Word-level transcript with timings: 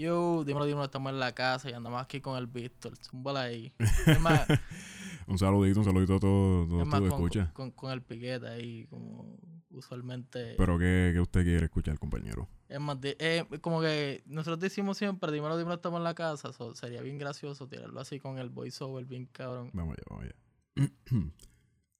Yo, 0.00 0.44
dímelo, 0.44 0.64
dímelo, 0.64 0.84
estamos 0.84 1.12
en 1.12 1.20
la 1.20 1.32
casa 1.34 1.68
y 1.68 1.74
andamos 1.74 2.00
aquí 2.02 2.22
con 2.22 2.38
el 2.38 2.46
Víctor. 2.46 2.96
Zúmbala 2.96 3.42
ahí. 3.42 3.70
Es 4.06 4.18
más, 4.20 4.46
Un 5.26 5.38
saludito, 5.38 5.80
un 5.80 5.84
saludito 5.84 6.14
a 6.16 6.20
todos 6.20 6.64
es 6.64 6.70
todo, 6.70 6.84
más 6.86 7.00
todo 7.00 7.10
con, 7.10 7.18
escucha. 7.18 7.50
con, 7.52 7.70
con 7.72 7.92
el 7.92 8.00
piquete 8.00 8.48
ahí, 8.48 8.86
como 8.86 9.38
usualmente. 9.70 10.54
Pero 10.56 10.78
¿qué, 10.78 11.10
qué 11.12 11.20
usted 11.20 11.44
quiere 11.44 11.64
escuchar, 11.66 11.98
compañero? 11.98 12.48
Es 12.68 12.80
más, 12.80 12.98
de- 12.98 13.16
eh, 13.20 13.44
como 13.60 13.82
que 13.82 14.22
nosotros 14.24 14.58
decimos 14.58 14.96
siempre, 14.96 15.30
dímelo, 15.32 15.58
dímelo, 15.58 15.74
estamos 15.74 15.98
en 15.98 16.04
la 16.04 16.14
casa. 16.14 16.50
so, 16.54 16.74
sería 16.74 17.02
bien 17.02 17.18
gracioso 17.18 17.68
tirarlo 17.68 18.00
así 18.00 18.18
con 18.18 18.38
el 18.38 18.48
voiceover 18.48 19.04
bien 19.04 19.26
cabrón. 19.26 19.68
Vamos 19.74 19.96
allá, 19.98 20.04
vamos 20.08 20.24
allá. 20.24 20.90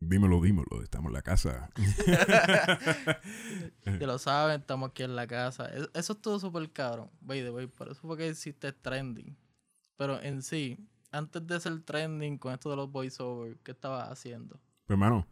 dímelo, 0.00 0.40
dímelo, 0.40 0.82
estamos 0.82 1.10
en 1.10 1.14
la 1.14 1.22
casa. 1.22 1.70
Ya 4.00 4.06
lo 4.06 4.18
saben, 4.18 4.60
estamos 4.60 4.90
aquí 4.90 5.02
en 5.02 5.16
la 5.16 5.26
casa. 5.26 5.66
Es- 5.66 5.90
Eso 5.94 6.12
es 6.14 6.22
todo 6.22 6.38
súper 6.38 6.70
cabrón. 6.72 7.10
By 7.20 7.40
the 7.42 7.50
way, 7.50 7.66
por 7.66 7.88
eso 7.90 8.00
fue 8.02 8.16
que 8.16 8.28
existe 8.28 8.72
trending. 8.72 9.36
Pero 9.96 10.20
en 10.22 10.42
sí, 10.42 10.78
antes 11.12 11.46
de 11.46 11.60
ser 11.60 11.80
trending 11.82 12.38
con 12.38 12.52
esto 12.52 12.70
de 12.70 12.76
los 12.76 12.90
voiceovers, 12.90 13.58
¿qué 13.62 13.72
estabas 13.72 14.08
haciendo? 14.10 14.56
Pues 14.86 14.94
hermano, 14.96 15.26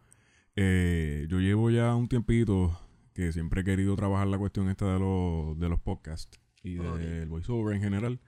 eh, 0.57 1.27
yo 1.29 1.39
llevo 1.41 1.71
ya 1.71 1.95
un 1.95 2.09
tiempito 2.09 2.79
que 3.15 3.33
siempre 3.33 3.63
he 3.63 3.65
querido 3.65 3.97
trabajar 3.97 4.27
la 4.29 4.39
cuestión 4.39 4.69
esta 4.69 4.93
de 4.93 4.99
los, 4.99 5.59
de 5.59 5.69
los 5.69 5.81
podcasts 5.81 6.39
y 6.63 6.75
del 6.75 7.25
Ok. 7.25 7.29
voiceover 7.31 7.77
en 7.77 7.83
general. 7.83 8.21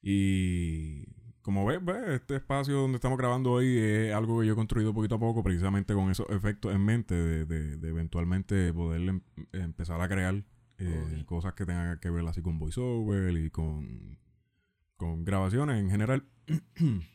Y 0.00 1.04
como 1.42 1.64
ves, 1.64 1.82
ves, 1.84 2.08
este 2.10 2.36
espacio 2.36 2.74
donde 2.76 2.96
estamos 2.96 3.16
grabando 3.18 3.52
hoy 3.52 3.78
es 3.78 4.12
algo 4.14 4.40
que 4.40 4.46
yo 4.46 4.52
he 4.52 4.56
construido 4.56 4.92
poquito 4.92 5.14
a 5.14 5.18
poco, 5.18 5.42
precisamente 5.42 5.94
con 5.94 6.10
esos 6.10 6.28
efectos 6.30 6.74
en 6.74 6.84
mente, 6.84 7.14
de, 7.14 7.44
de- 7.46 7.76
de 7.76 7.88
eventualmente 7.88 8.72
poder 8.74 9.00
em- 9.08 9.22
empezar 9.52 10.00
a 10.00 10.08
crear 10.08 10.44
eh, 10.78 11.24
cosas 11.26 11.54
que 11.54 11.66
tengan 11.66 11.98
que 11.98 12.10
ver 12.10 12.26
así 12.28 12.40
con 12.42 12.58
voiceover 12.58 13.36
y 13.36 13.50
con, 13.50 14.18
con 14.96 15.24
grabaciones 15.24 15.80
en 15.80 15.90
general. 15.90 16.24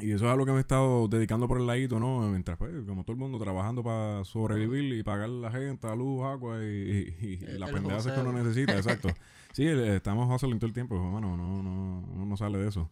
Y 0.00 0.10
eso 0.10 0.26
es 0.26 0.32
a 0.32 0.34
lo 0.34 0.44
que 0.44 0.50
me 0.50 0.58
he 0.58 0.60
estado 0.60 1.06
dedicando 1.06 1.46
por 1.46 1.60
el 1.60 1.68
ladito, 1.68 2.00
¿no? 2.00 2.28
Mientras, 2.28 2.58
pues, 2.58 2.72
como 2.84 3.04
todo 3.04 3.12
el 3.12 3.18
mundo, 3.20 3.38
trabajando 3.38 3.84
para 3.84 4.24
sobrevivir 4.24 4.92
y 4.92 5.04
pagar 5.04 5.28
la 5.28 5.52
gente, 5.52 5.86
la 5.86 5.94
luz, 5.94 6.24
agua 6.24 6.58
y, 6.64 6.66
y- 6.66 7.16
y 7.20 7.44
El- 7.44 7.60
las 7.60 7.68
el 7.68 7.74
pendejadas 7.76 8.06
que 8.12 8.20
uno 8.20 8.32
necesita, 8.32 8.72
exacto. 8.76 9.10
Sí, 9.52 9.64
estamos 9.68 10.28
hustling 10.28 10.58
todo 10.58 10.66
el 10.66 10.72
tiempo, 10.72 10.96
hermano, 10.96 11.36
no, 11.36 11.62
no, 11.62 12.00
uno 12.12 12.26
no 12.26 12.36
sale 12.36 12.58
de 12.58 12.68
eso. 12.70 12.90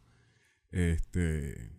Este... 0.73 1.71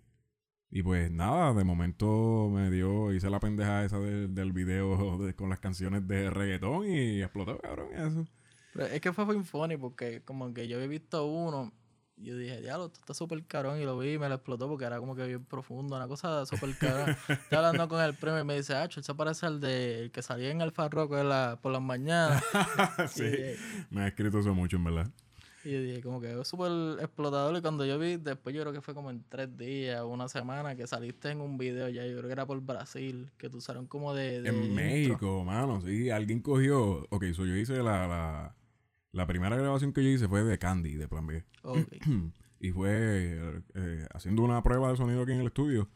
Y 0.75 0.81
pues 0.81 1.11
nada, 1.11 1.53
de 1.53 1.63
momento 1.63 2.49
me 2.51 2.71
dio, 2.71 3.13
hice 3.13 3.29
la 3.29 3.39
pendeja 3.39 3.83
esa 3.85 3.99
del, 3.99 4.33
del 4.33 4.53
video 4.53 5.19
de- 5.19 5.35
con 5.35 5.49
las 5.49 5.59
canciones 5.59 6.07
de 6.07 6.31
reggaetón 6.31 6.87
y 6.89 7.21
explotó, 7.21 7.59
cabrón, 7.59 7.89
eso. 7.93 8.25
Pero 8.73 8.85
es 8.87 8.99
que 8.99 9.13
fue 9.13 9.25
bien 9.25 9.45
funny 9.45 9.77
porque 9.77 10.23
como 10.23 10.51
que 10.51 10.67
yo 10.67 10.77
había 10.77 10.87
visto 10.87 11.27
uno 11.27 11.71
y 12.17 12.25
yo 12.25 12.37
dije, 12.37 12.59
diablo, 12.61 12.87
esto 12.87 12.99
está 13.01 13.13
súper 13.13 13.45
cabrón 13.45 13.79
y 13.79 13.85
lo 13.85 13.99
vi 13.99 14.13
y 14.13 14.17
me 14.17 14.27
lo 14.29 14.33
explotó 14.35 14.67
porque 14.67 14.85
era 14.85 14.97
como 14.97 15.15
que 15.15 15.27
bien 15.27 15.45
profundo, 15.45 15.95
una 15.95 16.07
cosa 16.07 16.43
súper 16.47 16.75
cabrón. 16.79 17.15
Estoy 17.29 17.55
hablando 17.55 17.87
con 17.87 18.01
el 18.01 18.15
premio 18.15 18.39
y 18.41 18.43
me 18.43 18.55
dice, 18.55 18.73
ah, 18.73 18.85
él 18.85 19.03
se 19.03 19.13
parece 19.13 19.45
al 19.45 19.59
de 19.59 19.99
el 20.05 20.11
que 20.11 20.23
salía 20.23 20.49
en 20.49 20.63
Alfa 20.63 20.89
Rock 20.89 21.11
la- 21.23 21.59
por 21.61 21.71
las 21.71 21.83
mañanas. 21.83 22.43
sí, 23.09 23.25
Y, 23.25 23.93
me 23.93 24.01
ha 24.01 24.07
escrito 24.07 24.39
eso 24.39 24.55
mucho, 24.55 24.77
en 24.77 24.85
verdad. 24.85 25.11
Y 25.63 25.71
yo 25.71 25.81
dije, 25.81 26.01
como 26.01 26.19
que 26.19 26.39
es 26.39 26.47
súper 26.47 26.71
explotador 26.99 27.55
y 27.55 27.61
cuando 27.61 27.85
yo 27.85 27.97
vi, 27.97 28.17
después 28.17 28.53
yo 28.55 28.61
creo 28.61 28.73
que 28.73 28.81
fue 28.81 28.93
como 28.93 29.09
en 29.09 29.23
tres 29.29 29.55
días 29.57 30.01
o 30.01 30.07
una 30.07 30.27
semana 30.27 30.75
que 30.75 30.85
saliste 30.87 31.29
en 31.29 31.41
un 31.41 31.57
video 31.57 31.87
ya, 31.89 32.05
yo 32.05 32.17
creo 32.17 32.27
que 32.27 32.33
era 32.33 32.45
por 32.45 32.59
Brasil, 32.61 33.31
que 33.37 33.49
te 33.49 33.57
usaron 33.57 33.87
como 33.87 34.13
de... 34.13 34.41
de 34.41 34.49
En 34.49 34.55
intro. 34.55 34.73
México, 34.75 35.43
mano, 35.45 35.81
sí. 35.81 36.09
Alguien 36.09 36.41
cogió. 36.41 37.07
Ok, 37.09 37.25
so 37.33 37.45
yo 37.45 37.55
hice 37.55 37.77
la, 37.77 38.07
la, 38.07 38.55
la 39.11 39.27
primera 39.27 39.55
grabación 39.55 39.93
que 39.93 40.03
yo 40.03 40.09
hice 40.09 40.27
fue 40.27 40.43
de 40.43 40.57
Candy, 40.59 40.95
de 40.95 41.07
Plan 41.07 41.25
B. 41.27 41.45
Ok. 41.63 41.77
y 42.59 42.71
fue 42.71 43.39
eh, 43.75 44.07
haciendo 44.13 44.41
una 44.43 44.61
prueba 44.63 44.89
de 44.89 44.97
sonido 44.97 45.21
aquí 45.23 45.31
en 45.31 45.39
el 45.39 45.47
estudio. 45.47 45.89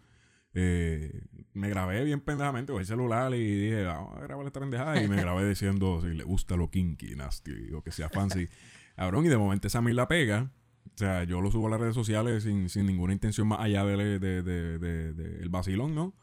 Eh, 0.53 1.21
me 1.53 1.69
grabé 1.69 2.03
bien 2.03 2.19
pendejamente 2.19 2.71
con 2.71 2.79
el 2.79 2.87
celular 2.87 3.33
y 3.35 3.65
dije, 3.65 3.83
vamos 3.83 4.17
a 4.17 4.21
grabar 4.21 4.47
esta 4.47 4.59
pendejada. 4.59 5.01
Y 5.03 5.07
me 5.07 5.17
grabé 5.17 5.47
diciendo 5.47 6.01
si 6.01 6.07
le 6.07 6.23
gusta 6.23 6.55
lo 6.55 6.69
kinky, 6.69 7.15
nasty 7.15 7.73
o 7.73 7.81
que 7.83 7.91
sea 7.91 8.09
fancy. 8.09 8.47
Cabrón, 8.97 9.25
y 9.25 9.29
de 9.29 9.37
momento 9.37 9.67
esa 9.67 9.79
la 9.81 10.07
pega. 10.09 10.51
O 10.85 10.97
sea, 10.97 11.23
yo 11.23 11.39
lo 11.39 11.51
subo 11.51 11.67
a 11.67 11.69
las 11.69 11.79
redes 11.79 11.93
sociales 11.95 12.43
sin, 12.43 12.67
sin 12.69 12.85
ninguna 12.87 13.13
intención 13.13 13.47
más 13.47 13.59
allá 13.59 13.85
del 13.85 14.19
de, 14.19 14.41
de, 14.41 14.79
de- 14.79 15.13
de- 15.13 15.47
vacilón, 15.47 15.93
¿no? 15.95 16.13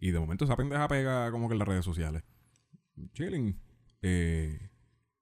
Y 0.00 0.10
de 0.10 0.18
momento 0.18 0.44
esa 0.46 0.56
pendeja 0.56 0.88
pega 0.88 1.30
como 1.30 1.48
que 1.48 1.52
en 1.52 1.58
las 1.58 1.68
redes 1.68 1.84
sociales. 1.84 2.22
Chilling. 3.12 3.60
Eh, 4.02 4.70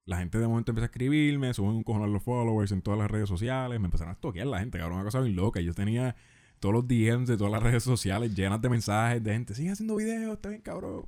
la 0.04 0.18
gente 0.18 0.38
de 0.38 0.46
momento 0.46 0.70
empieza 0.70 0.84
a 0.84 0.91
escribirme, 0.92 1.52
suben 1.54 1.72
un 1.72 1.82
cojonar 1.82 2.08
los 2.08 2.22
followers 2.22 2.70
en 2.72 2.82
todas 2.82 2.98
las 2.98 3.10
redes 3.10 3.28
sociales, 3.28 3.78
me 3.80 3.86
empezaron 3.86 4.12
a 4.14 4.20
toquear 4.20 4.46
la 4.46 4.60
gente, 4.60 4.78
cabrón, 4.78 4.96
una 4.96 5.04
cosa 5.04 5.20
bien 5.20 5.34
loca. 5.36 5.60
Yo 5.60 5.74
tenía 5.74 6.14
todos 6.60 6.72
los 6.74 6.86
DMs 6.88 7.26
de 7.28 7.36
todas 7.36 7.52
las 7.52 7.62
redes 7.62 7.82
sociales 7.82 8.34
llenas 8.34 8.60
de 8.62 8.68
mensajes 8.68 9.22
de 9.22 9.32
gente, 9.32 9.54
sigue 9.54 9.70
haciendo 9.70 9.96
videos, 9.96 10.34
está 10.34 10.48
bien 10.50 10.60
cabrón. 10.62 11.04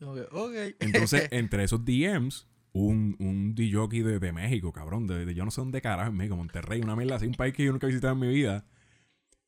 Como 0.00 0.14
que, 0.14 0.22
ok. 0.32 0.76
Entonces, 0.80 1.28
entre 1.32 1.64
esos 1.64 1.84
DMs, 1.84 2.48
un, 2.72 3.16
un 3.18 3.54
DJ 3.54 3.88
de, 4.04 4.18
de 4.20 4.32
México, 4.32 4.72
cabrón, 4.72 5.06
de, 5.06 5.24
de 5.26 5.34
yo 5.34 5.44
no 5.44 5.50
sé 5.50 5.60
dónde 5.60 5.80
carajo, 5.80 6.10
en 6.10 6.16
México, 6.16 6.36
Monterrey, 6.36 6.80
una 6.82 6.96
mierda 6.96 7.16
así, 7.16 7.26
un 7.26 7.34
país 7.34 7.54
que 7.54 7.64
yo 7.64 7.72
nunca 7.72 7.86
he 7.86 7.90
visitado 7.90 8.12
en 8.14 8.20
mi 8.20 8.28
vida. 8.28 8.64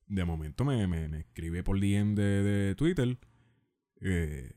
De 0.07 0.25
momento 0.25 0.65
me, 0.65 0.87
me, 0.89 1.09
me 1.09 1.21
escribe 1.21 1.63
por 1.63 1.79
DM 1.79 2.15
de, 2.15 2.43
de 2.43 2.75
Twitter. 2.75 3.17
eh, 4.01 4.53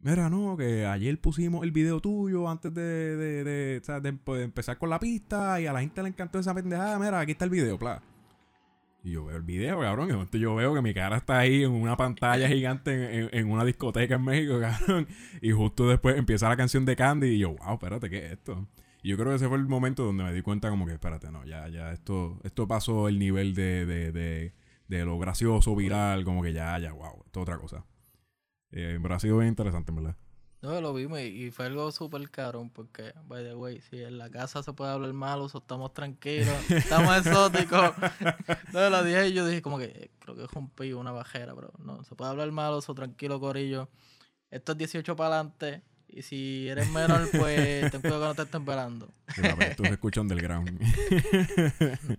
Mira, 0.00 0.30
no, 0.30 0.56
que 0.56 0.86
ayer 0.86 1.20
pusimos 1.20 1.64
el 1.64 1.72
video 1.72 2.00
tuyo 2.00 2.48
antes 2.48 2.72
de, 2.72 2.82
de, 3.16 3.44
de, 3.44 3.82
empe- 3.82 4.36
de 4.36 4.44
empezar 4.44 4.78
con 4.78 4.90
la 4.90 5.00
pista 5.00 5.60
y 5.60 5.66
a 5.66 5.72
la 5.72 5.80
gente 5.80 6.00
le 6.02 6.08
encantó 6.10 6.38
esa 6.38 6.54
pendejada. 6.54 6.98
Mira, 7.00 7.18
aquí 7.18 7.32
está 7.32 7.44
el 7.46 7.50
video, 7.50 7.76
pla. 7.78 8.00
Y 9.08 9.12
yo 9.12 9.24
veo 9.24 9.36
el 9.38 9.42
video, 9.42 9.80
cabrón. 9.80 10.10
Y 10.10 10.12
momento 10.12 10.36
yo 10.38 10.54
veo 10.54 10.74
que 10.74 10.82
mi 10.82 10.92
cara 10.92 11.16
está 11.16 11.38
ahí 11.38 11.64
en 11.64 11.70
una 11.70 11.96
pantalla 11.96 12.46
gigante 12.46 13.20
en, 13.20 13.30
en- 13.32 13.50
una 13.50 13.64
discoteca 13.64 14.16
en 14.16 14.22
México, 14.24 14.60
cabrón. 14.60 15.08
Y 15.40 15.50
justo 15.52 15.88
después 15.88 16.16
empieza 16.18 16.48
la 16.48 16.56
canción 16.56 16.84
de 16.84 16.94
Candy 16.94 17.28
y 17.28 17.38
yo, 17.38 17.54
wow, 17.56 17.74
espérate, 17.74 18.10
¿qué 18.10 18.26
es 18.26 18.32
esto? 18.32 18.68
Y 19.02 19.08
yo 19.10 19.16
creo 19.16 19.28
que 19.30 19.36
ese 19.36 19.48
fue 19.48 19.56
el 19.56 19.66
momento 19.66 20.04
donde 20.04 20.24
me 20.24 20.32
di 20.34 20.42
cuenta 20.42 20.68
como 20.68 20.84
que, 20.84 20.92
espérate, 20.92 21.30
no, 21.30 21.44
ya, 21.46 21.68
ya, 21.68 21.92
esto, 21.92 22.38
esto 22.44 22.68
pasó 22.68 23.08
el 23.08 23.18
nivel 23.18 23.54
de, 23.54 23.86
de, 23.86 24.12
de, 24.12 24.52
de 24.88 25.04
lo 25.06 25.18
gracioso, 25.18 25.74
viral, 25.74 26.24
como 26.24 26.42
que 26.42 26.52
ya, 26.52 26.78
ya, 26.78 26.92
wow, 26.92 27.22
esto 27.24 27.40
es 27.40 27.42
otra 27.42 27.58
cosa. 27.58 27.86
Eh, 28.72 28.98
pero 29.00 29.14
ha 29.14 29.20
sido 29.20 29.38
bien 29.38 29.48
interesante, 29.48 29.92
verdad. 29.92 30.16
No, 30.60 30.80
lo 30.80 30.92
vimos 30.92 31.20
y, 31.20 31.50
fue 31.52 31.66
algo 31.66 31.90
súper 31.92 32.28
cabrón 32.30 32.70
porque, 32.70 33.12
by 33.26 33.44
the 33.44 33.54
way, 33.54 33.80
si 33.80 34.02
en 34.02 34.18
la 34.18 34.28
casa 34.28 34.62
se 34.62 34.72
puede 34.72 34.90
hablar 34.90 35.12
malo, 35.12 35.46
estamos 35.46 35.94
tranquilos, 35.94 36.48
estamos 36.70 37.16
exóticos. 37.16 37.92
No, 38.72 38.90
lo 38.90 39.04
dije 39.04 39.28
y 39.28 39.32
yo 39.34 39.46
dije 39.46 39.62
como 39.62 39.78
que 39.78 39.84
eh, 39.84 40.10
creo 40.18 40.34
que 40.34 40.46
rompí 40.48 40.92
una 40.92 41.12
bajera, 41.12 41.54
pero 41.54 41.72
no, 41.78 42.02
se 42.02 42.16
puede 42.16 42.32
hablar 42.32 42.50
malo, 42.50 42.80
tranquilo, 42.82 43.38
corillo. 43.38 43.88
Esto 44.50 44.72
es 44.72 44.78
18 44.78 45.14
para 45.14 45.36
adelante 45.36 45.84
y 46.08 46.22
si 46.22 46.68
eres 46.68 46.90
menor, 46.90 47.28
pues 47.30 47.90
ten 47.90 48.00
cuidado 48.00 48.20
que 48.22 48.26
no 48.28 48.34
te 48.34 48.42
estén 48.42 48.64
velando. 48.64 49.08
Esto 49.60 49.84
se 49.84 49.90
escucha 49.90 50.20
underground. 50.20 50.80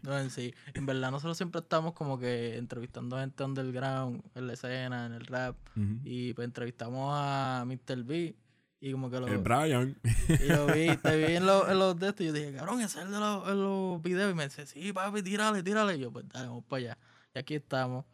No, 0.03 0.19
en 0.19 0.29
sí. 0.29 0.53
En 0.73 0.85
verdad, 0.85 1.11
nosotros 1.11 1.37
siempre 1.37 1.61
estamos 1.61 1.93
como 1.93 2.17
que 2.19 2.57
entrevistando 2.57 3.17
gente 3.17 3.43
underground 3.43 4.21
en 4.35 4.47
la 4.47 4.53
escena, 4.53 5.05
en 5.05 5.13
el 5.13 5.25
rap. 5.25 5.55
Y 6.03 6.33
pues 6.33 6.45
entrevistamos 6.45 7.11
a 7.15 7.65
Mr. 7.65 8.03
B. 8.03 8.35
Y 8.81 8.91
como 8.93 9.09
que 9.11 9.19
lo, 9.19 9.27
El 9.27 9.39
Brian. 9.39 9.97
y 10.27 10.45
lo 10.47 10.67
vi, 10.67 10.95
te 11.03 11.17
vi 11.17 11.35
en, 11.35 11.45
los- 11.45 11.67
en 11.69 11.77
los 11.79 11.99
de 11.99 12.09
estos. 12.09 12.21
Y 12.23 12.27
yo 12.27 12.33
dije, 12.33 12.53
cabrón, 12.53 12.79
ese 12.79 12.99
es 12.99 13.05
el 13.05 13.11
de 13.11 13.19
los, 13.19 13.47
los 13.47 14.01
videos. 14.01 14.31
Y 14.31 14.35
me 14.35 14.45
dice, 14.45 14.65
sí, 14.65 14.93
papi, 14.93 15.21
tírale, 15.21 15.61
tírale. 15.63 15.95
Y 15.95 15.99
yo, 15.99 16.11
pues 16.11 16.25
dale, 16.29 16.47
vamos 16.47 16.63
para 16.65 16.79
allá. 16.83 16.97
Y 17.35 17.39
aquí 17.39 17.55
estamos. 17.55 18.05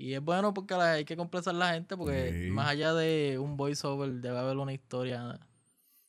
Y 0.00 0.14
es 0.14 0.22
bueno 0.22 0.54
porque 0.54 0.72
hay 0.74 1.04
que 1.04 1.14
complacer 1.16 1.54
a 1.54 1.58
la 1.58 1.72
gente. 1.74 1.94
Porque 1.96 2.46
Sí. 2.46 2.50
más 2.50 2.68
allá 2.68 2.94
de 2.94 3.38
un 3.38 3.56
voiceover, 3.58 4.10
debe 4.12 4.38
haber 4.38 4.56
una 4.56 4.72
historia. 4.72 5.38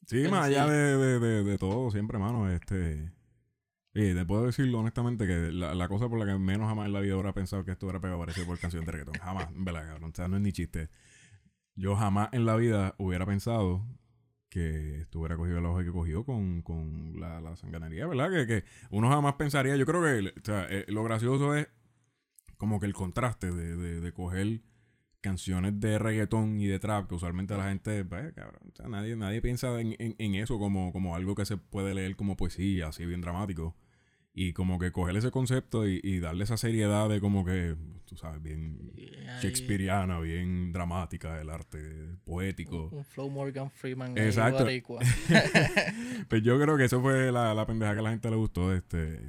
Sí, 0.07 0.27
más 0.29 0.45
allá 0.45 0.63
sí. 0.65 0.71
de, 0.71 0.97
de, 0.97 1.19
de, 1.19 1.43
de 1.43 1.57
todo, 1.57 1.91
siempre, 1.91 2.17
mano, 2.17 2.49
este... 2.49 3.11
Y 3.93 4.13
te 4.13 4.25
puedo 4.25 4.45
decirlo 4.45 4.79
honestamente 4.79 5.27
que 5.27 5.51
la, 5.51 5.75
la 5.75 5.89
cosa 5.89 6.07
por 6.07 6.17
la 6.17 6.25
que 6.25 6.39
menos 6.39 6.69
jamás 6.69 6.85
en 6.85 6.93
la 6.93 7.01
vida 7.01 7.15
hubiera 7.15 7.33
pensado 7.33 7.65
que 7.65 7.71
esto 7.71 7.85
hubiera 7.85 7.99
pegado 7.99 8.21
aparecer 8.21 8.45
por 8.45 8.57
canción 8.57 8.85
de 8.85 8.91
reggaetón. 8.93 9.15
Jamás, 9.15 9.49
verdad, 9.53 9.85
cabrón. 9.85 10.11
O 10.11 10.15
sea, 10.15 10.29
no 10.29 10.37
es 10.37 10.41
ni 10.41 10.53
chiste. 10.53 10.89
Yo 11.75 11.97
jamás 11.97 12.29
en 12.31 12.45
la 12.45 12.55
vida 12.55 12.95
hubiera 12.97 13.25
pensado 13.25 13.85
que 14.47 15.01
estuviera 15.01 15.35
cogido 15.35 15.57
el 15.57 15.65
ojo 15.65 15.79
que 15.79 15.91
cogió 15.91 16.23
con, 16.23 16.61
con 16.61 17.19
la, 17.19 17.41
la 17.41 17.57
sanganería, 17.57 18.07
¿verdad? 18.07 18.31
Que, 18.31 18.47
que 18.47 18.63
uno 18.89 19.09
jamás 19.09 19.33
pensaría, 19.33 19.75
yo 19.75 19.85
creo 19.85 20.01
que 20.01 20.29
o 20.39 20.43
sea, 20.45 20.65
eh, 20.69 20.85
lo 20.87 21.03
gracioso 21.03 21.53
es 21.55 21.67
como 22.61 22.79
que 22.79 22.85
el 22.85 22.93
contraste 22.93 23.51
de, 23.51 23.75
de, 23.75 24.01
de 24.01 24.13
coger 24.13 24.61
canciones 25.19 25.79
de 25.79 25.97
reggaetón 25.97 26.59
y 26.59 26.67
de 26.67 26.77
trap, 26.77 27.07
que 27.09 27.15
usualmente 27.15 27.57
la 27.57 27.69
gente, 27.69 28.05
pues, 28.05 28.31
cabrón, 28.33 28.61
o 28.71 28.75
sea, 28.75 28.87
nadie, 28.87 29.15
nadie 29.15 29.41
piensa 29.41 29.81
en, 29.81 29.95
en- 29.97 30.15
en 30.19 30.35
eso 30.35 30.59
como, 30.59 30.93
como 30.93 31.15
algo 31.15 31.33
que 31.33 31.43
se 31.45 31.57
puede 31.57 31.95
leer 31.95 32.15
como 32.15 32.37
poesía, 32.37 32.89
así 32.89 33.03
bien 33.03 33.21
dramático. 33.21 33.75
Y 34.33 34.53
como 34.53 34.77
que 34.77 34.91
coger 34.91 35.15
ese 35.17 35.31
concepto 35.31 35.87
y, 35.87 35.99
y 36.03 36.19
darle 36.19 36.43
esa 36.43 36.55
seriedad 36.55 37.09
de 37.09 37.19
como 37.19 37.43
que, 37.43 37.75
tú 38.05 38.15
sabes, 38.15 38.41
bien 38.43 38.93
shakespeariana, 39.41 40.19
bien 40.19 40.71
dramática, 40.71 41.41
el 41.41 41.49
arte 41.49 41.79
poético. 42.23 42.89
Un 42.91 43.03
flow 43.03 43.29
Morgan 43.31 43.71
Freeman. 43.71 44.15
Exacto. 44.19 44.65
pues 46.29 46.43
yo 46.43 46.59
creo 46.61 46.77
que 46.77 46.85
eso 46.85 47.01
fue 47.01 47.31
la, 47.31 47.53
la 47.55 47.65
pendeja 47.65 47.93
que 47.93 47.99
a 47.99 48.03
la 48.03 48.09
gente 48.11 48.29
le 48.29 48.35
gustó. 48.35 48.71
Este, 48.73 49.19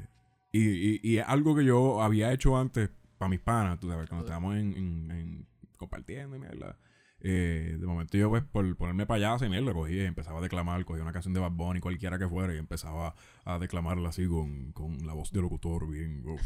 Y, 0.52 0.68
y, 0.68 1.00
y 1.02 1.16
es 1.18 1.24
algo 1.26 1.56
que 1.56 1.64
yo 1.64 2.02
había 2.02 2.32
hecho 2.32 2.56
antes 2.58 2.90
para 3.22 3.30
mis 3.30 3.40
panas, 3.40 3.78
tú 3.80 3.88
sabes, 3.88 4.08
cuando 4.08 4.24
estábamos 4.26 4.56
en, 4.56 4.76
en- 4.76 5.10
en 5.10 5.46
compartiendo 5.76 6.36
y 6.36 6.38
mierda. 6.40 6.76
Eh, 7.24 7.76
de 7.78 7.86
momento 7.86 8.16
yo, 8.18 8.28
pues, 8.30 8.42
por 8.42 8.76
ponerme 8.76 9.06
payaso 9.06 9.44
y 9.44 9.48
mierda, 9.48 9.72
cogí 9.72 9.94
y 9.94 10.00
empezaba 10.00 10.40
a 10.40 10.42
declamar, 10.42 10.84
cogía 10.84 11.02
una 11.04 11.12
canción 11.12 11.32
de 11.34 11.38
Bad 11.40 11.52
Bunny, 11.52 11.78
cualquiera 11.80 12.18
que 12.18 12.28
fuera, 12.28 12.52
y 12.54 12.58
empezaba 12.58 13.14
a 13.44 13.58
declamarla 13.60 14.08
así 14.08 14.26
con, 14.26 14.72
con 14.72 15.06
la 15.06 15.12
voz 15.12 15.30
de 15.32 15.40
locutor 15.40 15.88
bien. 15.88 16.24
oh, 16.26 16.32
oh, 16.34 16.36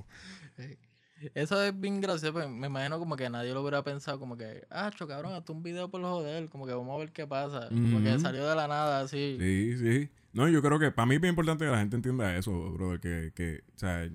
oh. 0.00 0.04
Eso 1.34 1.62
es 1.62 1.78
bien 1.80 2.00
gracioso. 2.00 2.32
pues, 2.32 2.48
Me 2.50 2.66
imagino 2.66 2.98
como 2.98 3.16
que 3.16 3.30
nadie 3.30 3.54
lo 3.54 3.60
hubiera 3.62 3.82
pensado, 3.84 4.18
como 4.18 4.36
que, 4.36 4.66
ah, 4.70 4.90
cabrón, 4.96 5.32
hazte 5.34 5.52
un 5.52 5.62
video 5.62 5.88
por 5.88 6.02
joder, 6.02 6.48
como 6.48 6.66
que 6.66 6.74
vamos 6.74 6.94
a 6.94 6.98
ver 6.98 7.12
qué 7.12 7.26
pasa. 7.26 7.68
Como 7.68 8.02
que 8.02 8.18
salió 8.18 8.46
de 8.46 8.56
la 8.56 8.66
nada 8.66 9.00
así. 9.00 9.36
Sí, 9.40 9.76
sí. 9.78 10.08
No, 10.32 10.48
yo 10.48 10.60
creo 10.62 10.80
que 10.80 10.90
para 10.90 11.06
mí 11.06 11.14
es 11.14 11.20
bien 11.20 11.30
importante 11.30 11.64
que 11.64 11.70
la 11.70 11.78
gente 11.78 11.94
entienda 11.94 12.36
eso, 12.36 12.72
brother, 12.72 12.98
que, 12.98 13.32
que, 13.36 13.62
o 13.76 13.78
sea, 13.78 14.10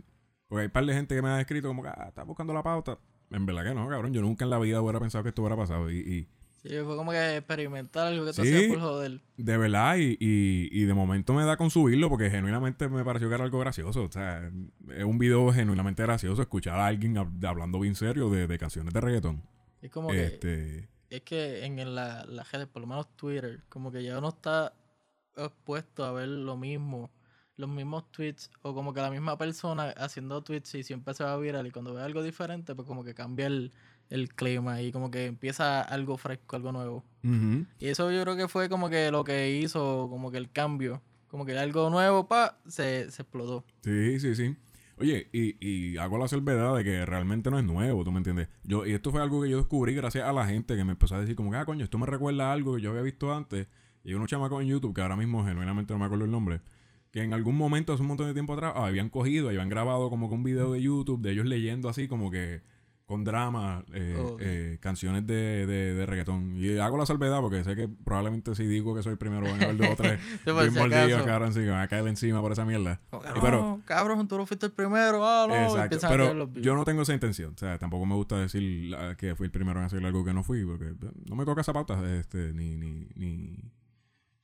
porque 0.50 0.62
hay 0.62 0.66
un 0.66 0.72
par 0.72 0.86
de 0.86 0.94
gente 0.94 1.16
que 1.16 1.22
me 1.22 1.30
ha 1.30 1.40
escrito 1.40 1.70
como 1.70 1.82
que, 1.84 1.90
ah, 1.90 2.08
está 2.10 2.24
buscando 2.24 2.54
la 2.54 2.62
pauta. 2.64 2.98
En 3.32 3.46
verdad 3.46 3.64
que 3.64 3.74
no, 3.74 3.88
cabrón, 3.88 4.12
yo 4.14 4.22
nunca 4.22 4.44
en 4.44 4.50
la 4.50 4.60
vida 4.60 4.82
hubiera 4.82 5.00
pensado 5.00 5.24
que 5.24 5.30
esto 5.30 5.42
hubiera 5.44 5.56
pasado 5.56 5.90
y, 5.90 5.98
y 6.00 6.28
Sí, 6.62 6.70
fue 6.84 6.98
como 6.98 7.12
que 7.12 7.38
experimentar 7.38 8.08
algo 8.08 8.26
que 8.26 8.34
tú 8.34 8.44
Sí. 8.44 8.54
hacías 8.54 8.70
por 8.74 8.82
joder. 8.82 9.22
de 9.38 9.58
verdad, 9.58 9.96
y, 9.96 10.18
y, 10.20 10.68
y 10.72 10.84
de 10.84 10.94
momento 10.94 11.34
me 11.34 11.46
da 11.46 11.56
con 11.56 11.70
subirlo 11.70 12.10
porque 12.10 12.30
genuinamente 12.30 12.90
me 12.90 13.06
pareció 13.06 13.30
que 13.30 13.36
era 13.36 13.46
algo 13.46 13.60
gracioso. 13.60 14.04
O 14.04 14.12
sea, 14.12 14.52
es 14.90 15.04
un 15.06 15.18
video 15.20 15.54
genuinamente 15.54 16.04
gracioso 16.04 16.42
escuchar 16.42 16.78
a 16.80 16.88
alguien 16.88 17.16
hab- 17.16 17.46
hablando 17.48 17.80
bien 17.80 17.96
serio 17.96 18.30
de, 18.30 18.46
de 18.48 18.58
canciones 18.58 18.94
de 18.94 19.00
reggaetón. 19.00 19.42
Es 19.82 19.90
como 19.90 20.10
que, 20.10 20.26
Este, 20.26 20.90
es 21.10 21.22
que 21.22 21.64
en 21.64 21.96
la, 21.96 22.26
redes, 22.52 22.68
por 22.68 22.82
lo 22.82 22.88
menos 22.90 23.08
Twitter, 23.16 23.62
como 23.70 23.90
que 23.90 24.04
ya 24.04 24.18
uno 24.18 24.28
está 24.28 24.74
expuesto 25.38 26.04
a 26.04 26.12
ver 26.12 26.28
lo 26.28 26.58
mismo, 26.58 27.10
los 27.60 27.70
mismos 27.70 28.10
tweets, 28.12 28.50
o 28.62 28.74
como 28.74 28.94
que 28.94 29.02
la 29.02 29.12
misma 29.12 29.38
persona 29.38 29.90
haciendo 29.98 30.42
tweets 30.42 30.76
y 30.76 30.84
siempre 30.84 31.14
se 31.14 31.24
va 31.24 31.34
a 31.34 31.38
viral, 31.38 31.68
y 31.68 31.72
cuando 31.72 31.94
ve 31.94 32.02
algo 32.02 32.24
diferente, 32.24 32.74
pues 32.74 32.88
como 32.88 33.04
que 33.04 33.14
cambia 33.14 33.48
el, 33.48 33.72
el 34.10 34.30
clima 34.30 34.82
y 34.82 34.92
como 34.92 35.12
que 35.12 35.26
empieza 35.26 35.82
algo 35.82 36.18
fresco, 36.18 36.56
algo 36.56 36.72
nuevo. 36.72 37.04
ujú. 37.24 37.66
Y 37.80 37.88
eso 37.88 38.10
yo 38.12 38.22
creo 38.24 38.38
que 38.38 38.48
fue 38.48 38.70
como 38.70 38.90
que 38.90 39.12
lo 39.12 39.24
que 39.24 39.52
hizo, 39.52 40.08
como 40.10 40.32
que 40.32 40.38
el 40.38 40.50
cambio, 40.52 41.02
como 41.28 41.46
que 41.46 41.58
algo 41.58 41.90
nuevo, 41.90 42.28
pa, 42.28 42.58
se, 42.68 43.12
se 43.12 43.22
explotó. 43.22 43.66
Sí, 43.84 44.20
sí, 44.20 44.36
sí. 44.36 44.56
Oye, 44.98 45.30
y, 45.32 45.56
y 45.66 45.98
hago 45.98 46.18
la 46.18 46.28
salvedad 46.28 46.76
de 46.76 46.84
que 46.84 47.06
realmente 47.06 47.52
no 47.52 47.60
es 47.60 47.66
nuevo, 47.66 48.04
¿tú 48.04 48.12
me 48.12 48.18
entiendes? 48.18 48.48
Yo, 48.64 48.86
y 48.86 48.94
esto 48.94 49.12
fue 49.12 49.22
algo 49.22 49.42
que 49.42 49.50
yo 49.50 49.58
descubrí 49.58 49.94
gracias 49.96 50.26
a 50.26 50.34
la 50.34 50.46
gente 50.46 50.76
que 50.76 50.84
me 50.84 50.92
empezó 50.92 51.16
a 51.16 51.22
decir 51.22 51.36
como 51.36 51.52
que, 51.52 51.58
ah, 51.58 51.66
coño, 51.66 51.84
esto 51.84 51.98
me 51.98 52.06
recuerda 52.06 52.50
a 52.50 52.54
algo 52.54 52.76
que 52.76 52.82
yo 52.82 52.90
había 52.90 53.02
visto 53.02 53.34
antes. 53.34 53.68
Y 54.04 54.14
unos 54.14 54.30
chamacos 54.30 54.62
en 54.62 54.70
YouTube, 54.70 54.94
que 54.94 55.02
ahora 55.02 55.16
mismo 55.16 55.46
genuinamente 55.46 55.94
no 55.94 56.00
me 56.00 56.06
acuerdo 56.06 56.26
el 56.26 56.32
nombre, 56.32 56.62
que 57.12 57.24
en 57.24 57.34
algún 57.34 57.56
momento, 57.58 57.94
hace 57.94 58.02
un 58.02 58.08
montón 58.10 58.28
de 58.28 58.34
tiempo 58.34 58.54
atrás, 58.54 58.74
ah, 58.76 58.86
habían 58.88 59.10
cogido, 59.10 59.50
habían 59.50 59.70
grabado 59.70 60.10
como 60.10 60.30
que 60.30 60.36
un 60.36 60.44
video 60.44 60.72
de 60.74 60.82
YouTube 60.82 61.22
de 61.22 61.32
ellos 61.32 61.46
leyendo 61.46 61.90
así 61.90 62.08
como 62.08 62.30
que 62.32 62.62
con 63.06 63.24
drama 63.24 63.84
eh, 63.92 64.16
eh, 64.40 64.78
canciones 64.82 65.26
de, 65.26 65.66
de, 65.66 65.96
de 65.96 66.06
reggaetón. 66.06 66.54
Y 66.58 66.78
hago 66.78 66.96
la 66.96 67.08
salvedad 67.08 67.42
porque 67.42 67.64
sé 67.64 67.76
que 67.76 67.88
probablemente 67.88 68.54
si 68.54 68.68
digo 68.68 68.94
que 68.94 69.02
soy 69.02 69.14
el 69.14 69.18
primero 69.18 69.48
van 69.48 69.60
a 69.60 69.64
haber 69.66 69.78
dos 69.78 69.88
o 69.90 69.96
tres 69.96 70.20
bien 70.46 70.74
mordidos, 70.76 71.14
acaso. 71.14 71.26
cabrón, 71.26 71.52
sí, 71.54 71.62
que 71.62 71.66
me 71.66 71.72
va 71.72 71.82
a 71.82 71.88
caer 71.88 72.06
encima 72.08 72.40
por 72.40 72.52
esa 72.52 72.66
mierda. 72.66 73.02
Que, 73.10 73.18
Y 73.18 73.42
pero- 73.42 73.62
"No, 73.62 73.82
cabrón, 73.86 74.28
tú 74.28 74.38
no 74.38 74.46
fuiste 74.46 74.68
el 74.68 74.74
primero, 74.74 75.26
ah, 75.28 75.48
no. 75.50 75.56
Exacto, 75.56 75.96
los 75.96 76.06
pero 76.06 76.62
yo 76.62 76.76
no 76.76 76.86
tengo 76.86 77.02
esa 77.02 77.16
intención. 77.16 77.54
O 77.56 77.58
sea, 77.58 77.80
tampoco 77.80 78.06
me 78.06 78.14
gusta 78.14 78.38
decir 78.38 78.96
que 79.18 79.34
fui 79.36 79.46
el 79.46 79.52
primero 79.52 79.80
en 79.80 79.86
hacer 79.88 80.06
algo 80.06 80.24
que 80.24 80.34
no 80.36 80.44
fui, 80.44 80.64
porque 80.64 80.90
eh, 80.90 81.12
no 81.28 81.36
me 81.36 81.46
toca 81.46 81.62
esa 81.62 81.74
pauta, 81.74 82.00
este, 82.16 82.54
ni, 82.54 82.78
ni, 82.78 83.08
ni, 83.16 83.58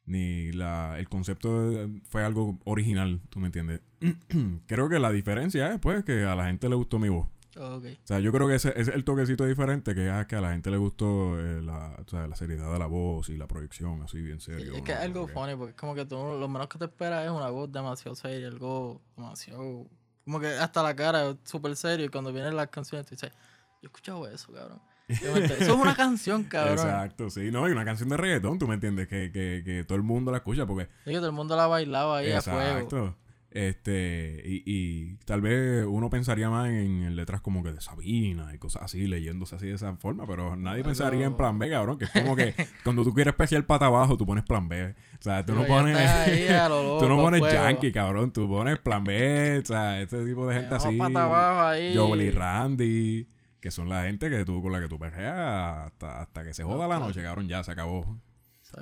ni 0.05 0.51
la, 0.51 0.97
el 0.99 1.09
concepto 1.09 1.69
de- 1.71 2.01
fue 2.09 2.23
algo 2.23 2.57
original, 2.65 3.21
¿tú 3.29 3.39
me 3.39 3.47
entiendes? 3.47 3.81
creo 4.67 4.89
que 4.89 4.99
la 4.99 5.11
diferencia 5.11 5.71
es, 5.73 5.79
pues, 5.79 6.03
que 6.03 6.23
a 6.25 6.35
la 6.35 6.45
gente 6.45 6.69
le 6.69 6.75
gustó 6.75 6.99
mi 6.99 7.09
voz. 7.09 7.27
Ok. 7.57 7.85
O 7.85 8.05
sea, 8.07 8.19
yo 8.19 8.33
creo 8.33 8.47
que 8.49 8.55
ese, 8.55 8.69
ese 8.71 8.81
es 8.81 8.87
el 8.89 9.05
toquecito 9.05 9.45
diferente, 9.45 9.95
que 9.95 10.09
es 10.09 10.27
que 10.27 10.35
a 10.35 10.41
la 10.41 10.51
gente 10.51 10.69
le 10.69 10.75
gustó 10.77 11.39
eh, 11.39 11.61
la, 11.61 11.95
o 12.05 12.09
sea, 12.09 12.27
la 12.27 12.35
seriedad 12.35 12.71
de 12.73 12.79
la 12.79 12.85
voz 12.87 13.29
y 13.29 13.37
la 13.37 13.47
proyección, 13.47 14.01
así 14.01 14.19
bien 14.21 14.41
Sí, 14.41 14.51
serio. 14.51 14.73
es 14.75 14.81
que 14.81 14.91
¿no? 14.91 14.97
es 14.99 15.05
algo 15.05 15.27
funny, 15.29 15.55
porque 15.55 15.69
es 15.71 15.77
como 15.77 15.95
que 15.95 16.05
tú 16.05 16.15
lo 16.17 16.47
menos 16.49 16.67
que 16.67 16.77
te 16.77 16.83
esperas 16.85 17.23
es 17.23 17.31
una 17.31 17.49
voz 17.49 17.71
demasiado 17.71 18.13
seria, 18.15 18.49
algo 18.49 19.01
demasiado. 19.15 19.87
Como 20.25 20.39
que 20.41 20.47
hasta 20.47 20.83
la 20.83 20.95
cara 20.95 21.29
es 21.29 21.37
súper 21.45 21.75
serio, 21.77 22.05
y 22.05 22.09
cuando 22.09 22.33
vienen 22.33 22.57
las 22.57 22.67
canciones, 22.67 23.07
tú 23.07 23.15
dices, 23.15 23.31
yo 23.31 23.37
he 23.83 23.85
escuchado 23.85 24.27
eso, 24.27 24.51
cabrón. 24.51 24.81
Eso 25.07 25.35
es 25.35 25.69
una 25.69 25.95
canción, 25.95 26.43
cabrón. 26.49 26.73
Exacto, 26.73 27.29
sí, 27.29 27.51
no, 27.51 27.67
y 27.67 27.71
una 27.71 27.85
canción 27.85 28.09
de 28.09 28.17
reggaetón, 28.17 28.57
tú 28.59 28.67
me 28.67 28.75
entiendes, 28.75 29.07
que, 29.07 29.31
que, 29.31 29.61
que 29.63 29.83
todo 29.83 29.97
el 29.97 30.03
mundo 30.03 30.31
la 30.31 30.37
escucha, 30.37 30.65
porque 30.65 30.83
Es 30.83 31.11
que 31.11 31.15
todo 31.15 31.27
el 31.27 31.33
mundo 31.33 31.55
la 31.55 31.67
bailaba 31.67 32.17
ahí 32.17 32.31
a 32.31 32.41
fuego. 32.41 32.59
Exacto. 32.61 33.15
Este, 33.55 34.41
y, 34.43 34.63
y 34.65 35.15
tal 35.23 35.39
vez 35.39 35.85
uno 35.87 36.09
pensaría 36.09 36.49
más 36.49 36.67
en, 36.67 37.03
en 37.03 37.15
letras 37.15 37.39
como 37.39 37.63
que 37.63 37.71
de 37.71 37.79
Sabina 37.79 38.53
y 38.53 38.57
cosas 38.57 38.83
así, 38.83 39.07
leyéndose 39.07 39.55
así 39.55 39.67
de 39.67 39.75
esa 39.75 39.95
forma, 39.95 40.27
pero 40.27 40.57
nadie 40.57 40.83
pensaría 40.83 41.25
en 41.25 41.37
plan 41.37 41.57
B, 41.57 41.69
cabrón, 41.69 41.97
que 41.97 42.03
es 42.03 42.11
como 42.11 42.35
que 42.35 42.53
cuando 42.83 43.05
tú 43.05 43.13
quieres 43.13 43.31
especial 43.31 43.63
pata 43.63 43.85
abajo, 43.85 44.17
tú 44.17 44.25
pones 44.25 44.43
plan 44.43 44.67
B. 44.67 44.87
O 44.89 45.21
sea, 45.21 45.45
tú 45.45 45.53
no 45.53 45.61
Pero 45.61 45.73
pones, 45.73 45.97
tú 46.99 47.07
no 47.07 47.15
pones 47.15 47.39
fuego. 47.39 47.55
Yankee, 47.55 47.93
cabrón, 47.93 48.33
tú 48.33 48.45
pones 48.49 48.77
plan 48.79 49.05
B, 49.05 49.59
o 49.63 49.65
sea, 49.65 50.01
este 50.01 50.25
tipo 50.25 50.45
de 50.47 50.55
gente 50.55 50.75
así. 50.75 50.97
pata 50.97 51.23
abajo 51.23 51.67
ahí. 51.67 52.31
Randy, 52.31 53.25
que 53.65 53.71
son 53.71 53.89
la 53.89 54.03
gente 54.03 54.29
que 54.29 54.45
tú, 54.45 54.61
con 54.61 54.71
la 54.71 54.79
que 54.79 54.87
tú 54.87 54.99
perreas 54.99 55.87
hasta, 55.87 56.21
hasta 56.21 56.43
que 56.43 56.53
se 56.53 56.63
joda 56.63 56.87
la 56.87 56.99
noche, 56.99 57.23
cabrón, 57.23 57.47
ya 57.47 57.63
se 57.63 57.71
acabó. 57.71 58.21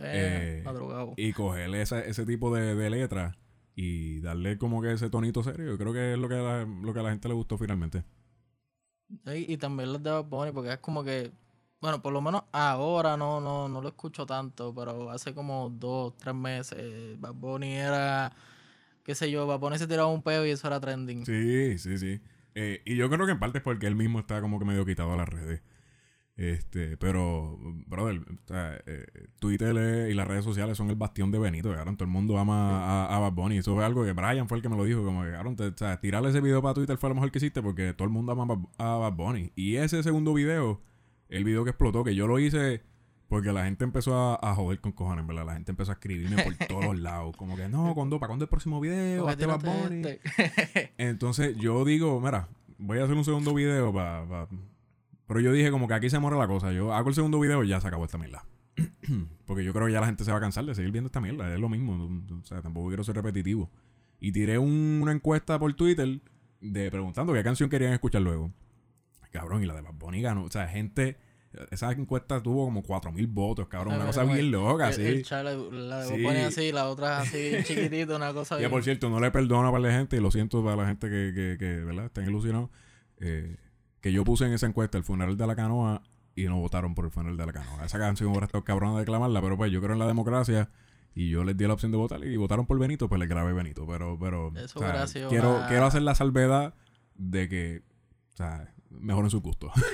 Eh. 0.01 0.61
Y 1.15 1.31
cogerle 1.31 1.83
ese, 1.83 2.09
ese 2.09 2.25
tipo 2.25 2.53
de, 2.53 2.75
de 2.75 2.89
letras 2.89 3.33
y 3.77 4.19
darle 4.19 4.57
como 4.57 4.81
que 4.81 4.91
ese 4.91 5.09
tonito 5.09 5.41
serio, 5.41 5.67
yo 5.67 5.77
creo 5.77 5.93
que 5.93 6.11
es 6.11 6.19
lo 6.19 6.27
que, 6.27 6.35
a 6.35 6.41
la, 6.41 6.65
lo 6.65 6.93
que 6.93 6.99
a 6.99 7.03
la 7.03 7.11
gente 7.11 7.29
le 7.29 7.33
gustó 7.33 7.57
finalmente. 7.57 8.03
Sí, 9.25 9.45
y 9.47 9.55
también 9.55 9.93
los 9.93 10.03
de 10.03 10.19
Bunny, 10.19 10.51
porque 10.51 10.73
es 10.73 10.79
como 10.79 11.01
que, 11.01 11.31
bueno, 11.79 12.01
por 12.01 12.11
lo 12.11 12.19
menos 12.19 12.43
ahora 12.51 13.15
no, 13.15 13.39
no, 13.39 13.69
no 13.69 13.79
lo 13.79 13.87
escucho 13.87 14.25
tanto, 14.25 14.75
pero 14.75 15.11
hace 15.11 15.33
como 15.33 15.69
dos, 15.69 16.17
tres 16.17 16.35
meses, 16.35 17.17
Bad 17.21 17.35
Bunny 17.35 17.71
era, 17.71 18.33
qué 19.01 19.15
sé 19.15 19.31
yo, 19.31 19.47
Bad 19.47 19.59
Bunny 19.59 19.77
se 19.77 19.87
tiraba 19.87 20.09
un 20.09 20.21
peo 20.21 20.45
y 20.45 20.49
eso 20.49 20.67
era 20.67 20.81
trending. 20.81 21.25
Sí, 21.25 21.77
sí, 21.77 21.97
sí. 21.97 22.21
Eh, 22.55 22.81
y 22.85 22.95
yo 22.95 23.09
creo 23.09 23.25
que 23.25 23.31
en 23.31 23.39
parte 23.39 23.57
es 23.59 23.63
porque 23.63 23.87
él 23.87 23.95
mismo 23.95 24.19
está 24.19 24.41
como 24.41 24.59
que 24.59 24.65
medio 24.65 24.85
quitado 24.85 25.13
a 25.13 25.17
las 25.17 25.27
redes. 25.29 25.61
Este, 26.35 26.97
pero, 26.97 27.59
brother, 27.85 28.19
o 28.21 28.47
sea, 28.47 28.75
eh, 28.87 29.05
Twitter 29.39 30.09
y 30.09 30.15
las 30.15 30.27
redes 30.27 30.43
sociales 30.43 30.75
son 30.77 30.89
el 30.89 30.95
bastión 30.95 31.29
de 31.31 31.37
Benito, 31.37 31.71
cabrón. 31.73 31.95
Todo 31.95 32.05
el 32.05 32.11
mundo 32.11 32.39
ama 32.39 33.05
a, 33.05 33.15
a 33.15 33.19
Bad 33.19 33.33
Bunny. 33.33 33.57
Eso 33.59 33.75
fue 33.75 33.85
algo 33.85 34.03
que 34.03 34.13
Brian 34.13 34.47
fue 34.47 34.57
el 34.57 34.63
que 34.63 34.69
me 34.69 34.75
lo 34.77 34.83
dijo, 34.83 35.03
como 35.03 35.23
que, 35.23 35.31
cabrón, 35.31 35.55
te- 35.55 35.67
o 35.67 35.77
sea, 35.77 35.99
tirarle 36.01 36.29
ese 36.29 36.41
video 36.41 36.61
para 36.61 36.73
Twitter 36.73 36.97
fue 36.97 37.09
lo 37.09 37.15
mejor 37.15 37.31
que 37.31 37.37
hiciste 37.37 37.61
porque 37.61 37.93
todo 37.93 38.05
el 38.07 38.11
mundo 38.11 38.31
ama 38.31 38.43
a 38.43 38.47
Bad- 38.47 38.65
a 38.79 38.97
Bad 38.97 39.13
Bunny. 39.13 39.51
Y 39.55 39.75
ese 39.75 40.01
segundo 40.01 40.33
video, 40.33 40.81
el 41.29 41.43
video 41.43 41.63
que 41.63 41.69
explotó, 41.69 42.03
que 42.03 42.15
yo 42.15 42.25
lo 42.25 42.39
hice 42.39 42.81
porque 43.33 43.51
la 43.51 43.65
gente 43.65 43.83
empezó 43.83 44.15
a, 44.15 44.35
a 44.51 44.53
joder 44.53 44.79
con 44.79 44.91
cojones, 44.91 45.25
¿verdad? 45.25 45.47
La 45.47 45.53
gente 45.53 45.71
empezó 45.71 45.89
a 45.91 45.95
escribirme 45.95 46.43
por 46.43 46.55
todos 46.67 46.99
lados. 46.99 47.35
Como 47.35 47.55
que, 47.55 47.67
no, 47.67 47.95
¿cuándo, 47.95 48.19
¿para 48.19 48.27
cuándo 48.27 48.45
el 48.45 48.49
próximo 48.49 48.79
video? 48.79 49.25
Hazte. 49.31 50.21
Entonces 50.99 51.57
yo 51.57 51.83
digo, 51.83 52.21
mira, 52.21 52.47
voy 52.77 52.99
a 52.99 53.05
hacer 53.05 53.15
un 53.15 53.25
segundo 53.25 53.55
video 53.55 53.91
para... 53.91 54.47
Pero 55.25 55.39
yo 55.39 55.51
dije 55.51 55.71
como 55.71 55.87
que 55.87 55.95
aquí 55.95 56.11
se 56.11 56.19
muere 56.19 56.37
la 56.37 56.47
cosa. 56.47 56.71
Yo 56.73 56.93
hago 56.93 57.09
el 57.09 57.15
segundo 57.15 57.39
video 57.39 57.63
y 57.63 57.69
ya 57.69 57.81
se 57.81 57.87
acabó 57.87 58.05
esta 58.05 58.19
mierda. 58.19 58.45
Porque 59.45 59.63
yo 59.63 59.73
creo 59.73 59.87
que 59.87 59.93
ya 59.93 59.99
la 60.01 60.05
gente 60.05 60.23
se 60.23 60.31
va 60.31 60.37
a 60.37 60.41
cansar 60.41 60.65
de 60.65 60.75
seguir 60.75 60.91
viendo 60.91 61.07
esta 61.07 61.19
mierda. 61.19 61.51
Es 61.51 61.59
lo 61.59 61.69
mismo. 61.69 61.93
O 62.39 62.45
sea, 62.45 62.61
tampoco 62.61 62.89
quiero 62.89 63.03
ser 63.03 63.15
repetitivo. 63.15 63.71
Y 64.19 64.31
tiré 64.31 64.59
un- 64.59 64.99
una 65.01 65.11
encuesta 65.11 65.57
por 65.57 65.73
Twitter 65.73 66.19
de 66.61 66.91
preguntando 66.91 67.33
qué 67.33 67.41
canción 67.43 67.67
querían 67.69 67.93
escuchar 67.93 68.21
luego. 68.21 68.51
Cabrón, 69.31 69.63
y 69.63 69.65
la 69.65 69.73
de 69.73 69.81
Bad 69.81 69.95
Bunny 69.95 70.21
ganó. 70.21 70.43
O 70.43 70.51
sea, 70.51 70.67
gente... 70.67 71.17
Esa 71.71 71.91
encuesta 71.91 72.41
tuvo 72.41 72.65
como 72.65 72.81
4.000 72.83 73.27
votos, 73.27 73.67
cabrón. 73.67 73.93
Una 73.95 74.03
Ah, 74.03 74.07
cosa 74.07 74.23
bueno, 74.23 74.35
bien 74.39 74.51
loca, 74.51 74.87
El, 74.89 74.93
sí. 74.93 75.01
el 75.05 75.25
la 75.29 75.53
la 75.53 76.03
Sí. 76.05 76.23
pone 76.23 76.43
así, 76.45 76.71
la 76.71 76.89
otra 76.89 77.19
así 77.19 77.51
chiquitito, 77.63 78.15
una 78.15 78.33
cosa 78.33 78.55
Ya 78.55 78.59
bien. 78.59 78.71
por 78.71 78.83
cierto, 78.83 79.09
no 79.09 79.19
le 79.19 79.29
perdono 79.31 79.71
para 79.71 79.83
la 79.83 79.91
gente 79.91 80.17
y 80.17 80.19
lo 80.19 80.31
siento 80.31 80.63
para 80.63 80.75
la 80.77 80.87
gente 80.87 81.09
que, 81.09 81.31
que, 81.35 81.57
que 81.59 81.75
¿verdad? 81.83 82.05
Estén 82.05 82.25
ilusionados. 82.25 82.69
eh, 83.19 83.57
que 84.01 84.11
yo 84.11 84.23
puse 84.25 84.45
en 84.45 84.51
esa 84.53 84.65
encuesta 84.65 84.97
el 84.97 85.03
funeral 85.05 85.37
de 85.37 85.47
la 85.47 85.55
canoa 85.55 86.01
y 86.35 86.43
no 86.45 86.59
votaron 86.59 86.93
por 86.95 87.05
el 87.05 87.11
funeral 87.11 87.37
de 87.37 87.45
la 87.45 87.53
canoa. 87.53 87.85
Esa 87.85 87.99
canción 87.99 88.29
hubiera 88.31 88.47
estado 88.47 88.63
cabrona 88.65 88.93
de 88.95 88.99
declamarla, 89.01 89.41
pero 89.41 89.55
pues 89.55 89.71
yo 89.71 89.79
creo 89.79 89.93
en 89.93 89.99
la 89.99 90.07
democracia 90.07 90.69
y 91.15 91.29
yo 91.29 91.43
les 91.45 91.55
di 91.55 91.65
la 91.67 91.73
opción 91.73 91.91
de 91.91 91.97
votar 91.97 92.21
y 92.25 92.35
votaron 92.35 92.65
por 92.65 92.77
Benito, 92.79 93.07
pues 93.07 93.19
les 93.19 93.29
grabé 93.29 93.53
Benito. 93.53 93.85
Pero, 93.87 94.17
pero 94.19 94.51
Eso 94.57 94.79
o 94.79 95.07
sea, 95.07 95.27
quiero, 95.29 95.57
una- 95.57 95.67
quiero 95.67 95.85
hacer 95.85 96.01
la 96.01 96.15
salvedad 96.15 96.73
de 97.15 97.47
que, 97.47 97.81
o 98.33 98.35
sea, 98.37 98.73
mejoren 98.99 99.29
sus 99.29 99.41
gustos. 99.41 99.71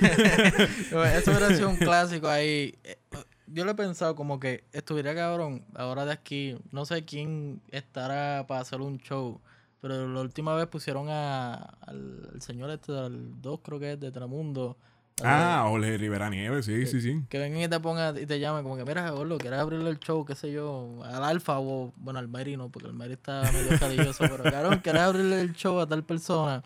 Eso 0.90 1.30
hubiera 1.30 1.48
sido 1.54 1.70
un 1.70 1.76
clásico 1.78 2.28
ahí. 2.28 2.74
Eh, 2.84 2.98
Yo 3.46 3.64
lo 3.64 3.72
he 3.72 3.74
pensado 3.74 4.14
como 4.14 4.38
que 4.40 4.64
estuviera 4.72 5.14
cabrón, 5.14 5.64
ahora 5.74 6.04
de 6.04 6.12
aquí, 6.12 6.56
no 6.70 6.84
sé 6.84 7.04
quién 7.04 7.60
estará 7.70 8.46
para 8.46 8.60
hacer 8.60 8.80
un 8.80 8.98
show, 8.98 9.40
pero 9.80 10.06
la 10.08 10.20
última 10.20 10.54
vez 10.54 10.66
pusieron 10.66 11.08
a, 11.08 11.54
al, 11.54 12.28
al 12.34 12.42
señor 12.42 12.70
este 12.70 12.92
del 12.92 13.40
2, 13.40 13.60
creo 13.62 13.80
que 13.80 13.92
es 13.92 14.00
de 14.00 14.12
Telemundo, 14.12 14.76
Ah, 15.22 15.66
Jorge 15.68 15.98
Rivera 15.98 16.30
Nieves, 16.30 16.64
sí, 16.64 16.86
sí, 16.86 16.98
sí. 17.02 17.20
Que 17.28 17.38
vengan 17.38 17.60
y 17.60 17.68
te 17.68 17.78
pongan 17.78 18.16
y 18.16 18.24
te 18.24 18.40
llamen 18.40 18.62
como 18.62 18.78
que, 18.78 18.86
mira, 18.86 19.10
Gordo, 19.10 19.36
¿quieres 19.36 19.58
abrirle 19.58 19.90
el 19.90 19.98
show, 19.98 20.24
qué 20.24 20.34
sé 20.34 20.50
yo, 20.50 21.02
al 21.04 21.22
Alfa 21.22 21.58
o, 21.58 21.92
bueno, 21.96 22.18
al 22.20 22.28
Mayri 22.28 22.56
no, 22.56 22.70
porque 22.70 22.88
el 22.88 22.94
Mayri 22.94 23.14
está 23.14 23.42
medio 23.52 23.78
cariñoso, 23.78 24.24
pero 24.30 24.44
cabrón, 24.44 24.80
¿quieres 24.82 25.02
abrirle 25.02 25.42
el 25.42 25.52
show 25.52 25.78
a 25.78 25.86
tal 25.86 26.04
persona? 26.04 26.62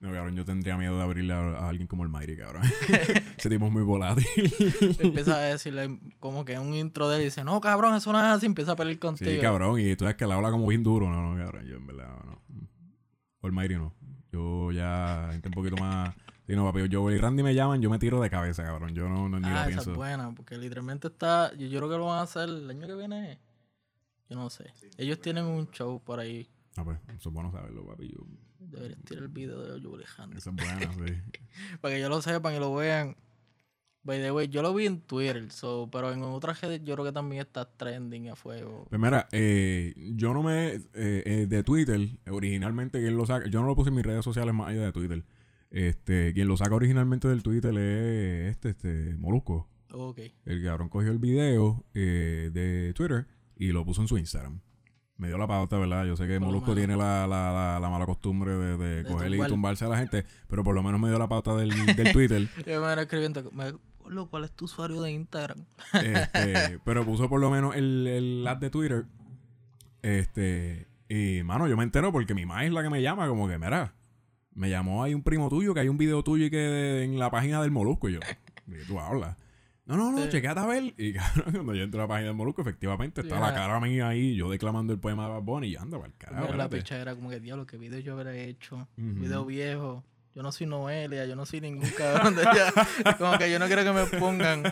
No, 0.00 0.10
cabrón, 0.12 0.34
yo 0.34 0.46
tendría 0.46 0.78
miedo 0.78 0.96
de 0.96 1.02
abrirle 1.02 1.34
a, 1.34 1.40
a 1.40 1.68
alguien 1.68 1.86
como 1.86 2.04
el 2.04 2.08
Mayri, 2.08 2.34
cabrón. 2.34 2.62
Ese 3.36 3.50
tipo 3.50 3.66
es 3.66 3.72
muy 3.72 3.82
volátil. 3.82 4.26
Empieza 4.98 5.36
a 5.36 5.40
decirle 5.40 6.00
como 6.18 6.46
que 6.46 6.58
un 6.58 6.74
intro 6.74 7.08
de 7.10 7.16
él 7.16 7.22
y 7.22 7.24
dice, 7.26 7.44
no, 7.44 7.60
cabrón, 7.60 7.94
eso 7.94 8.10
no 8.10 8.18
es 8.18 8.24
así, 8.24 8.46
empieza 8.46 8.72
a 8.72 8.76
pelear 8.76 8.98
contigo. 8.98 9.30
sí, 9.30 9.38
cabrón, 9.38 9.78
y 9.78 9.94
tú 9.96 10.04
sabes 10.04 10.16
que 10.16 10.26
le 10.26 10.32
habla 10.32 10.50
como 10.50 10.66
bien 10.66 10.82
duro. 10.82 11.10
No, 11.10 11.34
no, 11.34 11.38
cabrón, 11.38 11.66
yo 11.66 11.76
en 11.76 11.86
verdad 11.86 12.08
no. 12.24 12.40
O 13.42 13.46
el 13.46 13.52
Mayri 13.52 13.76
no. 13.76 13.94
Yo 14.32 14.72
ya 14.72 15.28
gente 15.32 15.48
un 15.48 15.54
poquito 15.54 15.76
más... 15.76 16.14
Sí, 16.46 16.56
no, 16.56 16.64
papi, 16.64 16.88
yo 16.88 17.08
y 17.10 17.18
Randy 17.18 17.42
me 17.42 17.54
llaman, 17.54 17.80
yo 17.80 17.90
me 17.90 17.98
tiro 17.98 18.20
de 18.20 18.30
cabeza, 18.30 18.64
cabrón. 18.64 18.94
Yo 18.94 19.08
no, 19.08 19.28
no 19.28 19.38
ni 19.38 19.46
ah, 19.46 19.50
lo 19.50 19.58
esa 19.58 19.66
pienso. 19.68 19.90
es 19.92 19.96
buena, 19.96 20.34
porque 20.34 20.56
literalmente 20.56 21.08
está, 21.08 21.54
yo, 21.54 21.68
yo 21.68 21.78
creo 21.78 21.90
que 21.90 21.96
lo 21.96 22.06
van 22.06 22.18
a 22.18 22.22
hacer 22.22 22.48
el 22.48 22.68
año 22.68 22.86
que 22.86 22.94
viene. 22.94 23.38
Yo 24.28 24.36
no 24.36 24.50
sé. 24.50 24.72
Ellos 24.96 25.20
tienen 25.20 25.44
un 25.44 25.70
show 25.70 26.02
por 26.02 26.18
ahí. 26.18 26.48
Ah, 26.76 26.84
pues, 26.84 26.98
eso 27.16 27.28
es 27.28 27.34
bueno 27.34 27.52
saberlo, 27.52 27.86
papi. 27.86 28.08
Yo, 28.08 28.26
Deberías 28.70 29.00
tirar 29.04 29.24
el 29.24 29.28
video 29.28 29.60
de 29.62 29.80
Joe 29.80 29.96
Alejandro. 29.96 30.38
eso 30.38 30.50
es 30.50 30.56
bueno, 30.56 30.92
sí. 31.06 31.14
Para 31.80 31.94
que 31.94 32.00
yo 32.00 32.08
lo 32.08 32.22
sepan 32.22 32.54
y 32.54 32.58
lo 32.58 32.74
vean. 32.74 33.16
By 34.02 34.18
the 34.18 34.32
way, 34.32 34.48
yo 34.48 34.62
lo 34.62 34.72
vi 34.72 34.86
en 34.86 35.02
Twitter, 35.02 35.52
so, 35.52 35.90
pero 35.92 36.10
en 36.10 36.22
otras 36.22 36.58
redes 36.62 36.80
yo 36.84 36.94
creo 36.94 37.04
que 37.04 37.12
también 37.12 37.42
está 37.42 37.66
trending 37.70 38.30
a 38.30 38.36
fuego. 38.36 38.86
Pues 38.88 39.00
mira, 39.00 39.28
eh, 39.30 39.94
yo 40.16 40.32
no 40.32 40.42
me... 40.42 40.68
eh, 40.68 40.82
eh, 40.94 41.46
de 41.46 41.62
Twitter, 41.62 42.00
originalmente 42.30 42.98
quien 43.00 43.16
lo 43.16 43.26
saca... 43.26 43.46
Yo 43.48 43.60
no 43.60 43.66
lo 43.66 43.76
puse 43.76 43.90
en 43.90 43.96
mis 43.96 44.06
redes 44.06 44.24
sociales 44.24 44.54
más 44.54 44.68
allá 44.68 44.86
de 44.86 44.92
Twitter. 44.92 45.22
Este, 45.70 46.32
quien 46.32 46.48
lo 46.48 46.56
saca 46.56 46.74
originalmente 46.74 47.28
del 47.28 47.42
Twitter 47.42 47.76
es 47.76 48.52
este, 48.52 48.70
este, 48.70 49.16
Molusco. 49.18 49.68
Ok. 49.92 50.20
El 50.46 50.64
cabrón 50.64 50.88
cogió 50.88 51.10
el 51.10 51.18
video 51.18 51.84
de 51.92 52.92
Twitter 52.96 53.26
y 53.54 53.72
lo 53.72 53.84
puso 53.84 54.00
en 54.00 54.08
su 54.08 54.16
Instagram. 54.16 54.62
Me 55.20 55.28
dio 55.28 55.36
la 55.36 55.46
pauta, 55.46 55.76
¿verdad? 55.76 56.06
Yo 56.06 56.16
sé 56.16 56.26
que 56.26 56.34
Por 56.38 56.40
lo 56.40 56.46
Molusco 56.46 56.74
tiene 56.74 56.96
la, 56.96 57.26
la, 57.26 57.52
la, 57.52 57.78
la 57.78 57.90
mala 57.90 58.06
costumbre 58.06 58.52
de, 58.52 58.78
de 58.78 59.02
De 59.02 59.04
coger 59.04 59.28
y 59.28 59.32
tumbar. 59.32 59.48
tumbarse 59.50 59.84
a 59.84 59.88
la 59.88 59.98
gente, 59.98 60.24
pero 60.48 60.64
por 60.64 60.74
lo 60.74 60.82
menos 60.82 60.98
me 60.98 61.08
dio 61.10 61.18
la 61.18 61.28
pauta 61.28 61.54
del, 61.56 61.68
del 61.94 62.12
Twitter. 62.14 62.48
Yo 62.66 62.80
me 62.80 63.02
escribiendo, 63.02 63.50
me, 63.52 63.72
"Gordo, 63.98 64.30
¿cuál 64.30 64.44
es 64.44 64.52
tu 64.52 64.64
usuario 64.64 65.02
de 65.02 65.12
Instagram? 65.12 65.66
Este, 66.02 66.78
pero 66.86 67.04
puso 67.04 67.28
por 67.28 67.38
lo 67.38 67.50
menos 67.50 67.76
el, 67.76 68.06
el 68.06 68.46
ad 68.48 68.56
de 68.56 68.70
Twitter. 68.70 69.04
Este, 70.02 70.86
y 71.08 71.42
mano, 71.42 71.68
yo 71.68 71.76
me 71.76 71.82
entero 71.84 72.12
porque 72.12 72.34
mi 72.34 72.46
mamá 72.46 72.64
es 72.64 72.72
la 72.72 72.82
que 72.82 72.88
me 72.90 73.02
llama, 73.02 73.28
como 73.28 73.46
que, 73.46 73.58
mira, 73.58 73.92
me 74.54 74.70
llamó 74.70 75.04
ahí 75.04 75.12
un 75.12 75.22
primo 75.22 75.50
tuyo, 75.50 75.74
que 75.74 75.80
hay 75.80 75.88
un 75.88 75.98
video 75.98 76.22
tuyo 76.24 76.46
y 76.46 76.50
que 76.50 77.02
en 77.04 77.18
la 77.18 77.30
página 77.30 77.60
del 77.60 77.70
Molusco. 77.70 78.08
Y 78.08 78.14
yo, 78.14 78.20
¿de 78.66 78.78
qué 78.78 78.84
tú 78.86 78.98
hablas? 78.98 79.36
No, 79.86 79.96
no, 79.96 80.12
no, 80.12 80.18
Sí. 80.24 80.28
chequeate 80.30 80.60
a 80.60 80.66
ver. 80.66 80.94
Y 80.98 81.12
cabrón, 81.14 81.52
cuando 81.52 81.74
yo 81.74 81.82
entro 81.82 82.00
a 82.00 82.04
la 82.04 82.08
página 82.08 82.28
del 82.28 82.36
Molusco, 82.36 82.62
efectivamente 82.62 83.22
está 83.22 83.40
la 83.40 83.46
Ajá. 83.48 83.54
cara 83.56 83.80
mía 83.80 84.08
ahí, 84.08 84.36
yo 84.36 84.50
declamando 84.50 84.92
el 84.92 85.00
poema 85.00 85.24
de 85.24 85.30
Bad 85.32 85.42
Bunny 85.42 85.68
y 85.68 85.76
anda, 85.76 85.98
para 85.98 86.08
el 86.12 86.16
carajo. 86.16 86.54
La 86.54 86.68
picha 86.68 86.96
era 87.00 87.14
como 87.14 87.30
que, 87.30 87.40
diablo, 87.40 87.66
qué 87.66 87.76
video 87.76 87.98
yo 88.00 88.12
habré 88.18 88.44
hecho. 88.48 88.76
Ujú. 88.96 89.20
Video 89.20 89.44
viejo. 89.44 90.04
Yo 90.34 90.42
no 90.44 90.52
soy 90.52 90.68
Noelia, 90.68 91.26
yo 91.26 91.34
no 91.34 91.44
soy 91.44 91.60
ningún 91.60 91.90
cabrón 91.90 92.36
de 92.36 92.46
allá. 92.46 92.72
Como 93.18 93.36
que 93.36 93.50
yo 93.50 93.58
no 93.58 93.66
quiero 93.66 93.82
que 93.82 93.90
me 93.92 94.06
pongan. 94.20 94.62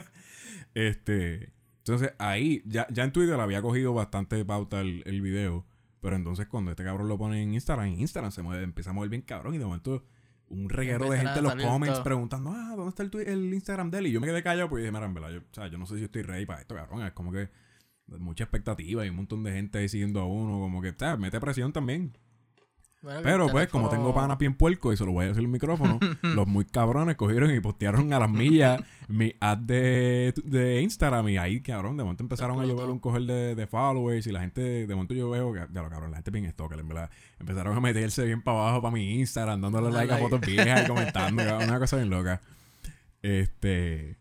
Este, 0.75 1.53
entonces 1.79 2.13
ahí, 2.19 2.63
ya, 2.65 2.87
ya 2.91 3.03
en 3.03 3.13
Twitter 3.13 3.39
había 3.41 3.61
cogido 3.63 3.93
bastante 3.93 4.45
pauta 4.45 4.81
el, 4.81 5.03
el 5.07 5.21
video. 5.21 5.67
Pero 6.01 6.15
entonces 6.15 6.47
cuando 6.47 6.71
este 6.71 6.85
cabrón 6.85 7.09
lo 7.09 7.19
pone 7.19 7.43
en 7.43 7.55
Instagram, 7.55 7.87
en 7.89 8.01
Instagram 8.01 8.31
se 8.31 8.43
mueve, 8.43 8.63
empieza 8.63 8.91
a 8.91 8.93
mover 8.93 9.11
bien 9.11 9.23
cabrón. 9.23 9.55
Y 9.55 9.59
de 9.59 9.65
momento 9.65 10.05
un 10.51 10.69
reguero 10.69 11.11
de 11.11 11.19
gente 11.19 11.39
en 11.39 11.45
los 11.45 11.55
comments 11.55 11.97
todo. 11.97 12.05
preguntando, 12.05 12.51
ah, 12.55 12.75
¿dónde 12.77 12.91
está 12.91 13.03
el, 13.03 13.29
el 13.29 13.55
Instagram 13.55 13.91
de 13.91 13.99
él? 13.99 14.07
Y 14.09 14.13
yo 14.13 14.21
me 14.21 14.27
quedé 14.27 14.43
callado 14.43 14.69
porque 14.69 14.83
dije, 14.83 14.93
mira, 14.93 15.07
en 15.07 15.15
verdad, 15.15 15.31
yo, 15.31 15.41
o 15.41 15.55
sea, 15.55 15.69
yo 15.69 15.79
no 15.79 15.87
sé 15.87 15.99
si 15.99 16.05
estoy 16.05 16.23
ready 16.23 16.47
para 16.47 16.61
esto, 16.61 16.75
cabrón. 16.75 17.03
Es 17.03 17.13
como 17.13 17.33
que 17.33 17.51
mucha 18.07 18.45
expectativa 18.45 19.05
y 19.05 19.11
un 19.11 19.17
montón 19.17 19.43
de 19.45 19.53
gente 19.53 19.79
ahí 19.79 19.89
siguiendo 19.89 20.21
a 20.21 20.27
uno. 20.27 20.59
Como 20.59 20.81
que, 20.81 20.91
o 20.91 20.99
sea, 20.99 21.17
mete 21.17 21.41
presión 21.41 21.73
también. 21.73 22.17
Bueno, 23.01 23.21
Pero 23.23 23.49
pues, 23.49 23.69
como 23.69 23.89
tengo 23.89 24.13
panas 24.13 24.39
bien 24.39 24.55
puerco 24.55 24.93
y 24.93 24.97
se 24.97 25.05
lo 25.05 25.13
voy 25.13 25.27
a 25.27 25.29
decir 25.29 25.43
el 25.43 25.49
micrófono, 25.49 26.01
los 26.23 26.49
muy 26.49 26.65
cabrones 26.65 27.15
cogieron 27.15 27.55
y 27.55 27.61
postearon 27.61 28.13
a 28.13 28.19
las 28.19 28.29
millas 28.29 28.81
mi 29.07 29.35
ad 29.39 29.59
de, 29.59 30.35
de 30.45 30.83
Instagram 30.83 31.29
y 31.29 31.39
ahí, 31.39 31.61
cabrón, 31.61 31.97
de 31.97 32.03
momento 32.03 32.25
empezaron 32.25 32.61
a 32.61 32.65
llevar 32.65 32.91
un 32.91 32.99
coger 32.99 33.23
de, 33.23 33.55
de 33.55 33.67
followers 33.69 34.27
y 34.27 34.33
la 34.33 34.41
gente, 34.41 34.87
de 34.89 34.95
momento 34.95 35.15
yo 35.15 35.31
veo 35.31 35.53
que, 35.53 35.61
ya 35.73 35.83
lo 35.83 35.89
cabrón, 35.89 36.11
la 36.11 36.17
gente 36.17 36.33
bien 36.33 36.51
stalker, 36.51 36.81
en 36.81 36.89
verdad. 36.89 37.11
Empezaron 37.39 37.77
a 37.77 37.81
meterse 37.81 38.25
bien 38.25 38.43
para 38.43 38.59
abajo 38.59 38.83
para 38.83 38.93
mi 38.93 39.21
Instagram, 39.21 39.61
dándole 39.61 39.93
like 39.93 40.13
a 40.13 40.19
fotos 40.19 40.41
viejas 40.41 40.85
y 40.85 40.87
comentando, 40.89 41.43
una 41.43 41.79
cosa 41.79 41.97
bien 41.97 42.11
loca. 42.11 42.41
Este... 43.23 44.17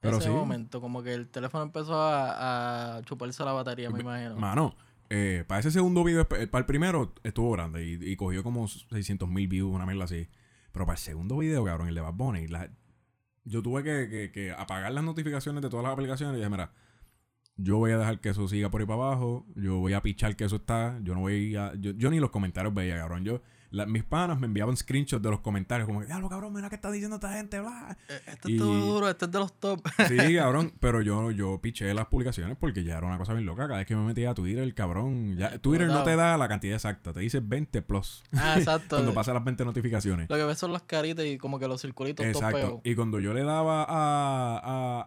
Pero 0.00 0.18
ese 0.18 0.28
sí. 0.28 0.32
momento, 0.32 0.80
como 0.80 1.02
que 1.02 1.12
el 1.12 1.28
teléfono 1.28 1.64
empezó 1.64 2.00
a, 2.00 2.98
a 2.98 3.02
chuparse 3.02 3.44
la 3.44 3.50
batería, 3.50 3.90
me 3.90 3.98
imagino. 3.98 4.36
Mano, 4.36 4.76
eh, 5.10 5.44
para 5.46 5.60
ese 5.60 5.70
segundo 5.70 6.04
video, 6.04 6.28
para 6.28 6.42
el 6.42 6.66
primero 6.66 7.14
estuvo 7.22 7.52
grande 7.52 7.86
y, 7.86 8.12
y 8.12 8.16
cogió 8.16 8.42
como 8.42 8.68
600 8.68 9.28
mil 9.28 9.48
views, 9.48 9.74
una 9.74 9.86
mierda 9.86 10.04
así. 10.04 10.28
Pero 10.72 10.86
para 10.86 10.96
el 10.96 11.02
segundo 11.02 11.38
video, 11.38 11.64
cabrón, 11.64 11.88
el 11.88 11.94
de 11.94 12.00
Bad 12.00 12.14
Bunny, 12.14 12.46
yo 13.44 13.62
tuve 13.62 13.82
que 13.82 14.54
apagar 14.56 14.92
las 14.92 15.02
notificaciones 15.02 15.62
de 15.62 15.70
todas 15.70 15.84
las 15.84 15.92
aplicaciones 15.92 16.34
y 16.34 16.38
dije, 16.38 16.50
mira, 16.50 16.72
yo 17.58 17.76
voy 17.76 17.90
a 17.90 17.98
dejar 17.98 18.20
que 18.20 18.30
eso 18.30 18.46
siga 18.48 18.70
por 18.70 18.80
ahí 18.80 18.86
para 18.86 19.02
abajo, 19.02 19.44
yo 19.56 19.78
voy 19.78 19.92
a 19.92 20.00
pichar 20.00 20.36
que 20.36 20.44
eso 20.44 20.56
está, 20.56 20.98
yo 21.02 21.14
no 21.14 21.20
voy 21.20 21.56
a... 21.56 21.74
Yo, 21.74 21.90
yo 21.90 22.08
ni 22.10 22.20
los 22.20 22.30
comentarios 22.30 22.72
veía, 22.72 22.96
cabrón. 22.96 23.24
Yo, 23.24 23.42
la- 23.70 23.86
mis 23.86 24.04
panas 24.04 24.38
me 24.40 24.46
enviaban 24.46 24.76
screenshots 24.76 25.22
de 25.22 25.30
los 25.30 25.40
comentarios, 25.40 25.86
como 25.86 26.00
que, 26.00 26.06
diablo, 26.06 26.28
cabrón, 26.28 26.52
mira 26.52 26.68
qué 26.68 26.76
está 26.76 26.90
diciendo 26.90 27.16
esta 27.16 27.32
gente, 27.32 27.60
bla. 27.60 27.96
Eh, 28.08 28.20
Y- 28.46 28.52
es 28.54 28.58
todo 28.58 28.74
duro, 28.74 29.08
este 29.08 29.26
es 29.26 29.30
de 29.30 29.38
los 29.38 29.52
top. 29.58 29.80
Sí, 30.08 30.16
cabrón, 30.36 30.72
pero 30.80 31.02
yo, 31.02 31.30
yo 31.30 31.60
piché 31.60 31.92
las 31.94 32.06
publicaciones 32.06 32.56
porque 32.58 32.84
ya 32.84 32.98
era 32.98 33.06
una 33.06 33.18
cosa 33.18 33.32
bien 33.34 33.46
loca. 33.46 33.66
Cada 33.66 33.78
vez 33.78 33.86
que 33.86 33.96
me 33.96 34.02
metía 34.04 34.30
a 34.30 34.34
Twitter, 34.34 34.62
el 34.62 34.74
cabrón, 34.74 35.36
ya, 35.36 35.58
Twitter 35.58 35.88
no 35.88 36.02
te 36.02 36.16
da 36.16 36.36
la 36.38 36.48
cantidad 36.48 36.74
exacta, 36.74 37.12
te 37.12 37.20
dice 37.20 37.40
20 37.40 37.82
plus 37.82 38.22
ah, 38.32 38.54
exacto. 38.58 38.96
cuando 38.96 39.14
pasa 39.14 39.32
las 39.34 39.44
20 39.44 39.64
notificaciones. 39.64 40.30
Lo 40.30 40.36
que 40.36 40.44
ves 40.44 40.58
son 40.58 40.72
las 40.72 40.82
caritas 40.82 41.24
y 41.24 41.38
como 41.38 41.58
que 41.58 41.68
los 41.68 41.80
circulitos 41.80 42.24
Exacto. 42.26 42.80
Y 42.84 42.94
cuando 42.94 43.20
yo 43.20 43.34
le 43.34 43.42
daba 43.42 43.84
a, 43.84 44.58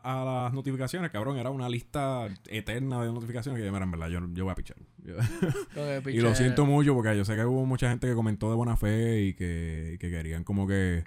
a, 0.03 0.21
a 0.21 0.25
las 0.43 0.53
notificaciones, 0.53 1.11
cabrón, 1.11 1.37
era 1.37 1.49
una 1.49 1.69
lista 1.69 2.27
eterna 2.47 3.01
de 3.03 3.11
notificaciones 3.11 3.61
que 3.61 3.71
mira, 3.71 3.83
en 3.83 3.91
verdad, 3.91 4.07
yo, 4.09 4.19
yo 4.33 4.43
voy 4.43 4.51
a 4.51 4.55
pichar. 4.55 4.77
Y 6.07 6.19
lo 6.19 6.35
siento 6.35 6.65
mucho 6.65 6.93
porque 6.93 7.15
yo 7.17 7.25
sé 7.25 7.35
que 7.35 7.45
hubo 7.45 7.65
mucha 7.65 7.89
gente 7.89 8.07
que 8.07 8.13
comentó 8.13 8.49
de 8.49 8.55
buena 8.55 8.77
fe 8.77 9.21
y 9.21 9.33
que, 9.33 9.97
que 9.99 10.09
querían 10.09 10.43
como 10.43 10.67
que, 10.67 11.03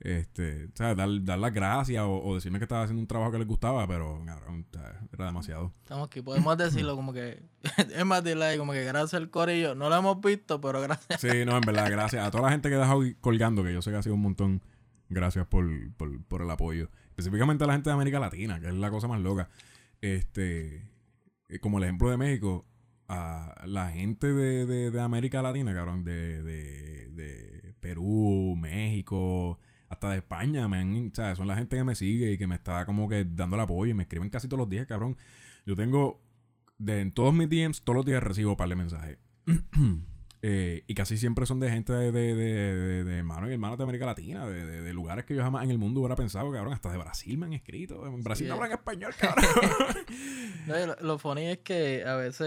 este, 0.00 0.68
¿sabes? 0.74 0.96
Dar, 0.96 1.08
dar 1.24 1.38
las 1.38 1.52
gracias 1.52 2.02
o, 2.02 2.22
o 2.22 2.34
decirme 2.34 2.58
que 2.58 2.64
estaba 2.64 2.82
haciendo 2.82 3.00
un 3.00 3.06
trabajo 3.06 3.32
que 3.32 3.38
les 3.38 3.46
gustaba, 3.46 3.86
pero, 3.86 4.22
cabrón, 4.24 4.66
era 5.12 5.26
demasiado. 5.26 5.72
Estamos 5.82 6.06
aquí, 6.06 6.20
podemos 6.20 6.56
decirlo 6.56 6.96
como 6.96 7.12
que 7.12 7.42
es 7.94 8.04
más 8.04 8.22
de 8.24 8.34
like, 8.34 8.58
como 8.58 8.72
que 8.72 8.84
gracias 8.84 9.14
al 9.14 9.30
corillo. 9.30 9.74
No 9.74 9.88
lo 9.88 9.96
hemos 9.96 10.20
visto, 10.20 10.60
pero 10.60 10.80
gracias. 10.80 11.20
Sí, 11.20 11.44
no, 11.44 11.56
en 11.56 11.62
verdad, 11.62 11.90
gracias 11.90 12.26
a 12.26 12.30
toda 12.30 12.44
la 12.44 12.50
gente 12.50 12.68
que 12.68 12.74
ha 12.74 12.80
dejado 12.80 13.02
colgando, 13.20 13.62
que 13.62 13.72
yo 13.72 13.82
sé 13.82 13.90
que 13.90 13.96
ha 13.96 14.02
sido 14.02 14.14
un 14.14 14.22
montón. 14.22 14.62
Gracias 15.10 15.46
por, 15.46 15.66
por, 15.96 16.24
por 16.24 16.42
el 16.42 16.50
apoyo. 16.50 16.90
Específicamente 17.10 17.62
a 17.62 17.66
la 17.66 17.74
gente 17.74 17.90
de 17.90 17.94
América 17.94 18.18
Latina, 18.18 18.58
que 18.58 18.68
es 18.68 18.74
la 18.74 18.90
cosa 18.90 19.06
más 19.06 19.20
loca. 19.20 19.48
Este, 20.00 20.90
eh, 21.48 21.58
como 21.60 21.78
el 21.78 21.84
ejemplo 21.84 22.10
de 22.10 22.16
México, 22.16 22.66
a 23.08 23.64
la 23.66 23.90
gente 23.90 24.32
de, 24.32 24.66
de, 24.66 24.90
de 24.90 25.00
América 25.00 25.42
Latina, 25.42 25.74
cabrón, 25.74 26.04
de, 26.04 26.42
de, 26.42 27.74
Perú, 27.80 28.56
México, 28.58 29.58
hasta 29.90 30.10
de 30.10 30.16
España, 30.18 30.66
me 30.68 30.78
han- 30.78 31.12
son 31.36 31.46
la 31.46 31.56
gente 31.56 31.76
que 31.76 31.84
me 31.84 31.94
sigue 31.94 32.32
y 32.32 32.38
que 32.38 32.46
me 32.46 32.54
está 32.54 32.86
como 32.86 33.08
que 33.08 33.24
dando 33.26 33.56
el 33.56 33.62
apoyo 33.62 33.90
y 33.90 33.94
me 33.94 34.04
escriben 34.04 34.30
casi 34.30 34.48
todos 34.48 34.60
los 34.60 34.70
días, 34.70 34.86
cabrón. 34.86 35.16
Yo 35.66 35.76
tengo, 35.76 36.22
de, 36.78 37.00
en 37.02 37.12
todos 37.12 37.34
mis 37.34 37.48
DMs, 37.50 37.82
todos 37.82 37.96
los 37.96 38.06
días 38.06 38.22
recibo 38.22 38.52
un 38.52 38.56
par 38.56 38.68
de 38.70 38.76
mensajes. 38.76 39.18
Eh, 40.46 40.84
y 40.86 40.92
casi 40.94 41.16
siempre 41.16 41.46
son 41.46 41.58
de 41.58 41.70
gente 41.70 41.94
de, 41.94 42.12
de, 42.12 42.34
de, 42.34 43.04
de- 43.04 43.16
hermanos 43.18 43.48
y 43.48 43.54
hermanas 43.54 43.78
de 43.78 43.84
América 43.84 44.04
Latina, 44.04 44.46
de, 44.46 44.92
lugares 44.92 45.24
que 45.24 45.34
yo 45.34 45.42
jamás 45.42 45.64
en 45.64 45.70
el 45.70 45.78
mundo 45.78 46.00
hubiera 46.00 46.16
pensado, 46.16 46.52
cabrón. 46.52 46.74
Hasta 46.74 46.92
de 46.92 46.98
Brasil 46.98 47.38
me 47.38 47.46
han 47.46 47.54
escrito. 47.54 48.06
En 48.06 48.22
Brasil 48.22 48.44
Sí. 48.46 48.48
no 48.50 48.56
hablan 48.56 48.72
español, 48.72 49.14
cabrón. 49.18 49.46
No, 50.66 50.86
lo, 50.86 50.96
lo 51.00 51.18
funny 51.18 51.46
es 51.46 51.58
que 51.60 52.04
a 52.06 52.16
veces 52.16 52.42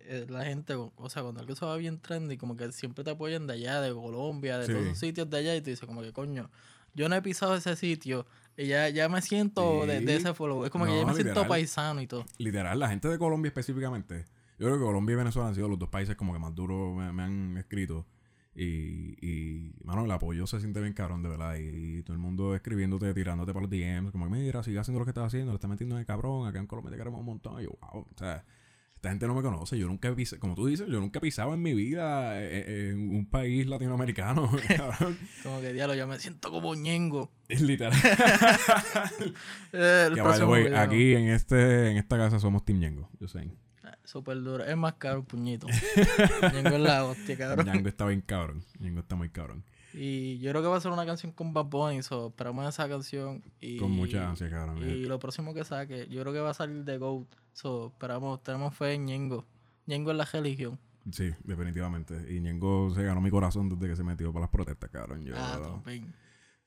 eh, 0.00 0.26
la 0.28 0.44
gente, 0.44 0.74
o 0.74 0.92
sea, 1.08 1.22
cuando 1.22 1.40
algo 1.40 1.54
se 1.56 1.64
va 1.64 1.74
bien 1.78 1.98
trendy, 2.00 2.36
como 2.36 2.54
que 2.54 2.70
siempre 2.72 3.02
te 3.02 3.10
apoyan 3.12 3.46
de 3.46 3.54
allá, 3.54 3.80
de 3.80 3.94
Colombia, 3.94 4.58
de 4.58 4.66
Sí. 4.66 4.72
todos 4.72 4.84
esos 4.84 4.98
sitios 4.98 5.30
de 5.30 5.38
allá, 5.38 5.56
y 5.56 5.62
tú 5.62 5.70
dices 5.70 5.86
como 5.86 6.02
que 6.02 6.12
coño, 6.12 6.50
yo 6.94 7.08
no 7.08 7.14
he 7.16 7.22
pisado 7.22 7.54
ese 7.56 7.76
sitio, 7.76 8.26
y 8.58 8.66
ya, 8.66 8.90
ya 8.90 9.08
me 9.08 9.22
siento 9.22 9.86
de, 9.86 10.00
de 10.00 10.06
Sí. 10.06 10.18
ese 10.22 10.34
follow. 10.34 10.64
Es 10.66 10.70
como 10.70 10.84
que 10.84 10.94
ya 10.98 11.06
me 11.06 11.14
siento 11.14 11.48
paisano 11.48 12.02
y 12.02 12.06
todo. 12.06 12.26
Literal, 12.36 12.78
la 12.78 12.88
gente 12.90 13.08
de 13.08 13.16
Colombia 13.18 13.48
específicamente. 13.48 14.26
Yo 14.58 14.66
creo 14.66 14.78
que 14.78 14.84
Colombia 14.84 15.12
y 15.14 15.16
Venezuela 15.16 15.48
han 15.48 15.54
sido 15.54 15.68
los 15.68 15.78
dos 15.78 15.88
países 15.88 16.16
como 16.16 16.32
que 16.32 16.38
más 16.38 16.54
duros 16.54 16.96
me, 16.96 17.12
me 17.12 17.22
han 17.22 17.56
escrito. 17.58 18.06
Y, 18.54 19.14
y, 19.24 19.72
mano, 19.84 20.04
el 20.04 20.10
apoyo 20.10 20.44
se 20.48 20.58
siente 20.58 20.80
bien 20.80 20.92
cabrón, 20.92 21.22
de 21.22 21.28
verdad. 21.28 21.54
Y, 21.56 21.98
y 21.98 22.02
todo 22.02 22.14
el 22.14 22.18
mundo 22.18 22.56
escribiéndote, 22.56 23.14
tirándote 23.14 23.52
por 23.52 23.62
los 23.62 23.70
DMs. 23.70 24.10
Como, 24.10 24.28
mira, 24.28 24.64
sigue 24.64 24.80
haciendo 24.80 24.98
lo 24.98 25.04
que 25.04 25.10
estás 25.10 25.26
haciendo, 25.26 25.52
le 25.52 25.56
estás 25.56 25.70
metiendo 25.70 25.94
de 25.94 26.04
cabrón. 26.04 26.48
Acá 26.48 26.58
en 26.58 26.66
Colombia 26.66 26.90
te 26.90 26.96
queremos 26.98 27.20
un 27.20 27.26
montón. 27.26 27.60
Y 27.60 27.64
yo, 27.64 27.78
wow. 27.80 28.00
O 28.00 28.18
sea, 28.18 28.44
esta 28.96 29.10
gente 29.10 29.28
no 29.28 29.36
me 29.36 29.42
conoce. 29.42 29.78
Yo 29.78 29.86
nunca 29.86 30.08
he 30.08 30.12
pisado, 30.12 30.40
como 30.40 30.56
tú 30.56 30.66
dices, 30.66 30.88
yo 30.88 30.98
nunca 30.98 31.20
he 31.20 31.22
pisado 31.22 31.54
en 31.54 31.62
mi 31.62 31.72
vida 31.72 32.42
eh, 32.42 32.64
eh, 32.66 32.90
en 32.90 33.14
un 33.14 33.30
país 33.30 33.64
latinoamericano. 33.68 34.50
cabrón. 34.76 35.16
Como 35.44 35.60
que 35.60 35.72
diablo, 35.72 35.94
yo 35.94 36.08
me 36.08 36.18
siento 36.18 36.50
como 36.50 36.74
ñengo. 36.74 37.30
Es 37.48 37.60
literal. 37.62 37.92
Eh, 39.72 40.06
el 40.08 40.14
Que, 40.14 40.22
way, 40.22 40.64
video. 40.64 40.80
aquí 40.80 41.14
en 41.14 41.28
este 41.28 41.90
en 41.90 41.98
esta 41.98 42.16
casa 42.16 42.40
somos 42.40 42.64
Team 42.64 42.80
Ñengo. 42.80 43.08
Yo 43.20 43.28
sé. 43.28 43.48
Ah, 43.84 43.96
Súper 44.04 44.40
duro. 44.42 44.64
Es 44.64 44.76
más 44.76 44.94
caro 44.94 45.18
el 45.18 45.24
puñito. 45.24 45.66
ñengo 46.52 46.68
es 46.76 46.80
la 46.80 47.04
hostia, 47.04 47.36
cabrón. 47.36 47.66
Ñengo 47.66 47.88
está 47.88 48.06
bien 48.06 48.20
cabrón. 48.20 48.64
Ñengo 48.78 49.00
está 49.00 49.16
muy 49.16 49.30
cabrón. 49.30 49.64
Y 49.94 50.38
yo 50.38 50.50
creo 50.50 50.62
que 50.62 50.68
va 50.68 50.76
a 50.76 50.80
ser 50.80 50.92
una 50.92 51.06
canción 51.06 51.32
con 51.32 51.52
Bad 51.54 51.64
Bunny, 51.66 52.02
so 52.02 52.28
esperamos 52.28 52.68
esa 52.68 52.88
canción. 52.88 53.42
Y, 53.60 53.78
Con 53.78 53.90
mucha 53.90 54.28
ansia, 54.28 54.50
cabrón. 54.50 54.78
Y 54.78 55.04
lo 55.06 55.18
próximo 55.18 55.54
que 55.54 55.64
saque, 55.64 56.06
yo 56.08 56.20
creo 56.20 56.32
que 56.32 56.40
va 56.40 56.50
a 56.50 56.54
salir 56.54 56.84
de 56.84 56.98
GOAT. 56.98 57.26
So, 57.52 57.88
esperamos, 57.88 58.42
tenemos 58.42 58.74
fe 58.76 58.92
en 58.94 59.06
Ñengo. 59.06 59.46
Ñengo 59.86 60.10
es 60.10 60.16
la 60.16 60.24
religión. 60.26 60.78
Sí, 61.10 61.30
definitivamente. 61.42 62.26
Y 62.32 62.40
Ñengo 62.40 62.90
se 62.94 63.02
ganó 63.02 63.20
mi 63.20 63.30
corazón 63.30 63.68
desde 63.70 63.88
que 63.88 63.96
se 63.96 64.04
metió 64.04 64.30
para 64.32 64.42
las 64.42 64.50
protestas, 64.50 64.90
cabrón. 64.90 65.24
Yo, 65.24 65.34
Ah. 65.36 65.80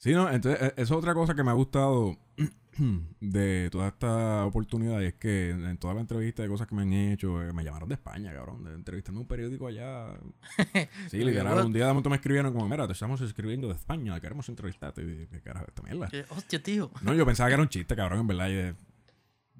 Sí, 0.01 0.13
no, 0.13 0.31
entonces, 0.31 0.60
eh, 0.63 0.74
eso 0.77 0.96
es 0.96 0.98
otra 0.98 1.13
cosa 1.13 1.36
que 1.36 1.43
me 1.43 1.51
ha 1.51 1.53
gustado 1.53 2.17
de 3.20 3.70
toda 3.72 3.89
esta 3.89 4.48
oportunidad. 4.48 5.00
Y 5.00 5.05
es 5.05 5.13
que 5.13 5.51
en 5.51 5.77
toda 5.77 5.93
la 5.93 6.01
entrevista 6.01 6.41
de 6.41 6.50
cosas 6.50 6.65
que 6.65 6.74
me 6.74 6.81
han 6.81 6.91
hecho, 6.91 7.39
eh, 7.43 7.53
me 7.53 7.63
llamaron 7.63 7.88
de 7.88 7.93
España, 7.93 8.34
cabrón. 8.34 8.63
De 8.63 8.74
entrevistarme 8.74 9.20
en 9.20 9.22
un 9.22 9.27
periódico 9.27 9.67
allá. 9.67 10.08
Sí, 11.08 11.20
literal. 11.20 11.67
Un 11.67 11.72
día 11.72 11.84
de 11.84 11.91
momento 11.91 12.10
me 12.10 12.15
escribieron 12.15 12.51
como, 12.51 12.67
mira, 12.67 12.88
te 12.88 12.93
estamos 12.93 13.22
escribiendo 13.22 13.67
de 13.67 13.75
España, 13.75 14.20
queremos 14.20 14.50
entrevistarte. 14.50 15.03
Y 15.03 15.27
¿qué 15.27 15.39
carajo 15.39 15.65
es 15.65 15.70
esta 15.70 15.84
mierda? 15.84 16.10
Hostia, 16.36 16.63
tío. 16.63 16.89
No, 17.03 17.13
yo 17.13 17.24
pensaba 17.24 17.50
que 17.50 17.53
era 17.53 17.62
un 17.62 17.70
chiste, 17.70 17.96
cabrón, 17.96 18.22
en 18.22 18.27
verdad. 18.27 18.50
Y 18.50 18.53
de, 18.53 18.75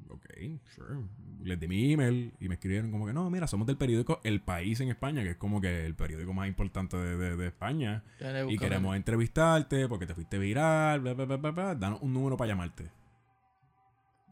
ok, 0.10 0.26
sure. 0.74 0.96
Les 1.44 1.60
di 1.60 1.68
mi 1.68 1.92
email 1.94 2.34
y 2.40 2.48
me 2.48 2.54
escribieron 2.56 2.92
como 2.92 3.06
que, 3.08 3.14
no, 3.14 3.30
mira, 3.30 3.48
somos 3.48 3.66
del 3.68 3.78
periódico 3.78 4.22
El 4.24 4.42
País 4.42 4.80
en 4.82 4.90
España, 4.90 5.24
que 5.24 5.32
es 5.32 5.38
como 5.38 5.60
que 5.60 5.86
el 5.86 5.96
periódico 5.96 6.34
más 6.34 6.48
importante 6.48 6.98
de, 6.98 7.18
de- 7.18 7.36
de 7.36 7.48
España. 7.48 8.04
Y 8.52 8.58
queremos 8.70 8.96
entrevistarte 8.96 9.88
porque 9.88 10.06
te 10.06 10.14
fuiste 10.14 10.38
viral, 10.38 11.02
bla, 11.02 11.14
bla, 11.14 11.26
bla, 11.26 11.38
bla, 11.38 11.52
bla. 11.52 11.76
Danos 11.76 12.00
un 12.02 12.14
número 12.14 12.38
para 12.38 12.50
llamarte. 12.50 12.92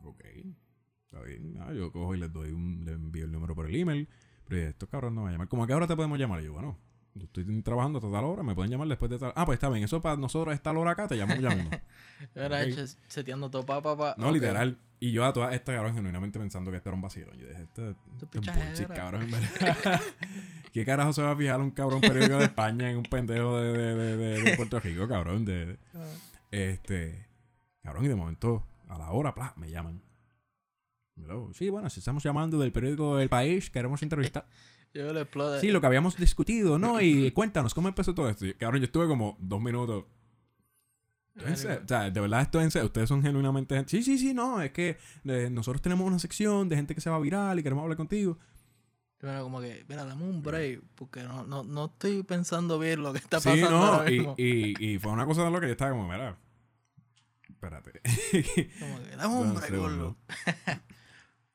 Ok. 0.04 0.24
Está 1.06 1.22
bien. 1.24 1.58
Ah, 1.60 1.74
yo 1.74 1.92
cojo 1.92 2.13
y 2.16 2.20
les 2.20 2.32
doy 2.32 2.51
un, 2.51 2.84
les 2.86 2.96
envío 2.96 3.25
el 3.25 3.32
número 3.32 3.56
por 3.56 3.66
el 3.68 3.75
email. 3.75 4.08
Pero 4.48 4.70
estos 4.70 4.89
cabrones 4.89 5.16
no 5.16 5.22
van 5.24 5.30
a 5.30 5.32
llamar. 5.34 5.48
¿Cómo 5.48 5.63
a 5.63 5.68
qué 5.68 5.74
hora 5.74 5.88
te 5.88 5.96
podemos 5.96 6.18
llamar? 6.20 6.42
Y 6.42 6.46
yo, 6.46 6.54
bueno, 6.54 6.78
yo 7.16 7.25
estoy 7.25 7.62
trabajando 7.62 8.00
hasta 8.00 8.12
tal 8.12 8.24
hora, 8.25 8.44
me 8.44 8.56
pueden 8.56 8.72
llamar 8.72 8.88
después 8.88 9.10
de 9.12 9.18
tal. 9.18 9.34
Ah, 9.36 9.46
pues 9.46 9.56
está 9.58 9.70
bien, 9.70 9.84
eso 9.84 10.01
para 10.01 10.16
nosotros 10.18 10.54
es 10.54 10.62
tal 10.62 10.78
hora 10.78 10.92
acá, 10.92 11.08
te 11.08 11.18
llamamos 11.18 11.42
ya 11.44 11.50
mismo. 11.56 11.72
Yo 12.36 12.42
era 12.42 12.58
Ok. 12.62 12.68
hecho 12.68 12.86
seteando 13.08 13.50
todo 13.50 13.66
pa, 13.66 13.82
pa. 13.82 14.16
No, 14.18 14.28
Ok. 14.28 14.34
literal. 14.34 14.78
Y 15.01 15.12
yo 15.13 15.24
a 15.24 15.32
todas 15.32 15.54
estas 15.54 15.75
cabrón 15.75 15.94
genuinamente 15.96 16.38
pensando 16.39 16.72
que 16.72 16.78
esto 16.78 16.89
era 16.89 16.96
un 16.96 17.01
vacilón. 17.01 17.38
Yo 17.38 17.48
dije, 17.48 17.62
este, 17.63 17.96
este 18.34 18.84
es 18.84 18.88
cabrón, 18.89 19.24
en 19.24 19.32
verdad. 19.32 20.01
¿Qué 20.74 20.86
carajo 20.86 21.13
se 21.13 21.22
va 21.22 21.32
a 21.32 21.36
fijar 21.38 21.62
un 21.62 21.72
cabrón 21.72 22.01
periódico 22.01 22.38
de 22.38 22.44
España 22.46 22.92
en 22.92 22.98
un 22.98 23.04
pendejo 23.04 23.58
de, 23.60 23.72
de, 23.74 23.96
de, 24.18 24.42
de- 24.44 24.58
Puerto 24.58 24.80
Rico, 24.82 25.08
cabrón? 25.08 25.46
De, 25.46 25.78
Ah. 25.96 26.06
este, 26.51 27.25
cabrón, 27.82 28.06
y 28.06 28.08
de 28.10 28.16
momento, 28.16 28.66
a 28.89 28.98
la 28.98 29.12
hora, 29.12 29.34
pla, 29.34 29.54
me 29.56 29.70
llaman. 29.70 30.01
Hello. 31.16 31.50
Sí, 31.54 31.70
bueno, 31.70 31.89
si 31.89 32.00
estamos 32.00 32.22
llamando 32.24 32.60
del 32.60 32.72
periódico 32.74 33.20
El 33.20 33.30
País, 33.30 33.70
queremos 33.70 34.01
entrevistar. 34.04 34.46
Yo 34.93 35.13
le 35.13 35.22
exploté. 35.22 35.62
Sí, 35.62 35.72
lo 35.72 35.81
que 35.81 35.88
habíamos 35.88 36.17
discutido, 36.17 36.79
¿no? 36.79 37.00
Y 37.01 37.31
cuéntanos, 37.34 37.74
¿cómo 37.74 37.88
empezó 37.88 38.13
todo 38.13 38.29
esto? 38.29 38.46
Cabrón, 38.58 38.81
yo 38.81 38.86
estuve 38.86 39.08
como 39.08 39.38
dos 39.39 39.62
minutos. 39.62 40.05
¿En 41.36 41.55
serio? 41.55 41.81
O 41.86 41.88
sea, 41.88 42.10
de 42.10 42.19
verdad 42.19 42.41
esto 42.41 42.60
es 42.60 42.65
en 42.65 42.72
serio. 42.72 42.88
Ustedes 42.88 43.08
son 43.08 43.22
genuinamente 43.22 43.75
gente. 43.75 43.89
Sí, 43.91 44.03
sí, 44.03 44.17
sí, 44.17 44.34
no. 44.34 44.62
Es 44.62 44.72
que 44.72 44.98
eh, 45.25 45.50
nosotros 45.51 45.81
tenemos 45.81 46.05
una 46.05 46.19
sección 46.19 46.67
de 46.67 46.75
gente 46.75 46.93
que 46.96 47.01
se 47.01 47.10
va 47.10 47.19
viral 47.19 47.58
y 47.60 47.63
queremos 47.63 47.84
hablar 47.84 47.98
contigo. 47.98 48.38
Bueno, 49.22 49.43
como 49.43 49.62
que, 49.62 49.86
mira, 49.88 50.05
dame 50.05 50.24
un 50.24 50.41
break, 50.41 50.81
porque 50.96 51.24
no, 51.24 51.46
no, 51.46 51.63
no 51.63 51.86
estoy 51.86 52.24
pensando 52.24 52.79
bien 52.79 53.03
lo 53.03 53.12
que 53.13 53.19
está 53.19 53.39
Sí, 53.39 53.50
pasando 53.50 53.69
no. 53.72 53.86
ahora 53.86 54.12
Y, 54.12 54.17
mismo. 54.17 54.36
y, 54.38 54.86
y 54.96 55.00
fue 55.00 55.12
una 55.12 55.25
cosa 55.25 55.43
de 55.46 55.51
lo 55.51 55.60
que 55.62 55.67
yo 55.67 55.72
estaba 55.74 55.91
como, 55.91 56.08
mira. 56.10 56.38
Espérate. 57.50 58.01
Como 58.79 59.03
que, 59.03 59.15
dame 59.17 59.36
un 59.36 59.53
break. 59.55 60.15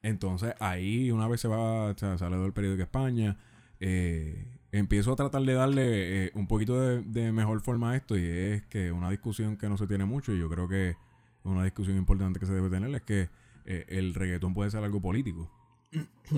Entonces 0.05 0.55
ahí 0.61 1.11
una 1.11 1.27
vez 1.29 1.41
se 1.41 1.49
va, 1.49 1.87
o 1.87 1.99
sea, 1.99 2.19
sale 2.19 2.37
del 2.37 2.53
periódico 2.53 2.83
España, 2.83 3.39
eh, 3.81 4.47
empiezo 4.71 5.13
a 5.13 5.17
tratar 5.17 5.43
de 5.43 5.55
darle 5.55 6.27
eh, 6.27 6.31
un 6.35 6.47
poquito 6.47 6.79
de, 6.79 7.01
de 7.01 7.33
mejor 7.33 7.63
forma 7.63 7.93
a 7.93 7.97
esto 7.97 8.15
y 8.19 8.23
es 8.23 8.67
que 8.67 8.93
una 8.93 9.11
discusión 9.11 9.57
que 9.57 9.67
no 9.67 9.79
se 9.79 9.87
tiene 9.87 10.05
mucho 10.05 10.35
y 10.35 10.39
yo 10.39 10.51
creo 10.51 10.69
que 10.69 10.95
una 11.43 11.65
discusión 11.65 11.97
importante 11.97 12.39
que 12.39 12.45
se 12.45 12.53
debe 12.53 12.69
tener 12.69 12.95
es 12.95 13.01
que 13.01 13.31
eh, 13.65 13.87
el 13.89 14.13
reggaetón 14.13 14.53
puede 14.53 14.71
ser 14.71 14.85
algo 14.85 15.01
político. 15.01 15.51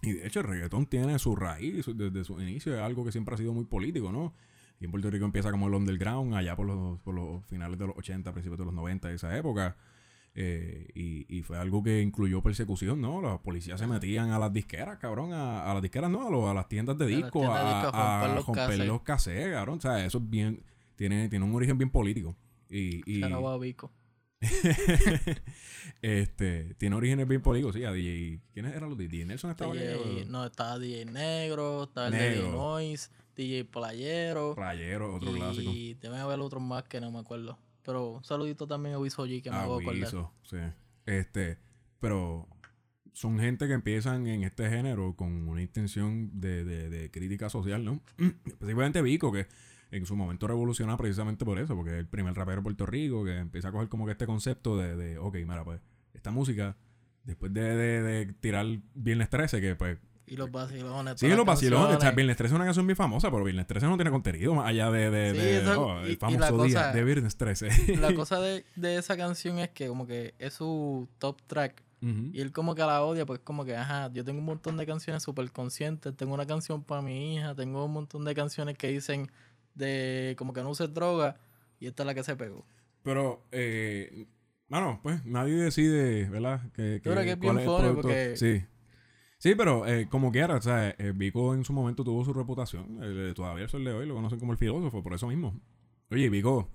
Y 0.00 0.12
de 0.12 0.26
hecho 0.26 0.40
el 0.40 0.46
reggaetón 0.46 0.86
tiene 0.86 1.18
su 1.18 1.34
raíz 1.34 1.84
desde 1.94 2.24
su 2.24 2.40
inicio, 2.40 2.72
es 2.72 2.80
algo 2.80 3.04
que 3.04 3.12
siempre 3.12 3.34
ha 3.34 3.38
sido 3.38 3.52
muy 3.52 3.64
político, 3.64 4.12
¿no? 4.12 4.32
Y 4.80 4.84
en 4.84 4.92
Puerto 4.92 5.10
Rico 5.10 5.24
empieza 5.24 5.50
como 5.50 5.66
el 5.66 5.74
underground, 5.74 6.34
allá 6.34 6.54
por 6.54 6.66
los, 6.66 7.00
por 7.00 7.14
los 7.14 7.44
finales 7.46 7.78
de 7.78 7.88
los 7.88 7.96
80, 7.98 8.32
principios 8.32 8.60
de 8.60 8.64
los 8.64 8.72
90, 8.72 9.08
de 9.08 9.14
esa 9.16 9.36
época. 9.36 9.76
Eh, 10.40 10.86
y, 10.94 11.26
y 11.36 11.42
fue 11.42 11.58
algo 11.58 11.82
que 11.82 12.00
incluyó 12.00 12.40
persecución, 12.44 13.00
¿no? 13.00 13.20
Los 13.20 13.40
policías 13.40 13.80
se 13.80 13.88
metían 13.88 14.30
a 14.30 14.38
las 14.38 14.52
disqueras, 14.52 14.96
cabrón, 14.98 15.32
a, 15.32 15.68
a 15.68 15.74
las 15.74 15.82
disqueras, 15.82 16.08
no, 16.10 16.28
a, 16.28 16.30
los- 16.30 16.44
a 16.48 16.54
las 16.54 16.68
tiendas 16.68 16.96
de 16.96 17.06
las 17.06 17.32
de 17.32 17.46
a, 17.46 17.80
a 17.88 18.20
romper 18.36 18.36
los 18.86 19.02
cassettes, 19.02 19.52
cabrón. 19.52 19.78
O 19.78 19.80
sea, 19.80 20.04
eso 20.06 20.18
es 20.18 20.30
bien, 20.30 20.62
tiene, 20.94 21.28
tiene 21.28 21.44
un 21.44 21.52
origen 21.56 21.76
bien 21.76 21.90
político. 21.90 22.36
Y, 22.70 23.00
y 23.10 23.20
Vico. 23.58 23.90
este, 26.02 26.74
tiene 26.74 26.94
orígenes 26.96 27.26
bien 27.26 27.42
políticos, 27.42 27.74
sí, 27.74 27.84
a 27.84 27.92
DJ. 27.92 28.40
¿Quiénes 28.52 28.74
eran 28.74 28.90
los 28.90 28.98
DJ? 28.98 29.24
Nelson 29.26 29.50
estaba 29.50 29.72
ahí, 29.72 29.80
DJ, 29.80 30.22
o- 30.22 30.24
no, 30.26 30.46
estaba 30.46 30.78
DJ 30.78 31.04
Negro, 31.06 31.84
estaba 31.84 32.08
el. 32.08 32.12
DJ 32.36 32.50
Noise, 32.52 33.10
DJ 33.36 33.64
Playero. 33.64 34.54
Playero, 34.54 35.14
otro 35.16 35.32
clásico. 35.32 35.70
y 35.72 35.94
deben 35.94 36.20
haber 36.20 36.40
otros 36.40 36.62
más 36.62 36.84
que 36.84 37.00
no 37.00 37.10
me 37.10 37.18
acuerdo. 37.18 37.58
Pero 37.88 38.10
un 38.10 38.22
saludito 38.22 38.66
también 38.66 38.96
a 38.96 38.98
Wiso 38.98 39.26
G 39.26 39.42
que 39.42 39.50
me 39.50 39.56
Ah, 39.56 39.64
voy 39.64 39.78
a 39.78 39.88
acordar. 39.88 40.02
Wiso, 40.04 40.30
sí. 40.42 40.58
Este, 41.06 41.56
pero 41.98 42.46
son 43.14 43.38
gente 43.38 43.66
que 43.66 43.72
empiezan 43.72 44.26
en 44.26 44.42
este 44.42 44.68
género 44.68 45.16
con 45.16 45.48
una 45.48 45.62
intención 45.62 46.38
de, 46.38 46.66
de, 46.66 46.90
de 46.90 47.10
crítica 47.10 47.48
social, 47.48 47.86
¿no? 47.86 48.02
Específicamente 48.44 49.00
Vico, 49.00 49.32
que 49.32 49.46
en 49.90 50.04
su 50.04 50.16
momento 50.16 50.46
revoluciona 50.46 50.98
precisamente 50.98 51.46
por 51.46 51.58
eso, 51.58 51.74
porque 51.74 51.92
es 51.92 51.98
el 51.98 52.06
primer 52.06 52.34
rapero 52.34 52.56
de 52.58 52.64
Puerto 52.64 52.84
Rico 52.84 53.24
que 53.24 53.38
empieza 53.38 53.68
a 53.68 53.72
coger 53.72 53.88
como 53.88 54.04
que 54.04 54.12
este 54.12 54.26
concepto 54.26 54.76
de, 54.76 54.94
de 54.94 55.16
ok, 55.16 55.36
mira, 55.36 55.64
pues, 55.64 55.80
esta 56.12 56.30
música, 56.30 56.76
después 57.24 57.54
de, 57.54 57.74
de, 57.74 58.02
de 58.02 58.32
tirar 58.34 58.66
Viernes 58.92 59.30
13, 59.30 59.62
que 59.62 59.76
pues 59.76 59.96
Y 60.28 60.36
los 60.36 60.50
vacilones. 60.50 61.18
Sí, 61.20 61.28
los 61.28 61.44
vacilones. 61.46 61.84
O 61.84 61.88
sea, 61.88 61.92
canciones. 61.94 62.16
Viernes 62.16 62.36
13 62.36 62.52
es 62.52 62.56
una 62.56 62.64
canción 62.64 62.86
bien 62.86 62.96
famosa, 62.96 63.30
pero 63.30 63.44
Viernes 63.44 63.66
13 63.66 63.86
no 63.86 63.96
tiene 63.96 64.10
contenido 64.10 64.54
más 64.54 64.66
allá 64.68 64.90
de, 64.90 65.10
de, 65.10 65.30
Sí, 65.32 65.36
de- 65.38 65.56
eso- 65.62 65.86
oh, 65.86 66.06
y- 66.06 66.10
el 66.10 66.16
famoso 66.18 66.64
día 66.64 66.92
de 66.92 67.04
Viernes 67.04 67.36
13. 67.36 67.96
La 67.96 68.14
cosa 68.14 68.40
de, 68.40 68.64
de 68.76 68.96
esa 68.96 69.16
canción 69.16 69.58
es 69.58 69.70
que 69.70 69.88
como 69.88 70.06
que 70.06 70.34
es 70.38 70.54
su 70.54 71.08
top 71.18 71.40
track. 71.46 71.82
Y 72.00 72.40
él 72.40 72.52
como 72.52 72.76
que 72.76 72.82
la 72.82 73.02
odia, 73.02 73.26
pues 73.26 73.40
como 73.40 73.64
que, 73.64 73.74
ajá, 73.76 74.08
yo 74.12 74.24
tengo 74.24 74.38
un 74.38 74.44
montón 74.44 74.76
de 74.76 74.86
canciones 74.86 75.20
súper 75.24 75.50
conscientes. 75.50 76.16
Tengo 76.16 76.32
una 76.32 76.46
canción 76.46 76.84
para 76.84 77.02
mi 77.02 77.34
hija. 77.34 77.56
Tengo 77.56 77.84
un 77.86 77.92
montón 77.92 78.24
de 78.24 78.36
canciones 78.36 78.78
que 78.78 78.86
dicen 78.88 79.28
de 79.74 80.36
como 80.38 80.52
que 80.52 80.62
no 80.62 80.70
uses 80.70 80.94
droga. 80.94 81.36
Y 81.80 81.86
esta 81.88 82.04
es 82.04 82.06
la 82.06 82.14
que 82.14 82.22
se 82.22 82.36
pegó. 82.36 82.64
Pero, 83.02 83.42
eh, 83.50 84.26
bueno, 84.68 85.00
pues 85.02 85.24
nadie 85.24 85.54
decide, 85.56 86.28
¿verdad? 86.30 86.60
Que, 86.72 87.00
Yo 87.04 87.10
creo 87.12 87.24
que 87.24 87.32
es 87.32 87.38
bien 87.40 87.54
producto. 87.56 87.94
porque- 88.02 88.36
Sí. 88.36 88.64
Sí, 89.38 89.54
pero 89.54 89.86
eh, 89.86 90.08
como 90.10 90.32
quiera, 90.32 90.56
o 90.56 90.60
sea, 90.60 90.90
eh, 90.98 91.12
Vico 91.14 91.54
en 91.54 91.64
su 91.64 91.72
momento 91.72 92.02
tuvo 92.04 92.24
su 92.24 92.32
reputación. 92.32 92.98
Eh, 93.02 93.32
todavía 93.34 93.64
el 93.64 93.70
sol 93.70 93.84
de 93.84 93.92
hoy 93.92 94.06
lo 94.06 94.14
conocen 94.14 94.38
como 94.40 94.52
el 94.52 94.58
filósofo, 94.58 95.02
por 95.02 95.14
eso 95.14 95.28
mismo. 95.28 95.60
Oye, 96.10 96.28
Vico, 96.28 96.68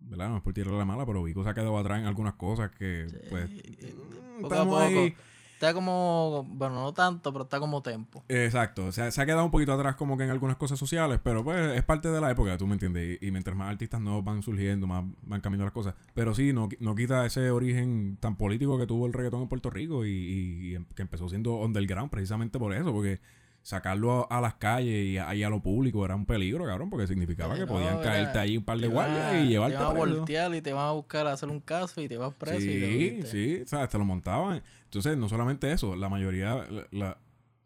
¿verdad? 0.00 0.28
No 0.28 0.36
es 0.36 0.42
por 0.42 0.52
tirarle 0.52 0.78
la 0.78 0.84
mala, 0.84 1.06
pero 1.06 1.22
Vico 1.22 1.42
se 1.44 1.48
ha 1.50 1.54
quedado 1.54 1.78
atrás 1.78 2.00
en 2.00 2.06
algunas 2.06 2.34
cosas 2.34 2.70
que, 2.72 3.06
pues, 3.30 3.50
Eh, 3.50 3.94
mm, 3.94 4.44
a 4.44 4.48
estamos 4.48 4.66
poco. 4.66 5.00
ahí. 5.00 5.14
Está 5.62 5.74
como, 5.74 6.44
bueno, 6.50 6.74
no 6.82 6.92
tanto, 6.92 7.32
pero 7.32 7.44
está 7.44 7.60
como 7.60 7.82
tempo. 7.82 8.24
Exacto, 8.28 8.86
o 8.86 8.90
sea, 8.90 9.12
se 9.12 9.22
ha 9.22 9.26
quedado 9.26 9.44
un 9.44 9.52
poquito 9.52 9.72
atrás 9.72 9.94
como 9.94 10.16
que 10.18 10.24
en 10.24 10.30
algunas 10.30 10.56
cosas 10.56 10.76
sociales, 10.76 11.20
pero 11.22 11.44
pues 11.44 11.76
es 11.78 11.84
parte 11.84 12.08
de 12.08 12.20
la 12.20 12.32
época, 12.32 12.58
tú 12.58 12.66
me 12.66 12.72
entiendes, 12.72 13.18
y, 13.22 13.30
mientras 13.30 13.56
más 13.56 13.70
artistas 13.70 14.00
nuevos 14.00 14.24
van 14.24 14.42
surgiendo, 14.42 14.88
más 14.88 15.04
van 15.22 15.40
cambiando 15.40 15.64
las 15.64 15.72
cosas, 15.72 15.94
pero 16.14 16.34
sí, 16.34 16.52
no, 16.52 16.68
no 16.80 16.96
quita 16.96 17.24
ese 17.26 17.52
origen 17.52 18.16
tan 18.18 18.34
político 18.36 18.76
que 18.76 18.88
tuvo 18.88 19.06
el 19.06 19.12
reggaetón 19.12 19.42
en 19.42 19.48
Puerto 19.48 19.70
Rico 19.70 20.04
y, 20.04 20.10
y- 20.10 20.70
y 20.70 20.74
em- 20.74 20.84
que 20.96 21.02
empezó 21.02 21.28
siendo 21.28 21.54
underground 21.54 22.10
precisamente 22.10 22.58
por 22.58 22.74
eso, 22.74 22.92
porque 22.92 23.20
sacarlo 23.62 24.26
a, 24.30 24.38
a 24.38 24.40
las 24.40 24.54
calles 24.54 25.06
y 25.06 25.18
a, 25.18 25.34
y 25.34 25.42
a 25.42 25.48
lo 25.50 25.62
público 25.62 26.04
era 26.04 26.14
un 26.16 26.26
peligro, 26.26 26.64
cabrón, 26.64 26.90
porque 26.90 27.06
significaba 27.06 27.54
Sí, 27.54 27.60
que 27.60 27.66
no, 27.66 27.72
podían 27.72 27.94
era- 27.94 28.02
caerte 28.02 28.38
ahí 28.38 28.56
un 28.56 28.64
par 28.64 28.78
de 28.78 28.88
guardias 28.88 29.44
y 29.44 29.48
llevarte 29.48 29.76
Te 29.76 29.82
van 29.84 29.96
a 29.96 29.98
voltear 29.98 30.54
y 30.54 30.60
te 30.62 30.72
van 30.72 30.88
a 30.88 30.92
buscar 30.92 31.26
a 31.26 31.32
hacer 31.32 31.48
un 31.48 31.60
caso 31.60 32.00
y 32.00 32.08
te 32.08 32.16
vas 32.16 32.34
preso. 32.34 32.60
y 32.60 32.66
te 32.66 33.22
Sí, 33.26 33.56
sí, 33.56 33.62
o 33.62 33.66
sea, 33.66 33.86
te 33.88 33.98
lo 33.98 34.04
montaban. 34.04 34.62
Entonces, 34.84 35.16
no 35.16 35.28
solamente 35.28 35.70
eso, 35.72 35.94
la 35.96 36.08
mayoría, 36.08 36.56
la, 36.70 36.86
la- 36.90 37.18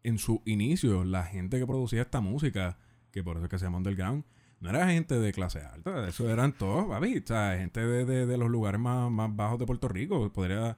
en 0.03 0.17
su 0.19 0.41
inicio, 0.45 1.03
la 1.03 1.23
gente 1.23 1.59
que 1.59 1.65
producía 1.67 2.01
esta 2.03 2.21
música, 2.21 2.77
que 3.11 3.23
por 3.23 3.35
eso 3.37 3.45
es 3.45 3.49
que 3.49 3.57
se 3.59 3.65
llama 3.65 3.77
underground, 3.77 4.23
no 4.59 4.69
era 4.69 4.87
gente 4.87 5.19
de 5.19 5.33
clase 5.33 5.59
alta, 5.59 6.07
eso 6.07 6.29
eran 6.29 6.53
todos, 6.53 6.87
papi, 6.87 7.17
o 7.17 7.27
sea, 7.27 7.57
gente 7.57 7.79
de, 7.85 8.05
de- 8.05 8.25
de 8.25 8.37
los 8.37 8.49
lugares 8.49 8.79
más, 8.79 9.11
más 9.11 9.35
bajos 9.35 9.59
de 9.59 9.65
Puerto 9.65 9.87
Rico. 9.87 10.31
Podría, 10.31 10.77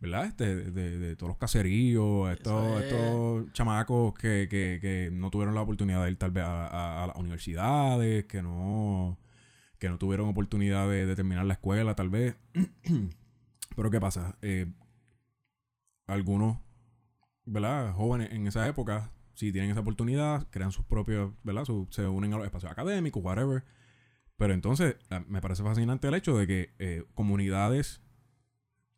¿verdad? 0.00 0.24
Este, 0.24 0.56
de, 0.56 0.98
de, 0.98 1.16
todos 1.16 1.28
los 1.28 1.38
caseríos, 1.38 2.30
estos, 2.32 2.82
estos 2.82 3.52
chamacos 3.52 4.14
que, 4.14 4.48
que, 4.50 4.78
que, 4.80 5.10
no 5.12 5.30
tuvieron 5.30 5.54
la 5.54 5.60
oportunidad 5.60 6.04
de 6.04 6.10
ir 6.10 6.16
tal 6.16 6.30
vez 6.30 6.44
a, 6.44 7.04
a, 7.04 7.06
las 7.06 7.16
universidades, 7.16 8.24
que 8.24 8.42
no, 8.42 9.18
que 9.78 9.90
no 9.90 9.98
tuvieron 9.98 10.28
oportunidad 10.28 10.88
de, 10.88 11.14
terminar 11.14 11.44
la 11.44 11.54
escuela, 11.54 11.94
tal 11.94 12.08
vez. 12.08 12.34
Pero 13.76 13.90
¿qué 13.90 14.00
pasa? 14.00 14.36
Eh, 14.40 14.72
algunos, 16.06 16.58
¿verdad? 17.44 17.92
Jóvenes 17.92 18.32
en 18.32 18.46
esa 18.46 18.66
época, 18.66 19.12
si 19.34 19.52
tienen 19.52 19.70
esa 19.70 19.80
oportunidad, 19.80 20.48
crean 20.50 20.72
sus 20.72 20.86
propios, 20.86 21.32
¿verdad? 21.42 21.64
se 21.90 22.06
unen 22.06 22.32
a 22.32 22.38
los 22.38 22.46
espacios 22.46 22.72
académicos, 22.72 23.22
whatever. 23.22 23.64
Pero 24.38 24.54
entonces, 24.54 24.96
me 25.28 25.42
parece 25.42 25.62
fascinante 25.62 26.08
el 26.08 26.14
hecho 26.14 26.38
de 26.38 26.46
que 26.46 26.70
eh, 26.78 27.04
comunidades 27.14 28.00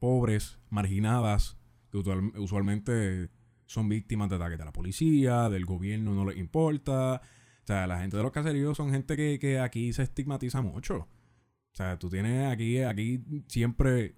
pobres, 0.03 0.59
marginadas, 0.69 1.57
que 1.93 1.99
usualmente 1.99 3.31
son 3.67 3.89
víctimas 3.89 4.29
de 4.29 4.35
ataques 4.35 4.59
de 4.59 4.65
la 4.65 4.73
policía, 4.73 5.49
del 5.49 5.65
gobierno 5.65 6.13
no 6.13 6.25
les 6.25 6.39
importa. 6.39 7.23
O 7.63 7.67
sea, 7.69 7.87
la 7.87 8.01
gente 8.01 8.17
de 8.17 8.25
los 8.25 8.33
caseríos 8.33 8.77
son 8.77 8.91
gente 8.91 9.17
que, 9.17 9.61
aquí 9.61 9.93
se 9.93 10.03
estigmatiza 10.03 10.61
mucho. 10.61 10.97
O 10.97 11.75
sea, 11.77 12.01
tú 12.01 12.11
tienes 12.11 12.51
aquí, 12.51 12.81
aquí 12.81 13.23
siempre 13.47 14.17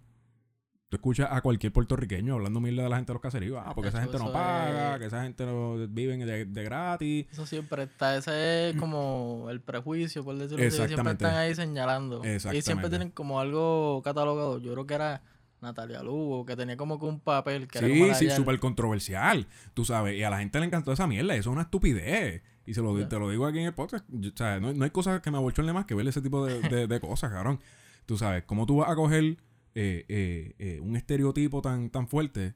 tú 0.89 0.97
escuchas 0.97 1.29
a 1.31 1.43
cualquier 1.43 1.71
puertorriqueño 1.71 2.33
hablando 2.33 2.61
mil 2.61 2.77
de 2.77 2.89
la 2.89 2.97
gente 2.97 3.11
de 3.11 3.15
los 3.17 3.23
caseríos. 3.23 3.63
Ah, 3.63 3.75
porque 3.75 3.91
esa 3.91 4.01
gente 4.01 4.17
no 4.19 4.33
paga, 4.33 4.99
que 4.99 5.05
esa 5.05 5.25
gente 5.25 5.45
no 5.45 5.87
vive 5.87 6.17
de, 6.17 6.47
de, 6.47 6.65
gratis. 6.65 7.27
Eso 7.31 7.45
siempre 7.45 7.83
está. 7.83 8.17
Ese 8.17 8.71
es 8.71 8.77
como 8.77 9.49
el 9.51 9.61
prejuicio, 9.61 10.25
por 10.25 10.39
decirlo 10.39 10.67
así. 10.67 10.95
Siempre 10.95 11.13
están 11.13 11.35
ahí 11.35 11.55
señalando. 11.55 12.23
Y 12.25 12.63
siempre 12.63 12.89
tienen 12.89 13.11
como 13.11 13.39
algo 13.39 14.01
catalogado. 14.03 14.59
Yo 14.61 14.73
creo 14.73 14.87
que 14.87 14.95
era 14.95 15.23
Natalia 15.65 16.03
Lugo, 16.03 16.47
que 16.47 16.55
tenía 16.55 16.77
como 16.77 16.99
que 16.99 17.07
un 17.07 17.21
papel 17.21 17.67
que 17.67 17.81
sí, 17.81 18.15
Sí, 18.15 18.31
súper 18.31 18.61
controversial, 18.61 19.47
tú 19.75 19.85
sabes, 19.85 20.17
y 20.17 20.23
a 20.23 20.31
la 20.31 20.39
gente 20.39 20.61
le 20.61 20.67
encantó 20.67 20.93
esa 20.93 21.07
mierda, 21.07 21.35
eso 21.35 21.51
es 21.51 21.53
una 21.53 21.63
estupidez. 21.63 22.43
Y 22.67 22.75
se 22.75 22.81
lo, 22.81 23.09
te 23.09 23.19
lo 23.19 23.29
digo 23.29 23.45
aquí 23.47 23.59
en 23.59 23.67
el 23.67 23.75
podcast, 23.75 24.07
o 24.09 24.37
sea, 24.37 24.61
no, 24.61 24.85
hay 24.85 24.91
cosas 24.91 25.21
que 25.21 25.31
me 25.31 25.37
abochorne 25.37 25.73
más 25.73 25.85
que 25.85 25.95
ver 25.95 26.07
ese 26.07 26.23
tipo 26.23 26.47
de, 26.47 26.87
de, 26.87 27.01
cosas, 27.01 27.31
cabrón. 27.31 27.61
Tú 28.07 28.17
sabes, 28.17 28.45
¿cómo 28.45 28.65
tú 28.65 28.77
vas 28.77 28.91
a 28.91 28.95
coger 28.95 29.37
eh, 29.75 30.05
eh, 30.09 30.55
eh, 30.59 30.81
un 30.81 30.97
estereotipo 30.97 31.61
tan, 31.61 31.91
tan 31.91 32.09
fuerte 32.09 32.55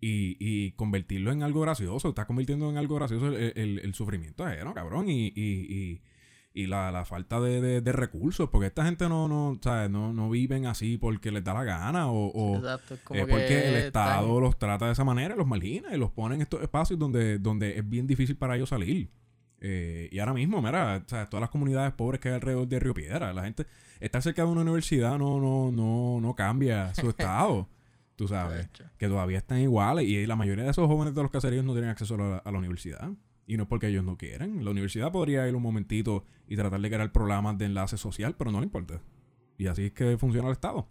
y, 0.00 0.36
y, 0.38 0.72
convertirlo 0.72 1.32
en 1.32 1.42
algo 1.42 1.62
gracioso? 1.62 2.10
Estás 2.10 2.26
convirtiendo 2.26 2.68
en 2.68 2.76
algo 2.76 2.96
gracioso 2.96 3.28
el, 3.28 3.52
el, 3.56 3.78
el 3.78 3.94
sufrimiento 3.94 4.44
ajeno, 4.44 4.74
cabrón, 4.74 5.08
y, 5.08 5.28
y 5.28 5.32
y 5.34 6.02
la, 6.54 6.92
la 6.92 7.04
falta 7.04 7.40
de, 7.40 7.80
de, 7.80 7.92
recursos, 7.92 8.48
porque 8.50 8.66
esta 8.66 8.84
gente 8.84 9.08
no, 9.08 9.26
no, 9.26 9.58
¿sabes? 9.62 9.90
no, 9.90 10.12
no 10.12 10.28
viven 10.28 10.66
así 10.66 10.98
porque 10.98 11.30
les 11.30 11.42
da 11.42 11.54
la 11.54 11.64
gana 11.64 12.10
o, 12.10 12.28
o 12.28 12.56
es, 12.56 13.26
porque 13.26 13.68
el 13.68 13.74
Estado 13.76 14.40
los 14.40 14.58
trata 14.58 14.86
de 14.86 14.92
esa 14.92 15.04
manera, 15.04 15.34
los 15.34 15.46
margina 15.46 15.94
y 15.94 15.98
los 15.98 16.10
pone 16.10 16.34
en 16.34 16.42
estos 16.42 16.62
espacios 16.62 16.98
donde, 16.98 17.38
donde 17.38 17.78
es 17.78 17.88
bien 17.88 18.06
difícil 18.06 18.36
para 18.36 18.56
ellos 18.56 18.68
salir. 18.68 19.10
Eh, 19.60 20.08
y 20.10 20.18
ahora 20.18 20.34
mismo, 20.34 20.60
mira, 20.60 21.02
¿sabes? 21.06 21.30
todas 21.30 21.40
las 21.40 21.50
comunidades 21.50 21.92
pobres 21.94 22.20
que 22.20 22.28
hay 22.28 22.34
alrededor 22.34 22.66
de 22.66 22.80
Río 22.80 22.94
Piedra, 22.94 23.32
la 23.32 23.44
gente 23.44 23.64
está 24.00 24.20
cerca 24.20 24.44
de 24.44 24.48
una 24.48 24.62
universidad 24.62 25.16
no, 25.18 25.40
no, 25.40 25.70
no, 25.70 26.20
no 26.20 26.34
cambia 26.34 26.94
su 26.94 27.08
estado. 27.10 27.68
Tú 28.16 28.28
sabes, 28.28 28.68
que 28.98 29.08
todavía 29.08 29.38
están 29.38 29.58
iguales 29.58 30.06
y 30.06 30.26
la 30.26 30.36
mayoría 30.36 30.64
de 30.64 30.70
esos 30.70 30.86
jóvenes 30.86 31.14
de 31.14 31.22
los 31.22 31.30
caseríos 31.30 31.64
no 31.64 31.72
tienen 31.72 31.90
acceso 31.90 32.14
a 32.44 32.52
la 32.52 32.58
universidad. 32.58 33.10
Y 33.46 33.56
no 33.56 33.64
es 33.64 33.68
porque 33.68 33.88
ellos 33.88 34.04
no 34.04 34.16
quieren. 34.16 34.64
La 34.64 34.70
universidad 34.70 35.12
podría 35.12 35.48
ir 35.48 35.54
un 35.54 35.62
momentito 35.62 36.24
y 36.46 36.56
tratar 36.56 36.80
de 36.80 36.88
crear 36.88 37.12
programas 37.12 37.58
de 37.58 37.66
enlace 37.66 37.96
social, 37.96 38.36
pero 38.36 38.52
no 38.52 38.60
le 38.60 38.66
importa. 38.66 39.00
Y 39.58 39.66
así 39.66 39.86
es 39.86 39.92
que 39.92 40.16
funciona 40.16 40.48
el 40.48 40.52
Estado. 40.52 40.88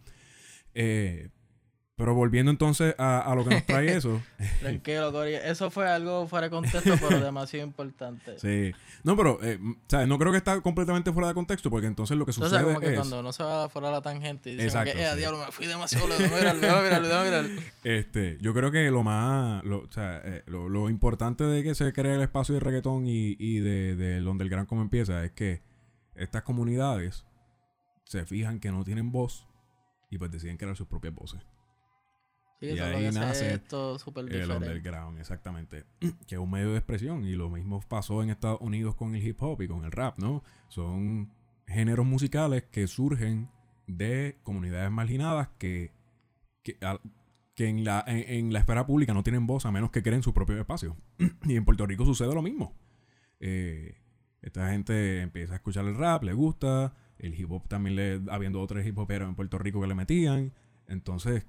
Eh, 0.74 1.30
pero 1.96 2.14
volviendo 2.14 2.50
entonces 2.50 2.94
a, 2.98 3.32
lo 3.36 3.44
que 3.44 3.50
nos 3.50 3.66
trae 3.66 3.94
eso. 3.94 4.20
Tranquilo, 4.60 5.12
Cory. 5.12 5.34
Eso 5.34 5.70
fue 5.70 5.88
algo 5.88 6.26
fuera 6.26 6.46
de 6.46 6.50
contexto, 6.50 6.94
pero 6.98 7.20
demasiado 7.24 7.66
importante. 7.66 8.38
Sí. 8.38 8.72
No, 9.04 9.14
pero, 9.16 9.38
eh, 9.42 9.58
¿sabes? 9.88 10.08
No 10.08 10.18
creo 10.18 10.32
que 10.32 10.38
está 10.38 10.60
completamente 10.62 11.12
fuera 11.12 11.28
de 11.28 11.34
contexto, 11.34 11.70
porque 11.70 11.86
entonces 11.86 12.16
lo 12.16 12.24
que 12.24 12.32
sucede. 12.32 12.64
Como 12.64 12.80
que 12.80 12.94
cuando 12.94 13.22
no 13.22 13.32
se 13.32 13.44
va 13.44 13.68
fuera 13.68 13.88
de 13.88 13.94
la 13.94 14.00
tangente 14.02 14.50
y 14.50 14.56
dice 14.56 14.82
que, 14.84 14.90
eh, 14.90 15.16
diablo, 15.16 15.44
me 15.44 15.52
fui 15.52 15.66
demasiado 15.66 16.08
lejos. 16.08 16.30
Mira, 16.30 16.54
mira, 16.54 17.22
mira. 17.24 17.42
Este, 17.84 18.38
yo 18.40 18.54
creo 18.54 18.70
que 18.70 18.90
lo 18.90 19.02
más. 19.02 19.62
Lo, 19.64 19.80
o 19.80 19.92
sea, 19.92 20.20
eh, 20.24 20.44
lo, 20.46 20.68
lo, 20.68 20.88
importante 20.88 21.44
de 21.44 21.62
que 21.62 21.74
se 21.74 21.92
cree 21.92 22.14
el 22.14 22.22
espacio 22.22 22.54
de 22.54 22.60
reggaetón 22.60 23.06
y, 23.06 23.36
y 23.38 23.58
de, 23.58 23.96
de 23.96 24.20
donde 24.20 24.44
el 24.44 24.50
gran 24.50 24.66
como 24.66 24.82
empieza 24.82 25.24
es 25.24 25.32
que 25.32 25.62
estas 26.14 26.42
comunidades 26.42 27.26
se 28.04 28.24
fijan 28.24 28.60
que 28.60 28.70
no 28.70 28.82
tienen 28.82 29.12
voz 29.12 29.46
y 30.10 30.18
pues 30.18 30.30
deciden 30.30 30.56
crear 30.56 30.76
sus 30.76 30.86
propias 30.86 31.14
voces 31.14 31.51
y 32.62 32.78
ahí 32.78 33.10
nace 33.12 33.54
esto 33.54 33.96
el 34.16 34.50
underground, 34.50 35.18
exactamente. 35.18 35.84
que 36.26 36.36
es 36.36 36.40
un 36.40 36.50
medio 36.50 36.70
de 36.70 36.78
expresión. 36.78 37.24
Y 37.24 37.32
lo 37.32 37.50
mismo 37.50 37.80
pasó 37.88 38.22
en 38.22 38.30
Estados 38.30 38.60
Unidos 38.60 38.94
con 38.94 39.14
el 39.14 39.26
hip 39.26 39.42
hop 39.42 39.60
y 39.62 39.68
con 39.68 39.84
el 39.84 39.90
rap, 39.90 40.18
¿no? 40.18 40.44
Son 40.68 41.32
géneros 41.66 42.06
musicales 42.06 42.64
que 42.70 42.86
surgen 42.86 43.50
de 43.88 44.38
comunidades 44.44 44.90
marginadas 44.92 45.48
que, 45.58 45.90
que, 46.62 46.78
en, 47.58 47.84
la, 47.84 48.04
en, 48.06 48.52
la 48.52 48.60
esfera 48.60 48.86
pública 48.86 49.12
no 49.12 49.22
tienen 49.22 49.46
voz 49.46 49.66
a 49.66 49.72
menos 49.72 49.90
que 49.90 50.02
creen 50.02 50.22
su 50.22 50.32
propio 50.32 50.58
espacio. 50.60 50.96
y 51.44 51.56
en 51.56 51.64
Puerto 51.64 51.84
Rico 51.84 52.04
sucede 52.04 52.32
lo 52.32 52.42
mismo. 52.42 52.76
Eh, 53.40 53.96
esta 54.40 54.70
gente 54.70 55.20
empieza 55.20 55.54
a 55.54 55.56
escuchar 55.56 55.84
el 55.86 55.96
rap, 55.96 56.22
le 56.22 56.32
gusta. 56.32 56.94
El 57.18 57.38
hip 57.38 57.50
hop 57.50 57.68
también 57.68 57.96
le, 57.96 58.20
habiendo 58.30 58.60
otros 58.60 58.86
hip 58.86 58.98
hoperos 58.98 59.28
en 59.28 59.34
Puerto 59.34 59.58
Rico 59.58 59.80
que 59.80 59.88
le 59.88 59.94
metían. 59.96 60.52
Entonces 60.86 61.46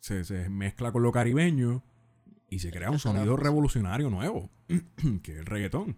se, 0.00 0.48
mezcla 0.48 0.92
con 0.92 1.02
lo 1.02 1.12
caribeño 1.12 1.82
y 2.48 2.60
se 2.60 2.70
crea 2.70 2.90
un 2.90 2.98
sonido 2.98 3.36
revolucionario 3.36 4.10
nuevo, 4.10 4.50
que 5.22 5.32
es 5.32 5.38
el 5.38 5.46
reggaetón. 5.46 5.96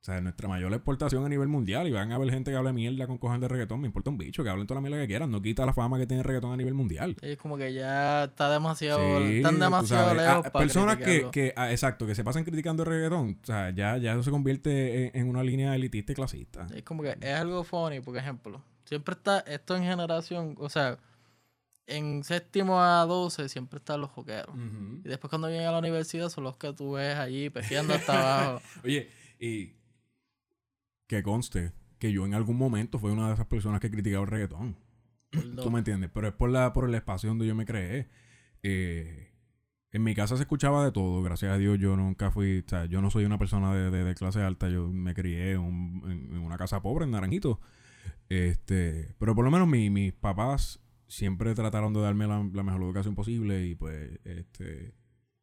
O 0.00 0.04
sea, 0.04 0.20
nuestra 0.20 0.48
mayor 0.48 0.72
exportación 0.72 1.24
a 1.24 1.28
nivel 1.28 1.48
mundial. 1.48 1.88
Y 1.88 1.90
van 1.90 2.12
a 2.12 2.18
ver 2.18 2.30
gente 2.30 2.52
que 2.52 2.56
hable 2.56 2.72
mierda 2.72 3.08
con 3.08 3.18
cojan 3.18 3.40
de 3.40 3.48
reggaetón. 3.48 3.80
Me 3.80 3.88
importa 3.88 4.10
un 4.10 4.16
bicho, 4.16 4.44
que 4.44 4.48
hablen 4.48 4.66
toda 4.66 4.80
la 4.80 4.82
mierda 4.82 5.02
que 5.02 5.08
quieran. 5.08 5.30
No 5.30 5.42
quita 5.42 5.66
la 5.66 5.72
fama 5.72 5.98
que 5.98 6.06
tiene 6.06 6.20
el 6.20 6.24
reggaetón 6.24 6.52
a 6.52 6.56
nivel 6.56 6.74
mundial. 6.74 7.16
Es 7.20 7.36
como 7.36 7.58
que 7.58 7.72
ya 7.72 8.24
está 8.24 8.48
demasiado. 8.48 9.00
están 9.18 9.58
demasiado 9.58 10.14
lejos. 10.14 10.46
Ah, 10.46 10.52
personas 10.52 10.98
que, 10.98 11.28
que 11.32 11.52
ah, 11.56 11.72
exacto, 11.72 12.06
que 12.06 12.14
se 12.14 12.22
pasan 12.22 12.44
criticando 12.44 12.84
el 12.84 12.88
reggaetón. 12.90 13.38
O 13.42 13.46
sea, 13.46 13.70
ya, 13.70 13.96
ya 13.96 14.12
eso 14.12 14.22
se 14.22 14.30
convierte 14.30 15.18
en, 15.18 15.28
una 15.28 15.42
línea 15.42 15.74
elitista 15.74 16.12
y 16.12 16.14
clasista. 16.14 16.68
Es 16.74 16.84
como 16.84 17.02
que 17.02 17.18
es 17.20 17.34
algo 17.34 17.64
funny, 17.64 18.00
por 18.00 18.16
ejemplo. 18.16 18.62
Siempre 18.84 19.14
está 19.14 19.40
esto 19.40 19.76
en 19.76 19.82
generación. 19.82 20.54
O 20.58 20.68
sea, 20.68 20.98
en 21.88 22.22
séptimo 22.22 22.80
a 22.80 23.04
doce 23.06 23.48
siempre 23.48 23.78
están 23.78 24.00
los 24.00 24.10
joqueros. 24.10 24.54
Y 25.04 25.08
después 25.08 25.30
cuando 25.30 25.48
vienen 25.48 25.66
a 25.66 25.72
la 25.72 25.78
universidad 25.78 26.28
son 26.28 26.44
los 26.44 26.56
que 26.56 26.72
tú 26.74 26.92
ves 26.92 27.16
allí 27.16 27.50
pejeando 27.50 27.94
hasta 27.94 28.12
abajo. 28.50 28.62
Oye, 28.84 29.10
y 29.40 29.72
que 31.06 31.22
conste 31.22 31.72
que 31.98 32.12
yo 32.12 32.26
en 32.26 32.34
algún 32.34 32.56
momento 32.56 32.98
fui 32.98 33.10
una 33.10 33.28
de 33.28 33.34
esas 33.34 33.46
personas 33.46 33.80
que 33.80 33.90
criticaba 33.90 34.24
el 34.24 34.30
reggaetón. 34.30 34.76
Tú 35.30 35.70
me 35.70 35.78
entiendes, 35.78 36.10
pero 36.12 36.28
es 36.28 36.34
por 36.34 36.50
la 36.50 36.72
por 36.72 36.88
el 36.88 36.94
espacio 36.94 37.30
donde 37.30 37.46
yo 37.46 37.54
me 37.54 37.64
creé. 37.64 38.08
Eh, 38.62 39.32
en 39.90 40.02
mi 40.02 40.14
casa 40.14 40.36
se 40.36 40.42
escuchaba 40.42 40.84
de 40.84 40.92
todo, 40.92 41.22
gracias 41.22 41.52
a 41.52 41.58
Dios 41.58 41.78
yo 41.78 41.96
nunca 41.96 42.30
fui, 42.30 42.58
o 42.58 42.68
sea, 42.68 42.84
yo 42.84 43.00
no 43.00 43.10
soy 43.10 43.24
una 43.24 43.38
persona 43.38 43.74
de, 43.74 44.14
clase 44.14 44.42
alta, 44.42 44.68
yo 44.68 44.88
me 44.88 45.14
crié 45.14 45.52
en, 45.52 46.02
en, 46.04 46.38
una 46.38 46.58
casa 46.58 46.82
pobre, 46.82 47.06
en 47.06 47.12
Naranjito. 47.12 47.60
Este, 48.28 49.14
pero 49.18 49.34
por 49.34 49.44
lo 49.46 49.50
menos 49.50 49.66
mis 49.66 50.12
papás 50.12 50.80
siempre 51.08 51.54
trataron 51.54 51.92
de 51.92 52.00
darme 52.00 52.26
la, 52.26 52.42
mejor 52.42 52.82
educación 52.82 53.14
posible 53.14 53.66
y 53.66 53.74
pues 53.74 54.20
este 54.24 54.94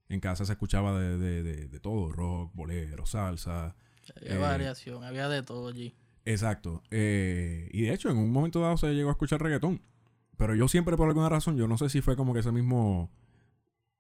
en 0.08 0.20
casa 0.20 0.46
se 0.46 0.54
escuchaba 0.54 1.00
de, 1.00 1.18
de, 1.18 1.68
de, 1.68 1.80
todo, 1.80 2.12
rock, 2.12 2.54
bolero, 2.54 3.08
salsa. 3.08 3.76
Había 4.16 4.36
eh, 4.36 4.38
variación, 4.38 5.04
había 5.04 5.28
de 5.28 5.42
todo 5.42 5.70
allí. 5.70 5.96
Exacto. 6.26 6.84
Eh, 6.92 7.70
y 7.72 7.82
de 7.82 7.94
hecho, 7.94 8.12
en 8.12 8.18
un 8.18 8.32
momento 8.32 8.60
dado 8.60 8.78
se 8.78 8.94
llegó 8.94 9.10
a 9.10 9.14
escuchar 9.14 9.42
reggaetón. 9.42 9.82
Pero 10.38 10.54
yo 10.54 10.68
siempre, 10.68 10.96
por 10.96 11.08
alguna 11.08 11.30
razón, 11.30 11.58
yo 11.58 11.68
no 11.68 11.80
sé 11.80 11.90
si 11.90 12.02
fue 12.02 12.16
como 12.16 12.34
que 12.34 12.42
ese 12.42 12.52
mismo, 12.52 13.12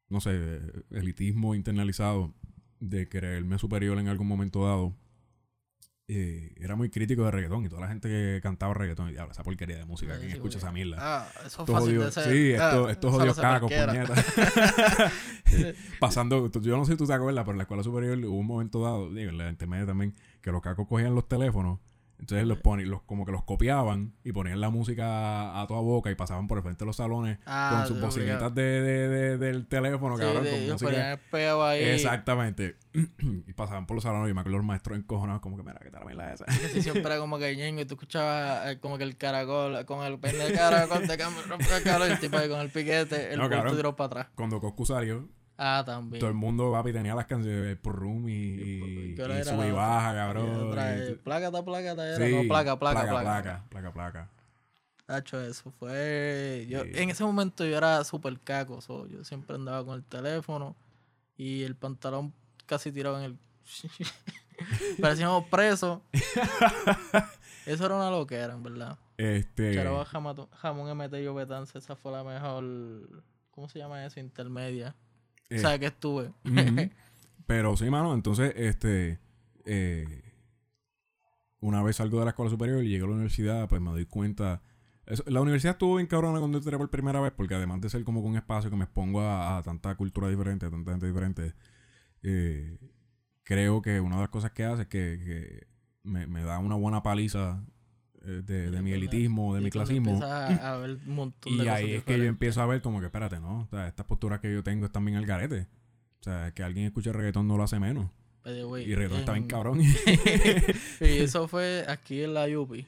no 0.09 0.21
sé, 0.21 0.61
elitismo 0.91 1.55
internalizado 1.55 2.35
de 2.79 3.09
creerme 3.09 3.57
superior 3.57 3.97
en 3.97 4.07
algún 4.07 4.27
momento 4.27 4.65
dado 4.65 4.95
eh, 6.07 6.53
era 6.59 6.75
muy 6.75 6.89
crítico 6.89 7.23
de 7.23 7.31
reggaetón 7.31 7.65
y 7.65 7.69
toda 7.69 7.81
la 7.81 7.87
gente 7.87 8.07
que 8.07 8.39
cantaba 8.43 8.73
reggaetón 8.75 9.09
y 9.11 9.15
esa 9.15 9.43
porquería 9.43 9.77
de 9.77 9.85
música, 9.85 10.17
¿quién 10.19 10.31
escucha 10.31 10.59
esa 10.59 10.71
mierda? 10.71 10.97
Ah, 10.99 11.27
eso 11.45 11.63
es 11.63 11.71
fácil 11.71 11.99
de 11.99 12.11
ser. 12.11 12.31
Sí, 12.31 12.51
estos, 12.51 12.87
ah, 12.87 12.91
estos 12.91 13.11
jodidos 13.11 13.39
cacos, 13.39 13.71
puñetas. 13.71 14.25
Pasando, 15.99 16.51
yo 16.51 16.77
no 16.77 16.85
sé 16.85 16.91
si 16.91 16.97
tú 16.97 17.07
te 17.07 17.13
acuerdas, 17.13 17.43
pero 17.43 17.53
en 17.53 17.57
la 17.57 17.63
escuela 17.63 17.83
superior 17.83 18.17
hubo 18.19 18.37
un 18.37 18.45
momento 18.45 18.81
dado, 18.83 19.11
digo, 19.11 19.31
en 19.31 19.37
la 19.37 19.49
intermedia 19.49 19.85
también, 19.85 20.13
que 20.41 20.51
los 20.51 20.61
cacos 20.61 20.87
cogían 20.87 21.15
los 21.15 21.27
teléfonos 21.27 21.79
Entonces 22.19 22.47
los 22.47 22.59
ponían, 22.59 22.89
los, 22.89 23.01
como 23.03 23.25
que 23.25 23.31
los 23.31 23.43
copiaban 23.43 24.13
y 24.23 24.31
ponían 24.31 24.61
la 24.61 24.69
música 24.69 25.61
a 25.61 25.67
toda 25.67 25.81
boca 25.81 26.09
y 26.09 26.15
pasaban 26.15 26.47
por 26.47 26.57
el 26.57 26.63
frente 26.63 26.79
de 26.79 26.85
los 26.87 26.95
salones 26.95 27.39
Ah, 27.45 27.75
con 27.77 27.87
sus 27.87 27.97
de 27.97 28.05
bocinitas 28.05 28.55
de, 28.55 28.63
de- 28.81 29.07
de- 29.09 29.37
del 29.37 29.67
teléfono, 29.67 30.15
Sí, 30.15 30.23
cabrón, 30.23 30.43
de- 30.45 30.49
con 30.51 30.59
ellos 30.59 30.81
música. 30.81 31.11
el 31.13 31.19
peo 31.29 31.63
ahí. 31.63 31.83
Exactamente. 31.83 32.77
y 33.19 33.53
pasaban 33.53 33.85
por 33.85 33.95
los 33.95 34.03
salones 34.03 34.31
y 34.31 34.33
me 34.33 34.39
acuerdo 34.41 34.57
los 34.59 34.65
maestros 34.65 34.97
encojonados 34.97 35.41
como 35.41 35.57
que, 35.57 35.63
mira, 35.63 35.79
¿qué 35.83 35.91
tal 35.91 36.03
la 36.15 36.33
esa? 36.33 36.45
Que 36.45 36.69
si 36.69 36.81
siempre 36.81 37.03
era 37.03 37.17
como 37.19 37.37
que 37.37 37.55
ñengo 37.55 37.81
y 37.81 37.85
tú 37.85 37.95
escuchabas 37.95 38.71
eh, 38.71 38.79
como 38.79 38.97
que 38.97 39.03
el 39.03 39.17
caracol 39.17 39.85
con 39.85 40.03
el 40.05 40.17
pene 40.17 40.37
de 40.45 40.53
caracol 40.53 41.05
de 41.07 41.17
caracol 41.83 42.07
y 42.07 42.11
el 42.13 42.19
tipo 42.19 42.37
ahí 42.37 42.47
con 42.49 42.61
el 42.61 42.69
piquete, 42.69 43.33
el 43.33 43.39
No, 43.39 43.49
cabrón. 43.49 43.75
tiró 43.75 43.95
para 43.95 44.05
atrás. 44.07 44.27
Cuando 44.35 44.61
Coscu 44.61 44.85
salió, 44.85 45.27
Ah, 45.57 45.83
también. 45.85 46.19
todo 46.19 46.29
el 46.29 46.35
mundo, 46.35 46.71
papi, 46.71 46.91
tenía 46.91 47.15
las 47.15 47.25
canciones 47.27 47.63
de 47.63 47.75
Purrum 47.77 48.27
y, 48.27 48.33
y, 48.33 49.15
¿Qué 49.15 49.23
hora 49.23 49.35
y 49.35 49.41
era 49.41 49.51
sube 49.51 49.69
y 49.69 49.71
baja, 49.71 50.11
Y 50.11 50.15
cabrón. 50.15 50.69
y- 50.69 50.73
eh, 50.99 51.19
era. 52.03 52.27
Sí, 52.27 52.35
no, 52.35 52.47
placa, 52.47 52.77
placa, 52.77 53.01
placa. 53.01 53.21
placa, 53.21 53.63
placa, 53.69 53.93
placa. 53.93 54.29
Tacho, 55.05 55.39
eso 55.39 55.71
fue. 55.71 56.65
Yo. 56.67 56.81
En 56.83 57.09
ese 57.09 57.23
momento 57.23 57.63
yo 57.65 57.77
era 57.77 58.03
súper 58.03 58.39
caco. 58.39 58.81
so, 58.81 59.07
yo 59.07 59.23
siempre 59.23 59.55
andaba 59.55 59.85
con 59.85 59.95
el 59.95 60.03
teléfono 60.03 60.75
y 61.37 61.63
el 61.63 61.75
pantalón 61.75 62.33
casi 62.65 62.91
tirado 62.91 63.17
en 63.19 63.23
el. 63.25 63.37
Parecíamos 65.01 65.45
presos. 65.45 65.99
eso 67.65 67.85
era 67.85 67.95
una 67.95 68.09
loquera, 68.09 68.53
en 68.53 68.63
verdad. 68.63 68.97
Este, 69.17 69.75
Charaba 69.75 70.03
jamón 70.05 70.97
MT 70.97 71.13
y 71.13 71.27
Betance, 71.27 71.77
esa 71.77 71.95
fue 71.95 72.11
la 72.11 72.23
mejor. 72.23 73.23
¿Cómo 73.51 73.69
se 73.69 73.79
llama 73.79 74.05
eso? 74.05 74.19
Intermedia. 74.19 74.95
Eh, 75.49 75.57
o 75.57 75.59
sea, 75.59 75.77
que 75.79 75.87
estuve. 75.87 76.31
Pero 77.47 77.77
sí, 77.77 77.89
mano, 77.89 78.13
entonces, 78.13 78.53
este, 78.55 79.19
eh, 79.65 80.23
una 81.59 81.81
vez 81.83 81.95
salgo 81.97 82.19
de 82.19 82.25
la 82.25 82.31
escuela 82.31 82.51
superior 82.51 82.83
y 82.83 82.89
llego 82.89 83.05
a 83.05 83.09
la 83.09 83.15
universidad, 83.15 83.67
pues 83.67 83.81
me 83.81 83.91
doy 83.91 84.05
cuenta. 84.05 84.61
eso- 85.05 85.23
la 85.27 85.41
universidad 85.41 85.73
estuvo 85.73 85.95
bien 85.97 86.07
cabrona 86.07 86.39
cuando 86.39 86.57
entré 86.57 86.77
por 86.77 86.89
primera 86.89 87.19
vez, 87.21 87.31
porque 87.35 87.55
además 87.55 87.81
de 87.81 87.89
ser 87.89 88.03
como 88.03 88.21
un 88.21 88.35
espacio 88.35 88.69
que 88.69 88.75
me 88.75 88.85
expongo 88.85 89.21
a, 89.21 89.57
a 89.57 89.63
tanta 89.63 89.93
cultura 89.95 90.27
diferente, 90.29 90.65
a 90.65 90.71
tanta 90.71 90.91
gente 90.91 91.05
diferente, 91.07 91.53
eh, 92.23 92.79
creo 93.43 93.81
que 93.81 93.99
una 93.99 94.15
de 94.15 94.21
las 94.21 94.29
cosas 94.29 94.51
que 94.51 94.63
hace 94.65 94.83
es 94.83 94.87
que, 94.87 95.19
que 95.23 95.67
me, 96.03 96.25
me 96.27 96.43
da 96.43 96.57
una 96.59 96.75
buena 96.75 97.03
paliza 97.03 97.63
de, 98.25 98.71
de 98.71 98.81
mi 98.81 98.91
elitismo, 98.93 99.53
de 99.55 99.61
Y 99.61 99.63
mi 99.65 99.69
clasismo. 99.71 100.21
a, 100.23 100.47
a 100.47 100.77
ver 100.77 100.97
un 101.05 101.15
montón 101.15 101.53
Y 101.53 101.67
ahí 101.67 101.93
es 101.95 102.03
que 102.03 102.17
yo 102.17 102.23
empiezo 102.25 102.61
a 102.61 102.65
ver 102.65 102.81
como 102.81 102.99
que, 102.99 103.05
espérate, 103.07 103.39
¿no? 103.39 103.61
O 103.61 103.67
sea, 103.69 103.87
estas 103.87 104.05
posturas 104.05 104.39
que 104.39 104.51
yo 104.53 104.63
tengo 104.63 104.85
están 104.85 105.05
bien 105.05 105.17
al 105.17 105.25
garete. 105.25 105.67
O 106.21 106.23
sea, 106.23 106.51
que 106.53 106.63
alguien 106.63 106.85
escuche 106.87 107.11
reggaetón 107.13 107.47
no 107.47 107.55
lo 107.57 107.63
hace 107.63 107.79
menos. 107.79 108.09
Y 108.45 108.93
reggaetón 108.95 109.19
está 109.19 109.31
bien 109.33 109.43
en- 109.43 109.49
cabrón. 109.49 109.81
y 109.81 109.85
eso 110.99 111.47
fue 111.47 111.85
aquí 111.87 112.23
en 112.23 112.33
la 112.33 112.47
Yupi. 112.47 112.85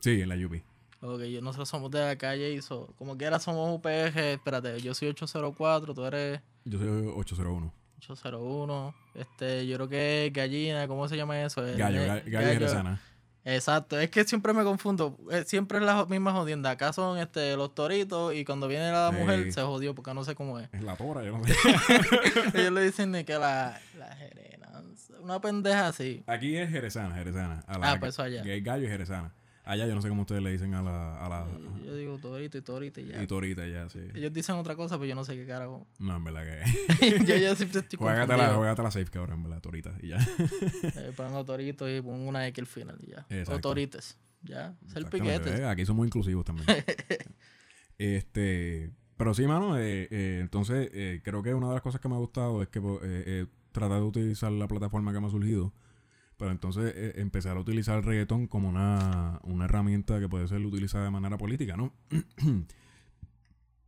sí, 0.00 0.20
en 0.20 0.28
la 0.28 0.36
UP. 0.36 0.54
Ok, 1.02 1.20
nosotros 1.42 1.68
somos 1.68 1.90
de 1.90 2.00
la 2.00 2.16
calle 2.16 2.52
y 2.52 2.60
so- 2.62 2.92
como 2.98 3.16
quiera 3.16 3.38
somos 3.38 3.74
UPG. 3.78 4.16
Espérate, 4.18 4.80
yo 4.80 4.92
soy 4.94 5.08
804, 5.08 5.94
tú 5.94 6.04
eres 6.04 6.40
Yo 6.64 6.78
soy 6.78 6.88
801. 7.16 7.72
801. 7.98 8.94
Este, 9.14 9.66
yo 9.66 9.76
creo 9.76 9.88
que 9.88 10.26
es 10.26 10.32
gallina, 10.32 10.86
¿cómo 10.88 11.08
se 11.08 11.16
llama 11.16 11.42
eso? 11.42 11.66
El- 11.66 11.76
Gallo, 11.78 12.00
eh, 12.02 12.06
ga- 12.08 12.30
gallo, 12.30 12.48
y 12.48 12.52
Jerezana. 12.52 13.00
Exacto, 13.54 13.98
es 13.98 14.10
que 14.10 14.24
siempre 14.24 14.52
me 14.52 14.62
confundo. 14.64 15.16
Eh, 15.30 15.44
Siempre 15.46 15.78
es 15.78 15.84
la 15.84 16.04
misma 16.06 16.32
jodienda. 16.32 16.70
Acá 16.70 16.92
son 16.92 17.18
este, 17.18 17.56
los 17.56 17.74
toritos 17.74 18.34
y 18.34 18.44
cuando 18.44 18.68
viene 18.68 18.90
la 18.92 19.10
Sí. 19.10 19.16
mujer 19.16 19.52
se 19.52 19.62
jodió 19.62 19.94
porque 19.94 20.14
no 20.14 20.24
sé 20.24 20.34
cómo 20.34 20.58
es. 20.58 20.68
Es 20.72 20.82
la 20.82 20.96
tora, 20.96 21.24
yo 21.24 21.36
no 21.38 21.44
sé. 21.44 21.54
Ellos 22.54 22.72
le 22.72 22.82
dicen 22.84 23.12
ni 23.12 23.24
que 23.24 23.34
la, 23.34 23.80
la 23.98 24.14
jerena. 24.16 24.68
Una 25.22 25.40
pendeja 25.40 25.88
así. 25.88 26.22
Aquí 26.26 26.56
es 26.56 26.70
Jerezana, 26.70 27.14
Jerezana. 27.14 27.62
A 27.66 27.78
la, 27.78 27.92
Ah, 27.92 27.96
pues 28.00 28.18
allá. 28.18 28.42
que 28.42 28.56
es 28.56 28.64
gallo 28.64 28.84
y 28.86 28.88
Jerezana. 28.88 29.32
Allá 29.64 29.86
yo 29.86 29.94
no 29.94 30.02
sé 30.02 30.08
cómo 30.08 30.22
ustedes 30.22 30.42
le 30.42 30.50
dicen 30.52 30.74
a 30.74 30.82
la... 30.82 31.24
A 31.24 31.28
la 31.28 31.46
Yo 31.84 31.94
digo 31.94 32.18
torito 32.18 32.58
y 32.58 32.62
torito 32.62 33.00
y 33.00 33.06
ya. 33.08 33.22
y 33.22 33.26
torita 33.26 33.66
ya, 33.66 33.88
sí. 33.88 34.00
Ellos 34.14 34.32
dicen 34.32 34.56
otra 34.56 34.74
cosa, 34.74 34.96
pero 34.96 35.06
yo 35.06 35.14
no 35.14 35.24
sé 35.24 35.36
qué 35.36 35.46
carajo. 35.46 35.86
No, 35.98 36.16
en 36.16 36.24
verdad 36.24 36.44
que... 36.44 37.24
yo, 37.26 37.36
yo 37.36 37.54
siempre 37.54 37.80
estoy 37.80 37.98
Juegatela, 37.98 38.26
confundido. 38.26 38.56
juegatela 38.58 38.90
safe, 38.90 39.10
cabrón, 39.10 39.38
en 39.38 39.42
verdad, 39.44 39.60
torita. 39.60 39.94
Y 40.02 40.08
ya. 40.08 40.18
Eh, 40.96 41.12
pongo 41.16 41.44
torito 41.44 41.88
y 41.88 42.00
pongo 42.00 42.28
una 42.28 42.46
X 42.48 42.58
al 42.62 42.66
final 42.66 42.98
y 43.02 43.10
ya. 43.10 43.26
O 43.52 43.58
torites. 43.60 44.18
Ya. 44.42 44.74
Es 44.86 44.96
el 44.96 45.04
Exactamente, 45.04 45.38
piquete. 45.40 45.60
¿ves? 45.60 45.68
Aquí 45.68 45.84
somos 45.86 46.06
inclusivos 46.06 46.44
también. 46.44 46.66
este, 47.98 48.90
pero 49.16 49.34
sí, 49.34 49.46
mano, 49.46 49.78
eh, 49.78 50.08
eh, 50.10 50.38
entonces 50.40 50.90
eh, 50.94 51.20
creo 51.22 51.42
que 51.42 51.54
una 51.54 51.68
de 51.68 51.74
las 51.74 51.82
cosas 51.82 52.00
que 52.00 52.08
me 52.08 52.14
ha 52.14 52.18
gustado 52.18 52.62
es 52.62 52.68
que 52.68 52.78
eh, 52.78 52.82
eh, 53.02 53.46
tratar 53.72 54.00
de 54.00 54.06
utilizar 54.06 54.50
la 54.52 54.66
plataforma 54.68 55.12
que 55.12 55.20
me 55.20 55.26
ha 55.26 55.30
surgido. 55.30 55.72
Pero 56.40 56.52
entonces 56.52 56.94
eh, 56.96 57.12
empezar 57.16 57.58
a 57.58 57.60
utilizar 57.60 57.98
el 57.98 58.02
reggaetón 58.02 58.46
como 58.46 58.70
una, 58.70 59.40
una 59.42 59.66
herramienta 59.66 60.18
que 60.20 60.26
puede 60.26 60.48
ser 60.48 60.64
utilizada 60.64 61.04
de 61.04 61.10
manera 61.10 61.36
política, 61.36 61.76
¿no? 61.76 61.92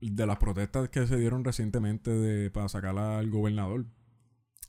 de 0.02 0.26
las 0.26 0.36
protestas 0.36 0.90
que 0.90 1.06
se 1.06 1.16
dieron 1.16 1.44
recientemente 1.44 2.10
de, 2.10 2.50
para 2.50 2.68
sacar 2.68 2.98
al 2.98 3.30
gobernador, 3.30 3.86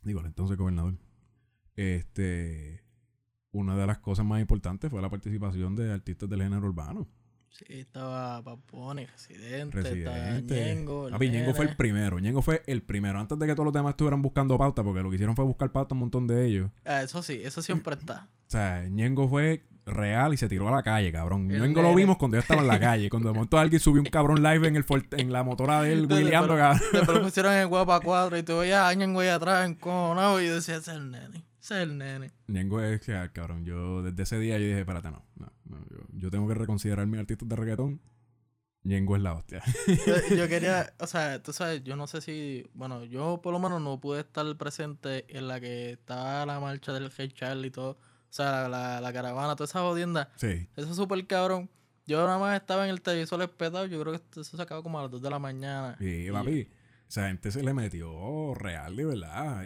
digo, 0.02 0.22
al 0.22 0.28
entonces 0.28 0.56
gobernador, 0.56 0.98
este, 1.76 2.86
una 3.52 3.76
de 3.76 3.86
las 3.86 4.00
cosas 4.00 4.26
más 4.26 4.40
importantes 4.40 4.90
fue 4.90 5.02
la 5.02 5.10
participación 5.10 5.76
de 5.76 5.92
artistas 5.92 6.30
del 6.30 6.42
género 6.42 6.66
urbano. 6.66 7.10
Sí, 7.54 7.66
estaba 7.70 8.42
Papone, 8.42 9.06
Residente, 9.06 9.78
estaba 9.78 10.16
Residente. 10.16 10.56
Ñengo. 10.56 11.06
el 11.06 11.14
Papi, 11.14 11.30
Ñengo 11.30 11.54
fue 11.54 11.66
el 11.66 11.76
primero. 11.76 12.18
Ñengo 12.18 12.42
fue 12.42 12.64
el 12.66 12.82
primero. 12.82 13.20
Antes 13.20 13.38
de 13.38 13.46
que 13.46 13.54
todos 13.54 13.66
los 13.66 13.74
demás 13.74 13.92
estuvieran 13.92 14.24
buscando 14.24 14.58
pauta, 14.58 14.84
porque 14.84 15.04
lo 15.04 15.10
que 15.12 15.18
hicieron 15.18 15.36
fue 15.36 15.46
buscar 15.46 15.72
pauta 15.72 15.94
un 15.94 16.00
montón 16.00 16.26
de 16.26 16.48
ellos. 16.48 16.72
Ah, 16.84 17.04
eso 17.04 17.22
sí, 17.22 17.40
eso 17.44 17.62
siempre 17.62 17.94
está. 17.94 18.28
O 18.48 18.52
sea, 18.52 18.88
Ñengo 18.90 19.30
fue 19.30 19.62
real 19.86 20.34
y 20.34 20.38
se 20.38 20.48
tiró 20.50 20.68
a 20.68 20.72
la 20.72 20.82
calle, 20.82 21.12
cabrón. 21.12 21.52
El 21.52 21.62
Ñengo 21.62 21.84
lo 21.84 21.94
vimos 21.94 22.18
cuando 22.18 22.38
yo 22.38 22.42
estaba 22.42 22.62
en 22.62 22.68
la 22.68 22.80
calle. 22.80 23.08
Cuando 23.12 23.30
de 23.30 23.36
momento 23.36 23.60
alguien 23.60 23.80
subió 23.80 24.02
un 24.02 24.10
cabrón 24.10 24.42
live 24.42 24.68
en 24.68 24.76
el 24.76 24.86
en 25.12 25.32
la 25.32 25.44
motora 25.44 25.84
de 25.84 25.94
él, 25.94 26.08
Williando, 26.10 26.58
cabrón. 26.58 26.82
Después 26.92 27.20
pusieron 27.20 27.54
en 27.54 27.70
Guapa 27.70 28.00
4 28.00 28.36
y 28.36 28.42
tú 28.42 28.58
veías 28.58 28.82
a 28.82 28.94
Ñengo 28.96 29.20
ahí 29.20 29.28
atrás 29.28 29.70
encojonado 29.70 30.42
y 30.42 30.48
yo 30.48 30.56
decía, 30.56 30.78
ese 30.78 30.90
es 30.90 30.98
el 30.98 31.12
nene, 31.12 31.44
ese 31.64 31.76
es 31.76 31.84
el 31.84 31.98
nene. 31.98 32.32
Ñengo 32.48 32.82
es 32.82 33.06
real, 33.08 33.32
cabrón. 33.32 33.64
Yo 33.64 34.04
desde 34.04 34.24
ese 34.24 34.38
día 34.38 34.58
yo 34.58 34.66
dije, 34.66 34.82
espérate, 34.82 35.12
no. 35.12 35.24
no, 35.36 35.50
no, 35.64 35.78
yo, 35.90 35.98
yo 36.12 36.30
tengo 36.30 36.46
que 36.46 36.56
reconsiderar 36.56 37.08
mis 37.08 37.22
artistas 37.22 37.48
de 37.48 37.56
reggaetón. 37.56 38.02
Ñengo 38.84 39.16
es 39.16 39.22
la 39.22 39.34
hostia. 39.34 39.64
Yo, 39.88 40.36
yo 40.36 40.48
quería, 40.50 40.94
o 41.00 41.08
sea, 41.08 41.42
tú 41.42 41.54
sabes, 41.54 41.82
yo 41.86 41.96
no 41.96 42.06
sé 42.06 42.20
si, 42.20 42.70
bueno, 42.74 43.06
yo 43.06 43.40
por 43.42 43.54
lo 43.54 43.60
menos 43.60 43.82
no 43.82 43.98
pude 44.02 44.20
estar 44.20 44.46
presente 44.58 45.26
en 45.30 45.48
la 45.48 45.62
que 45.62 45.92
estaba 45.92 46.46
la 46.46 46.60
marcha 46.60 46.92
del 46.92 47.10
Hey 47.18 47.32
Charlie 47.34 47.68
y 47.68 47.72
todo, 47.72 47.92
o 47.92 47.98
sea, 48.30 48.68
la, 48.68 48.68
la, 48.68 49.00
la 49.02 49.14
caravana, 49.14 49.56
toda 49.56 49.64
esa 49.64 49.80
jodienda, 49.80 50.30
sí. 50.36 50.68
eso 50.76 50.90
es 50.90 50.98
súper 50.98 51.26
cabrón. 51.28 51.70
Yo 52.06 52.26
nada 52.26 52.40
más 52.40 52.60
estaba 52.60 52.84
en 52.84 52.90
el 52.90 53.02
televisor 53.02 53.42
espetado, 53.42 53.86
yo 53.86 54.02
creo 54.02 54.12
que 54.12 54.42
eso 54.42 54.58
se 54.58 54.62
acabó 54.62 54.84
como 54.84 55.00
a 55.00 55.04
las 55.04 55.12
2 55.12 55.22
de 55.22 55.30
la 55.30 55.40
mañana. 55.40 55.96
Y 56.02 56.30
papi, 56.30 56.68
esa 57.14 57.28
gente 57.28 57.52
se 57.52 57.62
le 57.62 57.76
metió 57.76 58.56
real, 58.56 58.96
de 58.96 59.06
verdad. 59.06 59.66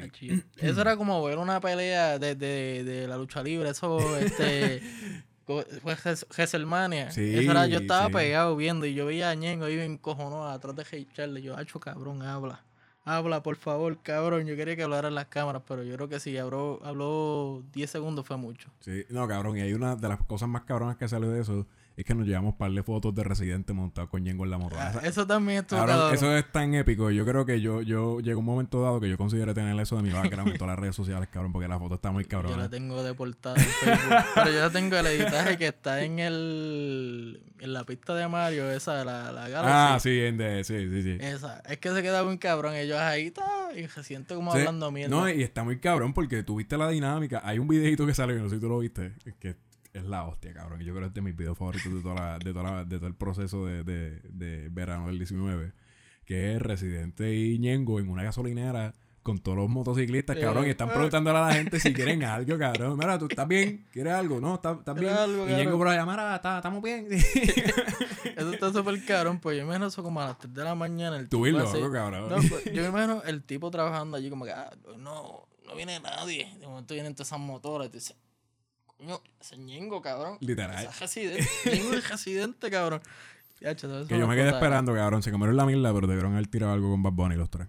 Eso 0.58 0.82
era 0.82 0.98
como 0.98 1.24
ver 1.24 1.38
una 1.38 1.62
pelea 1.62 2.20
de, 2.20 2.36
de, 2.36 2.84
de 2.84 3.08
la 3.08 3.16
lucha 3.16 3.42
libre, 3.42 3.70
eso, 3.70 4.18
este, 4.18 4.82
fue 5.46 5.64
Ges- 5.96 6.28
Gesselmania. 6.30 7.10
Sí, 7.12 7.38
Eso 7.38 7.52
era, 7.52 7.66
yo 7.68 7.80
estaba 7.80 8.08
sí. 8.08 8.14
pegado 8.14 8.58
viendo 8.58 8.86
y 8.86 8.94
yo 8.94 9.06
veía 9.06 9.30
a 9.30 9.36
Ñengo 9.36 9.64
ahí 9.64 9.80
encojonado 9.80 10.46
atrás 10.50 10.76
de 10.76 10.86
Hey 10.92 11.08
Charlie. 11.14 11.42
Yo, 11.42 11.56
hacho, 11.56 11.80
cabrón, 11.80 12.22
habla. 12.22 12.66
Habla, 13.06 13.42
por 13.42 13.56
favor, 13.56 13.98
cabrón. 14.04 14.46
Yo 14.46 14.58
quería 14.58 14.76
que 14.76 14.84
hablara 14.84 15.08
en 15.08 15.16
las 15.16 15.28
cámaras, 15.28 15.62
pero 15.66 15.84
yo 15.84 15.96
creo 15.96 16.10
que 16.10 16.20
si 16.20 16.38
habló, 16.38 16.82
habló 16.84 17.64
10 17.72 17.90
segundos 17.90 18.26
fue 18.28 18.36
mucho. 18.36 18.70
Sí, 18.82 19.06
no, 19.10 19.26
cabrón. 19.26 19.56
Y 19.58 19.62
hay 19.62 19.72
una 19.74 19.96
de 19.96 20.10
las 20.10 20.20
cosas 20.24 20.50
más 20.50 20.64
cabronas 20.64 20.98
que 20.98 21.08
salió 21.08 21.30
de 21.32 21.40
eso. 21.40 21.66
Es 21.98 22.06
que 22.06 22.14
nos 22.14 22.28
llevamos 22.28 22.54
par 22.54 22.70
de 22.72 22.84
fotos 22.84 23.16
de 23.16 23.24
Residente 23.24 23.74
montado 23.74 24.08
con 24.08 24.24
Ñengo 24.24 24.46
en 24.46 24.52
la 24.52 24.60
moto. 24.60 24.76
Ah, 24.78 25.02
Eso 25.04 25.26
también 25.26 25.64
cabrón, 25.64 25.88
cabrón. 25.88 26.14
eso 26.14 26.38
es 26.38 26.52
tan 26.52 26.76
épico. 26.76 27.10
Yo 27.10 27.26
creo 27.26 27.44
que 27.44 27.60
yo, 27.60 27.82
yo 27.82 28.20
llegó 28.20 28.40
un 28.40 28.46
momento 28.46 28.84
dado 28.84 29.00
que 29.02 29.10
yo 29.10 29.18
consideré 29.18 29.56
tener 29.56 29.78
eso 29.80 29.96
de 29.98 30.04
mi 30.04 30.12
background 30.12 30.52
en 30.52 30.58
todas 30.60 30.74
las 30.74 30.80
redes 30.80 30.96
sociales, 30.96 31.28
cabrón, 31.32 31.52
porque 31.52 31.68
la 31.68 31.80
foto 31.80 31.96
está 31.96 32.12
muy 32.12 32.24
Yo 32.26 32.30
cabrona. 32.30 32.56
la 32.58 32.70
tengo 32.70 33.02
de 33.02 33.16
portada 33.16 33.56
en 33.56 33.64
Facebook. 33.66 34.16
pero 34.36 34.52
yo 34.52 34.60
la 34.60 34.70
tengo 34.70 34.96
el 34.96 35.08
editaje 35.08 35.58
que 35.58 35.68
está 35.70 36.04
en 36.04 36.20
el 36.20 37.42
en 37.60 37.74
la 37.74 37.84
pista 37.84 38.14
de 38.14 38.28
Mario, 38.28 38.70
esa, 38.70 39.04
la, 39.04 39.32
la 39.32 39.50
Galaxy. 39.50 39.68
Ah, 39.74 39.98
sí, 40.00 40.20
en 40.22 40.38
de, 40.38 40.64
sí, 40.64 40.78
sí, 40.92 41.02
sí. 41.02 41.18
Esa. 41.20 41.62
Es 41.62 41.80
que 41.80 41.90
se 41.92 42.04
queda 42.04 42.24
muy 42.24 42.38
cabrón. 42.38 42.76
Ellos 42.76 43.00
ahí 43.00 43.26
está 43.28 43.44
y 43.76 43.88
se 43.88 44.04
siente 44.04 44.36
como 44.36 44.52
Sí, 44.52 44.60
hablando 44.60 44.92
mierda. 44.92 45.16
No, 45.16 45.28
y 45.28 45.42
está 45.42 45.64
muy 45.64 45.80
cabrón 45.80 46.14
porque 46.14 46.44
tuviste 46.44 46.78
la 46.78 46.90
dinámica. 46.90 47.42
Hay 47.44 47.58
un 47.58 47.68
videito 47.68 48.06
que 48.06 48.14
sale, 48.14 48.36
no 48.36 48.48
sé 48.50 48.56
si 48.58 48.62
tú 48.62 48.70
lo 48.70 48.78
viste, 48.78 49.14
que 49.40 49.56
es 49.98 50.06
la 50.06 50.24
hostia, 50.26 50.54
cabrón. 50.54 50.80
Yo 50.82 50.94
creo 50.94 51.04
que 51.04 51.08
es 51.08 51.14
de 51.14 51.22
mis 51.22 51.36
videos 51.36 51.58
favoritos 51.58 51.94
de, 51.94 52.02
toda 52.02 52.16
la, 52.16 52.40
de, 52.40 52.54
toda 52.54 52.64
la- 52.64 52.84
de 52.86 52.98
todo 52.98 53.08
el 53.08 53.16
proceso 53.16 53.66
de, 53.66 53.84
de, 53.84 54.20
de 54.30 54.70
verano 54.70 55.08
del 55.08 55.18
19. 55.18 55.74
Que 56.26 56.56
es 56.56 56.62
Residente 56.62 57.34
y 57.36 57.58
Ñengo 57.60 58.00
en 58.00 58.10
una 58.10 58.24
gasolinera 58.24 58.94
con 59.24 59.40
todos 59.40 59.58
los 59.58 59.70
motociclistas, 59.70 60.38
Eh, 60.38 60.42
cabrón. 60.42 60.66
Y 60.68 60.70
están 60.70 60.90
eh. 60.90 60.94
preguntándole 60.94 61.38
a 61.38 61.42
la 61.48 61.54
gente 61.54 61.80
si 61.80 61.94
quieren 61.94 62.24
algo, 62.24 62.58
cabrón. 62.58 62.98
Mira, 62.98 63.18
¿tú 63.20 63.28
estás 63.30 63.48
bien? 63.48 63.86
¿Quieres 63.92 64.14
algo? 64.14 64.40
No, 64.40 64.56
¿estás, 64.56 64.78
estás 64.80 64.96
bien? 64.96 65.08
¿Quieres 65.14 65.20
algo, 65.24 65.50
y 65.50 65.54
Ñengo 65.54 65.78
por 65.78 65.88
allá, 65.90 66.06
mira, 66.06 66.36
"Está- 66.36 66.58
estamos 66.58 66.82
bien. 66.84 67.08
Eso 67.12 68.54
está 68.54 68.72
súper 68.72 69.04
cabrón. 69.06 69.40
Pues 69.40 69.58
yo 69.58 69.64
me 69.64 69.68
imagino 69.70 69.88
eso 69.88 70.04
como 70.04 70.22
a 70.22 70.28
las 70.28 70.38
3 70.38 70.54
de 70.54 70.64
la 70.64 70.76
mañana. 70.76 71.18
El 71.18 71.28
Tú 71.30 71.44
tipo 71.44 71.58
así- 71.60 71.80
loco, 71.80 71.92
cabrón. 71.94 72.30
No, 72.30 72.36
pues, 72.50 72.66
yo 72.66 72.82
me 72.84 72.88
imagino 72.90 73.24
el 73.24 73.44
tipo 73.44 73.72
trabajando 73.72 74.18
allí 74.18 74.30
como 74.30 74.46
que, 74.46 74.52
ah, 74.52 74.70
no, 74.98 75.48
no 75.66 75.76
viene 75.76 76.00
nadie. 76.00 76.56
De 76.60 76.68
momento 76.68 76.94
vienen 76.94 77.16
todas 77.16 77.28
esas 77.30 77.40
motoras 77.40 77.88
y 77.88 77.92
te 77.92 77.98
dice, 77.98 78.16
Coño, 78.98 79.22
ese 79.40 79.58
ñengo, 79.58 80.02
cabrón. 80.02 80.38
Literal. 80.42 80.86
Ese 80.86 81.00
residente. 81.00 81.48
ñengo 81.74 81.94
es 81.94 82.10
residente, 82.10 82.70
cabrón. 82.70 83.02
Que 83.60 84.20
yo 84.20 84.28
me 84.28 84.36
quedé 84.36 84.50
esperando, 84.50 84.94
cabrón. 84.94 85.24
Se 85.24 85.32
comieron 85.32 85.56
la 85.58 85.66
mierda, 85.66 85.92
pero 85.94 86.06
debieron 86.08 86.34
haber 86.34 86.48
tirado 86.48 86.74
algo 86.74 86.92
con 86.92 87.02
Bad 87.02 87.14
Bunny 87.14 87.36
los 87.36 87.50
tres. 87.50 87.68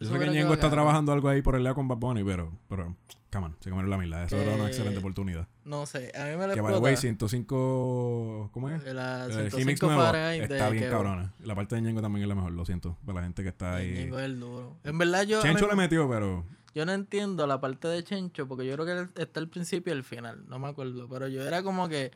Yo 0.00 0.10
sé 0.10 0.18
que 0.18 0.30
Ñengo 0.30 0.54
está 0.54 0.68
trabajando 0.68 1.12
algo 1.12 1.28
ahí 1.28 1.42
por 1.42 1.54
el 1.54 1.62
lado 1.62 1.76
con 1.76 1.86
Bad 1.86 1.98
Bunny, 1.98 2.24
pero, 2.24 2.50
pero, 2.68 2.96
come 3.30 3.46
on, 3.46 3.56
se 3.60 3.70
comieron 3.70 3.88
la 3.88 3.98
mierda. 3.98 4.24
Eso 4.24 4.36
era 4.36 4.56
una 4.56 4.64
Eh, 4.64 4.68
excelente 4.68 4.98
oportunidad. 4.98 5.46
No 5.64 5.86
sé, 5.86 6.10
a 6.16 6.24
mí 6.24 6.36
me 6.36 6.48
lo 6.48 6.54
Que 6.54 6.60
by 6.60 6.74
the 6.74 6.80
way, 6.80 6.96
105, 6.96 8.50
¿cómo 8.52 8.68
es? 8.70 8.82
La 8.92 9.26
El 9.26 9.32
105 9.32 9.58
remix 9.58 9.82
nuevo 9.82 10.02
está 10.42 10.70
bien 10.70 10.90
cabrona. 10.90 11.32
La 11.44 11.54
parte 11.54 11.76
de 11.76 11.82
Ñengo 11.82 12.02
también 12.02 12.24
es 12.24 12.28
la 12.28 12.34
mejor, 12.34 12.50
lo 12.50 12.64
siento. 12.64 12.98
Para 13.06 13.20
la 13.20 13.26
gente 13.26 13.44
que 13.44 13.50
está 13.50 13.76
ahí. 13.76 13.92
Ñengo 13.92 14.18
es 14.18 14.24
el 14.24 14.40
duro. 14.40 14.76
En 14.82 14.98
verdad 14.98 15.22
yo, 15.22 15.40
Chencho 15.40 15.66
mí- 15.66 15.70
le 15.70 15.76
metió, 15.76 16.08
pero... 16.08 16.44
yo 16.74 16.84
no 16.86 16.92
entiendo 16.92 17.46
la 17.46 17.60
parte 17.60 17.88
de 17.88 18.02
Chencho 18.04 18.46
porque 18.48 18.66
yo 18.66 18.74
creo 18.76 18.86
que 19.14 19.22
está 19.22 19.40
al 19.40 19.48
principio 19.48 19.92
y 19.92 19.96
al 19.96 20.04
final, 20.04 20.44
no 20.48 20.58
me 20.58 20.68
acuerdo, 20.68 21.08
pero 21.08 21.28
yo 21.28 21.42
era 21.42 21.62
como 21.62 21.88
que 21.88 22.10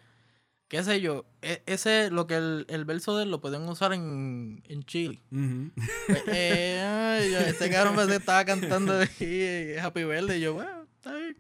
qué 0.69 0.83
sé 0.83 1.01
yo, 1.01 1.27
e- 1.43 1.63
ese 1.67 2.11
lo 2.11 2.27
que 2.27 2.35
el, 2.37 2.67
el 2.69 2.85
verso 2.85 3.17
de 3.17 3.23
él 3.23 3.31
lo 3.31 3.41
pueden 3.41 3.63
usar 3.69 3.93
en, 3.93 4.63
en 4.67 4.83
Chile. 4.83 5.23
Ujú. 5.31 5.71
Pues, 6.09 6.23
eh, 6.27 6.81
ay, 6.85 7.31
yo- 7.31 7.39
este 7.39 7.71
cabrón 7.71 7.95
pues, 7.95 8.09
estaba 8.09 8.45
cantando 8.45 8.95
ahí, 8.99 9.09
eh, 9.21 9.79
Happy 9.81 10.03
Verde 10.05 10.39
y 10.39 10.41
yo, 10.41 10.55
bueno, 10.55 10.83
está 10.97 11.15
bien. 11.15 11.37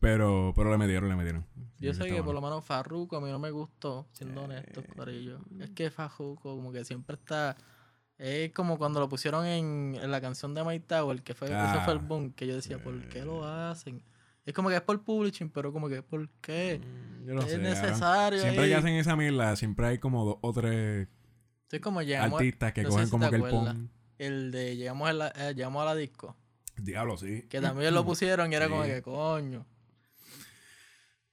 pero, 0.00 0.52
pero 0.54 0.70
le 0.70 0.78
metieron, 0.78 1.08
le 1.08 1.16
metieron. 1.16 1.44
Yo 1.80 1.94
sé 1.94 2.06
que 2.08 2.22
por 2.22 2.34
lo 2.34 2.40
menos 2.40 2.64
Farruko 2.64 3.16
a 3.16 3.20
mí 3.20 3.28
no 3.30 3.38
me 3.38 3.50
gustó, 3.50 4.08
siendo 4.12 4.44
honesto, 4.44 4.82
Corillo. 4.96 5.38
Es 5.60 5.70
que 5.70 5.90
Farruko 5.90 6.36
como 6.56 6.72
que 6.72 6.84
siempre 6.84 7.14
está... 7.16 7.56
Es 8.18 8.52
como 8.52 8.78
cuando 8.78 8.98
lo 9.00 9.08
pusieron 9.08 9.46
en, 9.46 9.96
en 10.02 10.10
la 10.10 10.20
canción 10.20 10.52
de 10.54 10.64
My 10.64 10.80
Tower, 10.80 11.22
que 11.22 11.34
fue, 11.34 11.48
ese 11.48 11.80
fue 11.84 11.92
el 11.94 12.00
Ah. 12.00 12.04
boom, 12.06 12.32
que 12.32 12.46
yo 12.46 12.56
decía, 12.56 12.82
¿por 12.82 13.08
qué 13.08 13.24
lo 13.24 13.44
hacen? 13.44 14.02
Es 14.44 14.54
como 14.54 14.70
que 14.70 14.74
es 14.76 14.80
por 14.80 15.02
publishing, 15.04 15.50
pero 15.50 15.72
como 15.72 15.88
que 15.88 16.02
¿por 16.02 16.28
qué? 16.40 16.80
Yo 17.24 17.34
no 17.34 17.42
es 17.42 17.50
sé, 17.50 17.58
necesario. 17.58 18.40
Siempre 18.40 18.64
ahí. 18.64 18.70
que 18.70 18.74
hacen 18.76 18.94
esa 18.94 19.14
mierda, 19.14 19.54
siempre 19.56 19.86
hay 19.86 19.98
como 19.98 20.24
dos 20.24 20.36
o 20.40 20.52
tres 20.52 21.06
Es 21.70 21.80
como 21.80 22.02
llegamos, 22.02 22.40
artistas 22.40 22.72
que 22.72 22.82
no 22.82 22.88
cogen 22.88 23.04
si 23.04 23.10
como 23.10 23.28
que 23.30 23.36
el 23.36 23.42
pon. 23.42 23.90
el 24.18 24.50
de 24.50 24.76
llegamos 24.76 25.08
a 25.08 25.12
la, 25.12 25.28
eh, 25.28 25.54
llegamos 25.54 25.82
a 25.82 25.84
la 25.84 25.94
disco, 25.94 26.34
Diablo, 26.76 27.16
sí. 27.18 27.42
que 27.48 27.60
también 27.60 27.92
lo 27.94 28.04
pusieron 28.06 28.50
y 28.50 28.56
era 28.56 28.68
como 28.68 28.82
que 28.84 29.00
coño. 29.02 29.64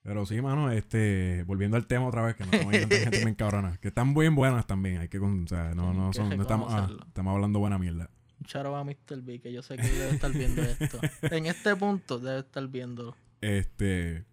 Pero 0.06 0.24
sí, 0.24 0.40
mano, 0.40 0.70
este, 0.70 1.42
volviendo 1.48 1.76
al 1.76 1.88
tema 1.88 2.06
otra 2.06 2.22
vez, 2.22 2.36
que 2.36 2.44
no 2.44 2.52
estamos 2.52 2.72
gente 2.72 3.10
bien 3.10 3.34
cabrona, 3.34 3.76
que 3.78 3.88
están 3.88 4.14
bien 4.14 4.36
buenas 4.36 4.64
también, 4.64 4.98
hay 4.98 5.08
que, 5.08 5.18
con- 5.18 5.42
o 5.42 5.48
sea, 5.48 5.74
no, 5.74 5.92
no 5.92 6.12
son, 6.12 6.28
no 6.36 6.42
estamos, 6.42 6.72
ah, 6.72 6.88
estamos 7.08 7.34
hablando 7.34 7.58
buena 7.58 7.76
mierda. 7.76 8.08
Charo 8.44 8.76
a 8.76 8.84
Mr. 8.84 9.22
B, 9.22 9.40
que 9.40 9.52
yo 9.52 9.62
sé 9.62 9.76
que 9.76 9.88
debe 9.88 10.10
estar 10.10 10.32
viendo 10.32 10.62
esto. 10.62 11.00
en 11.22 11.46
este 11.46 11.74
punto 11.74 12.20
debe 12.20 12.38
estar 12.38 12.68
viéndolo. 12.68 13.16
Este, 13.40 14.24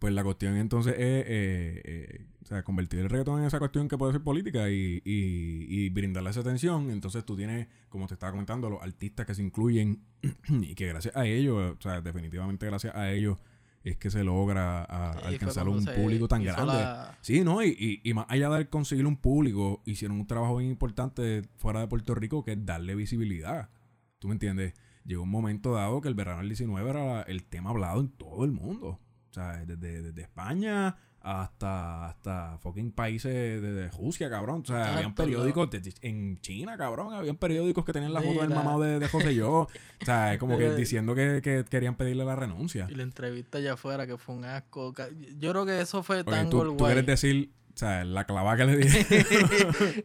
pues 0.00 0.12
la 0.12 0.24
cuestión 0.24 0.56
entonces 0.56 0.94
es, 0.94 0.98
eh, 0.98 1.82
eh, 1.84 2.26
o 2.42 2.46
sea, 2.46 2.64
convertir 2.64 2.98
el 2.98 3.08
reggaetón 3.08 3.38
en 3.38 3.46
esa 3.46 3.60
cuestión 3.60 3.86
que 3.86 3.96
puede 3.96 4.14
ser 4.14 4.22
política 4.24 4.68
y, 4.68 5.00
y, 5.04 5.66
y 5.68 5.90
brindarle 5.90 6.30
esa 6.30 6.40
atención. 6.40 6.90
Entonces 6.90 7.24
tú 7.24 7.36
tienes, 7.36 7.68
como 7.88 8.08
te 8.08 8.14
estaba 8.14 8.32
comentando, 8.32 8.68
los 8.68 8.82
artistas 8.82 9.26
que 9.26 9.34
se 9.36 9.42
incluyen 9.44 10.02
y 10.48 10.74
que 10.74 10.88
gracias 10.88 11.16
a 11.16 11.24
ellos, 11.24 11.76
o 11.78 11.80
sea, 11.80 12.00
definitivamente 12.00 12.66
gracias 12.66 12.96
a 12.96 13.12
ellos 13.12 13.38
es 13.84 13.96
que 13.96 14.10
se 14.10 14.22
logra 14.24 14.84
a- 14.84 15.12
alcanzar 15.28 15.68
un 15.68 15.82
se 15.82 15.92
público 15.92 16.28
tan 16.28 16.42
grande. 16.44 16.72
la- 16.74 17.18
Sí, 17.20 17.42
¿no? 17.42 17.62
Y, 17.64 17.68
y, 17.78 18.08
y 18.08 18.14
más 18.14 18.26
allá 18.28 18.48
de 18.50 18.68
conseguir 18.68 19.06
un 19.06 19.16
público, 19.16 19.82
hicieron 19.84 20.18
un 20.20 20.26
trabajo 20.26 20.56
bien 20.56 20.70
importante 20.70 21.42
fuera 21.56 21.80
de 21.80 21.86
Puerto 21.88 22.14
Rico 22.14 22.44
que 22.44 22.52
es 22.52 22.64
darle 22.64 22.94
visibilidad. 22.94 23.70
¿Tú 24.18 24.28
me 24.28 24.34
entiendes? 24.34 24.74
Llegó 25.04 25.24
un 25.24 25.30
momento 25.30 25.72
dado 25.74 26.00
que 26.00 26.08
el 26.08 26.14
verano 26.14 26.38
del 26.38 26.48
19 26.48 26.88
era 26.90 27.22
el 27.22 27.44
tema 27.44 27.70
hablado 27.70 28.00
en 28.00 28.08
todo 28.08 28.44
el 28.44 28.52
mundo. 28.52 29.00
O 29.30 29.34
sea, 29.34 29.64
desde, 29.64 30.02
desde 30.02 30.22
España 30.22 30.96
hasta, 31.22 32.06
hasta 32.06 32.58
fucking 32.58 32.92
países 32.92 33.32
de, 33.32 33.60
de 33.60 33.88
Rusia, 33.90 34.28
cabrón. 34.28 34.62
O 34.62 34.64
sea, 34.64 34.82
habían 34.84 34.98
Exacto, 34.98 35.22
periódicos 35.22 35.70
de- 35.70 35.94
en 36.02 36.38
China, 36.40 36.76
cabrón. 36.76 37.14
Habían 37.14 37.36
periódicos 37.36 37.84
que 37.84 37.92
tenían 37.92 38.12
la 38.12 38.20
foto 38.22 38.40
del 38.40 38.50
mamado 38.50 38.80
de, 38.80 39.06
José 39.08 39.34
Yo. 39.34 39.68
O 40.02 40.04
sea, 40.04 40.32
es 40.32 40.38
como 40.40 40.58
que 40.58 40.66
Eh, 40.66 40.74
diciendo 40.74 41.14
que, 41.14 41.40
que 41.42 41.64
querían 41.68 41.94
pedirle 41.94 42.24
la 42.24 42.34
renuncia. 42.34 42.88
Y 42.90 42.94
la 42.96 43.04
entrevista 43.04 43.58
allá 43.58 43.74
afuera, 43.74 44.04
que 44.06 44.18
fue 44.18 44.34
un 44.34 44.44
asco. 44.44 44.92
Yo 45.38 45.50
creo 45.52 45.64
que 45.64 45.80
eso 45.80 46.02
fue 46.02 46.24
tan 46.24 46.50
tú, 46.50 46.76
tú 46.76 46.84
quieres 46.84 47.06
decir, 47.06 47.52
o 47.72 47.78
sea, 47.78 48.04
la 48.04 48.24
clavada 48.24 48.56
que 48.56 48.64
le 48.64 48.76
dije. 48.78 49.06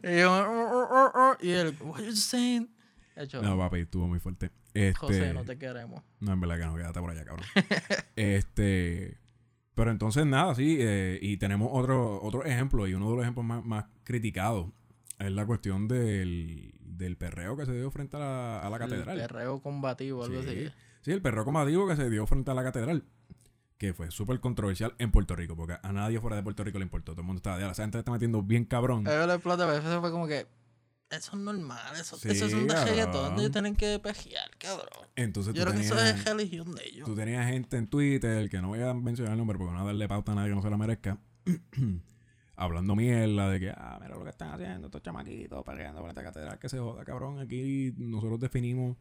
y, 0.04 0.18
yo, 0.20 0.32
"Oh, 0.32 0.70
oh, 0.72 0.88
oh, 0.90 1.12
oh", 1.14 1.36
y 1.40 1.50
él, 1.50 1.76
what 1.80 2.00
you 2.00 2.12
saying? 2.12 2.70
Hecho, 3.16 3.42
No, 3.42 3.58
papi, 3.58 3.80
estuvo 3.80 4.06
muy 4.06 4.20
fuerte. 4.20 4.52
Este, 4.72 4.94
José, 4.94 5.34
no 5.34 5.44
te 5.44 5.58
queremos. 5.58 6.04
No, 6.20 6.32
en 6.34 6.40
verdad 6.40 6.58
que 6.58 6.66
no, 6.66 6.76
quédate 6.76 7.00
por 7.00 7.10
allá, 7.10 7.24
cabrón. 7.24 7.46
este. 8.16 9.18
Pero 9.78 9.92
entonces, 9.92 10.26
nada, 10.26 10.56
sí. 10.56 10.76
eh, 10.80 11.20
y 11.22 11.36
tenemos 11.36 11.68
otro, 11.72 12.20
otro 12.20 12.44
ejemplo, 12.44 12.88
y 12.88 12.94
uno 12.94 13.08
de 13.10 13.14
los 13.16 13.22
ejemplos 13.22 13.46
más, 13.46 13.64
más 13.64 13.84
criticados 14.02 14.66
es 15.20 15.30
la 15.30 15.46
cuestión 15.46 15.86
del, 15.86 16.74
del 16.82 17.16
perreo 17.16 17.56
que 17.56 17.64
se 17.64 17.72
dio 17.72 17.88
frente 17.92 18.16
a 18.16 18.20
la, 18.20 18.58
a 18.60 18.70
la 18.70 18.78
catedral. 18.80 19.20
El 19.20 19.28
perreo 19.28 19.62
combativo, 19.62 20.24
algo 20.24 20.42
Sí. 20.42 20.48
así. 20.48 20.72
Sí, 21.02 21.12
el 21.12 21.22
perreo 21.22 21.44
combativo 21.44 21.86
que 21.86 21.94
se 21.94 22.10
dio 22.10 22.26
frente 22.26 22.50
a 22.50 22.54
la 22.54 22.64
catedral. 22.64 23.04
Que 23.78 23.94
fue 23.94 24.10
súper 24.10 24.40
controversial 24.40 24.94
en 24.98 25.12
Puerto 25.12 25.36
Rico, 25.36 25.54
porque 25.54 25.76
a 25.80 25.92
nadie 25.92 26.20
fuera 26.20 26.34
de 26.36 26.42
Puerto 26.42 26.64
Rico 26.64 26.78
le 26.80 26.84
importó. 26.84 27.12
Todo 27.12 27.20
el 27.20 27.26
mundo 27.28 27.38
estaba, 27.38 27.60
ya, 27.60 27.68
la 27.68 27.74
gente 27.74 27.98
está 27.98 28.10
metiendo 28.10 28.42
bien 28.42 28.64
cabrón. 28.64 29.06
Eso 29.06 30.00
fue 30.00 30.10
como 30.10 30.26
que. 30.26 30.48
Eso 31.10 31.36
es 31.36 31.42
normal, 31.42 31.94
eso, 31.98 32.16
Sí, 32.18 32.28
eso 32.28 32.46
es 32.46 32.52
un 32.52 32.62
de 32.68 32.74
cabrón. 32.74 32.88
reggaetón, 32.90 33.38
ellos 33.38 33.50
tienen 33.50 33.74
que 33.76 33.98
pejear, 33.98 34.50
cabrón. 34.58 35.08
Entonces 35.16 35.54
Yo 35.54 35.62
creo 35.64 35.74
que 35.74 35.80
eso 35.80 35.98
es 35.98 36.24
religión 36.24 36.74
de 36.74 36.82
ellos. 36.86 37.06
Tú 37.08 37.14
tenías 37.14 37.46
gente 37.48 37.76
en 37.78 37.86
Twitter, 37.86 38.50
que 38.50 38.60
no 38.60 38.68
voy 38.68 38.80
a 38.82 38.92
mencionar 38.92 39.32
el 39.32 39.38
nombre 39.38 39.56
porque 39.56 39.72
no 39.72 39.78
voy 39.78 39.84
a 39.88 39.92
darle 39.92 40.06
pauta 40.08 40.32
a 40.32 40.34
nadie 40.34 40.50
que 40.50 40.56
no 40.56 40.62
se 40.62 40.68
la 40.70 40.76
merezca, 40.76 41.18
hablando 42.56 42.94
mierda 42.96 43.50
de 43.50 43.60
que, 43.60 43.70
ah, 43.70 43.98
mira 44.02 44.16
lo 44.16 44.24
que 44.24 44.30
están 44.30 44.50
haciendo 44.50 44.88
estos 44.88 45.02
chamaquitos, 45.02 45.64
peleando 45.64 46.00
por 46.00 46.10
esta 46.10 46.22
catedral, 46.22 46.58
que 46.58 46.68
se 46.68 46.78
joda, 46.78 47.04
cabrón. 47.04 47.38
Aquí 47.38 47.94
nosotros 47.96 48.38
definimos 48.40 48.96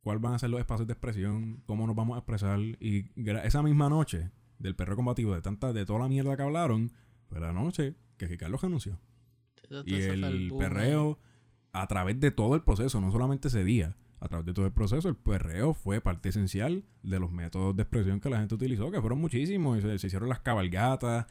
cuáles 0.00 0.22
van 0.22 0.34
a 0.34 0.38
ser 0.38 0.50
los 0.50 0.60
espacios 0.60 0.86
de 0.86 0.92
expresión, 0.94 1.62
cómo 1.66 1.86
nos 1.86 1.94
vamos 1.94 2.16
a 2.16 2.18
expresar. 2.18 2.58
Y 2.58 3.10
esa 3.44 3.62
misma 3.62 3.88
noche 3.88 4.30
del 4.58 4.74
perro 4.74 4.96
combativo, 4.96 5.34
de 5.34 5.42
tanta, 5.42 5.72
de 5.72 5.84
toda 5.84 6.00
la 6.00 6.08
mierda 6.08 6.36
que 6.36 6.42
hablaron, 6.42 6.90
fue 7.28 7.40
la 7.40 7.52
noche 7.52 7.94
que 8.16 8.26
Ricardo 8.26 8.56
renunció. 8.56 8.98
Eso- 9.68 9.82
Y 9.86 9.94
el 9.94 10.52
perreo, 10.58 11.18
a 11.74 11.86
través 11.88 12.18
de 12.20 12.30
todo 12.30 12.54
el 12.54 12.62
proceso, 12.62 13.00
no 13.00 13.10
solamente 13.10 13.48
ese 13.48 13.64
día, 13.64 13.96
a 14.20 14.28
través 14.28 14.46
de 14.46 14.54
todo 14.54 14.64
el 14.64 14.72
proceso, 14.72 15.08
el 15.08 15.16
perreo 15.16 15.74
fue 15.74 16.00
parte 16.00 16.30
esencial 16.30 16.84
de 17.02 17.18
los 17.18 17.30
métodos 17.30 17.76
de 17.76 17.82
expresión 17.82 18.20
que 18.20 18.30
la 18.30 18.38
gente 18.38 18.54
utilizó, 18.54 18.90
que 18.90 19.00
fueron 19.00 19.20
muchísimos. 19.20 19.82
Se, 19.82 19.98
se 19.98 20.06
hicieron 20.06 20.28
las 20.28 20.40
cabalgatas, 20.40 21.26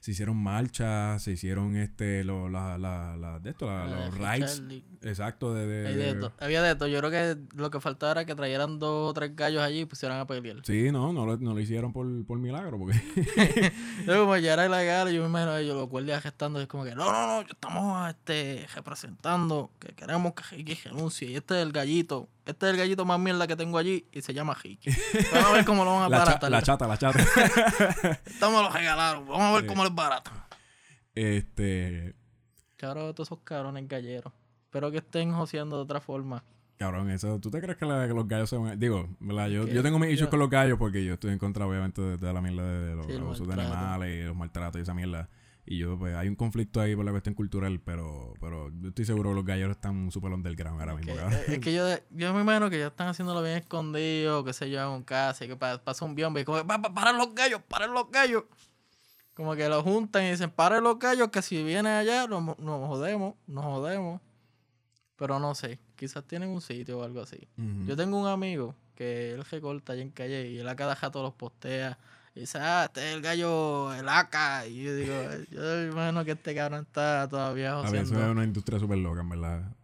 se 0.00 0.12
hicieron 0.12 0.36
marchas, 0.36 1.22
se 1.22 1.32
hicieron 1.32 1.76
este 1.76 2.24
lo- 2.24 2.48
la, 2.48 2.78
la, 2.78 3.16
la- 3.16 3.38
de 3.40 3.50
esto, 3.50 3.66
la- 3.66 3.86
los 3.86 4.14
rides. 4.16 4.62
Exacto, 5.02 5.54
de, 5.54 5.66
de-. 5.66 6.30
Había 6.40 6.62
de 6.62 6.74
todo. 6.74 6.88
Yo 6.88 6.98
creo 6.98 7.10
que 7.10 7.36
lo 7.56 7.70
que 7.70 7.80
faltaba 7.80 8.12
era 8.12 8.24
que 8.24 8.34
trajeran 8.34 8.78
dos 8.78 9.10
o 9.10 9.14
tres 9.14 9.34
gallos 9.36 9.62
allí 9.62 9.80
y 9.80 9.84
pusieran 9.84 10.18
a 10.20 10.26
pelear. 10.26 10.56
Sí, 10.64 10.90
no, 10.92 11.12
no 11.12 11.26
lo, 11.26 11.36
no 11.36 11.54
lo 11.54 11.60
hicieron 11.60 11.92
por, 11.92 12.06
por 12.26 12.38
milagro, 12.38 12.78
porque 12.78 12.94
Yo 14.06 14.20
como 14.20 14.36
ya 14.36 14.54
era 14.54 14.66
yo 15.10 15.22
me 15.22 15.28
imagino 15.28 15.52
a 15.52 15.60
ellos 15.60 15.76
los 15.76 15.88
guardias 15.88 16.22
gestando, 16.22 16.60
es 16.60 16.66
como 16.66 16.84
que, 16.84 16.94
no, 16.94 17.10
no, 17.12 17.26
no, 17.26 17.48
estamos 17.48 18.08
este, 18.08 18.66
representando 18.74 19.70
que 19.78 19.94
queremos 19.94 20.32
que 20.34 20.42
Ricky 20.56 20.74
renuncie. 20.74 21.30
Y 21.30 21.36
este 21.36 21.56
es 21.60 21.62
el 21.66 21.72
gallito, 21.72 22.28
este 22.48 22.66
es 22.66 22.72
el 22.72 22.78
gallito 22.78 23.04
más 23.04 23.18
mierda 23.20 23.46
que 23.46 23.54
tengo 23.56 23.78
allí 23.78 24.06
y 24.12 24.22
se 24.22 24.32
llama 24.34 24.54
Ricky. 24.54 24.90
Vamos 25.32 25.50
a 25.50 25.52
ver 25.52 25.64
cómo 25.64 25.84
lo 25.84 25.92
van 25.94 26.02
a 26.04 26.08
la, 26.08 26.18
cha- 26.18 26.24
baratar. 26.24 26.50
la 26.50 26.62
chata, 26.62 26.86
la 26.88 26.96
chata. 26.98 27.18
Estamos 28.26 28.62
lo 28.62 28.70
regalaron, 28.70 29.26
vamos 29.26 29.42
a 29.42 29.52
ver 29.60 29.66
cómo 29.66 29.84
les 29.84 29.94
barato. 29.94 30.30
este, 31.14 32.14
Cabrón, 32.76 33.12
todos 33.14 33.28
esos 33.28 33.40
cabrones 33.44 33.88
galleros. 33.88 34.32
Espero 34.64 34.90
que 34.90 34.98
estén 34.98 35.32
joseando 35.32 35.76
de 35.76 35.82
otra 35.82 36.00
forma. 36.00 36.44
Cabrón, 36.78 37.10
eso, 37.10 37.40
¿tú 37.40 37.50
te 37.50 37.60
crees 37.60 37.76
que, 37.76 37.86
la- 37.86 38.06
que 38.06 38.14
los 38.14 38.28
gallos 38.28 38.48
se 38.50 38.56
van 38.56 38.68
a- 38.72 38.76
Digo, 38.76 39.08
¿verdad? 39.18 39.48
Yo, 39.48 39.66
yo 39.66 39.82
tengo 39.82 39.98
mis 39.98 40.10
issues 40.10 40.26
yo- 40.26 40.30
con 40.30 40.38
los 40.38 40.48
gallos 40.50 40.78
porque 40.78 41.04
yo 41.04 41.14
estoy 41.14 41.32
en 41.32 41.38
contra, 41.38 41.66
obviamente, 41.66 42.00
de, 42.00 42.16
de 42.18 42.32
la 42.32 42.40
mierda 42.40 42.62
de, 42.62 42.86
de 42.90 42.94
los 42.94 43.06
Sí, 43.06 43.12
abusos 43.16 43.48
de 43.48 43.54
animales 43.54 44.20
y 44.20 44.22
los 44.26 44.36
maltratos 44.36 44.78
y 44.78 44.82
esa 44.82 44.94
mierda. 44.94 45.28
Y 45.70 45.78
yo, 45.78 45.98
pues, 45.98 46.14
hay 46.16 46.28
un 46.28 46.34
conflicto 46.34 46.80
ahí 46.80 46.96
por 46.96 47.04
la 47.04 47.10
cuestión 47.10 47.34
cultural, 47.34 47.78
pero, 47.80 48.32
pero 48.40 48.70
yo 48.80 48.88
estoy 48.88 49.04
seguro 49.04 49.30
que 49.30 49.34
los 49.36 49.44
gallos 49.44 49.70
están 49.70 50.10
súper 50.10 50.32
underground 50.32 50.80
ahora 50.80 50.94
mismo, 50.94 51.12
Que- 51.12 51.18
cabrón. 51.20 51.38
es 51.46 51.58
que 51.58 51.74
yo, 51.74 51.84
yo 52.10 52.32
me 52.32 52.40
imagino 52.40 52.70
que 52.70 52.76
ellos 52.76 52.90
están 52.90 53.08
haciéndolo 53.08 53.42
bien 53.42 53.56
escondido, 53.58 54.44
qué 54.44 54.52
sé 54.54 54.70
yo, 54.70 54.80
en 54.80 54.88
un 54.88 55.02
casa, 55.02 55.44
y 55.44 55.48
que 55.48 55.56
pa- 55.56 55.76
pasa 55.84 56.04
un 56.06 56.14
biombo 56.14 56.38
y 56.38 56.44
como, 56.44 56.66
"Pa- 56.66 56.80
pa- 56.80 56.94
paren 56.94 57.18
los 57.18 57.34
gallos, 57.34 57.60
paren 57.68 57.92
los 57.92 58.10
gallos. 58.10 58.44
Como 59.34 59.54
que 59.54 59.68
lo 59.68 59.82
juntan 59.82 60.24
y 60.24 60.30
dicen, 60.30 60.50
paren 60.50 60.82
los 60.82 60.98
gallos, 60.98 61.28
que 61.28 61.42
si 61.42 61.62
vienen 61.62 61.92
allá 61.92 62.26
nos, 62.26 62.42
nos 62.58 62.88
jodemos, 62.88 63.34
nos 63.46 63.64
jodemos. 63.64 64.20
Pero 65.16 65.38
no 65.38 65.54
sé, 65.54 65.78
quizás 65.96 66.24
tienen 66.24 66.48
un 66.48 66.60
sitio 66.60 66.98
o 67.00 67.02
algo 67.04 67.20
así. 67.20 67.46
Yo 67.84 67.94
tengo 67.96 68.18
un 68.18 68.26
amigo 68.26 68.74
que 68.94 69.32
él 69.32 69.44
recorta 69.44 69.92
allá 69.92 70.02
en 70.02 70.10
calle 70.10 70.48
y 70.48 70.58
él 70.58 70.68
a 70.68 70.74
cada 70.76 70.96
jato 70.96 71.22
los 71.22 71.34
postea. 71.34 71.98
Y 72.38 72.42
dice, 72.42 72.58
ah, 72.60 72.84
este 72.84 73.00
es 73.00 73.16
el 73.16 73.20
gallo, 73.20 73.92
el 73.92 74.08
AK. 74.08 74.68
Y 74.70 74.84
yo 74.84 74.94
digo, 74.94 75.12
yo 75.50 75.86
imagino 75.88 76.24
que 76.24 76.30
este 76.30 76.54
cabrón 76.54 76.82
está 76.82 77.28
todavía 77.28 77.76
A 77.76 77.90
ver, 77.90 78.02
eso 78.02 78.14
es 78.14 78.30
una 78.30 78.44
industria 78.44 78.78
súper 78.78 78.98
loca, 78.98 79.22
en 79.22 79.28
verdad. 79.28 79.76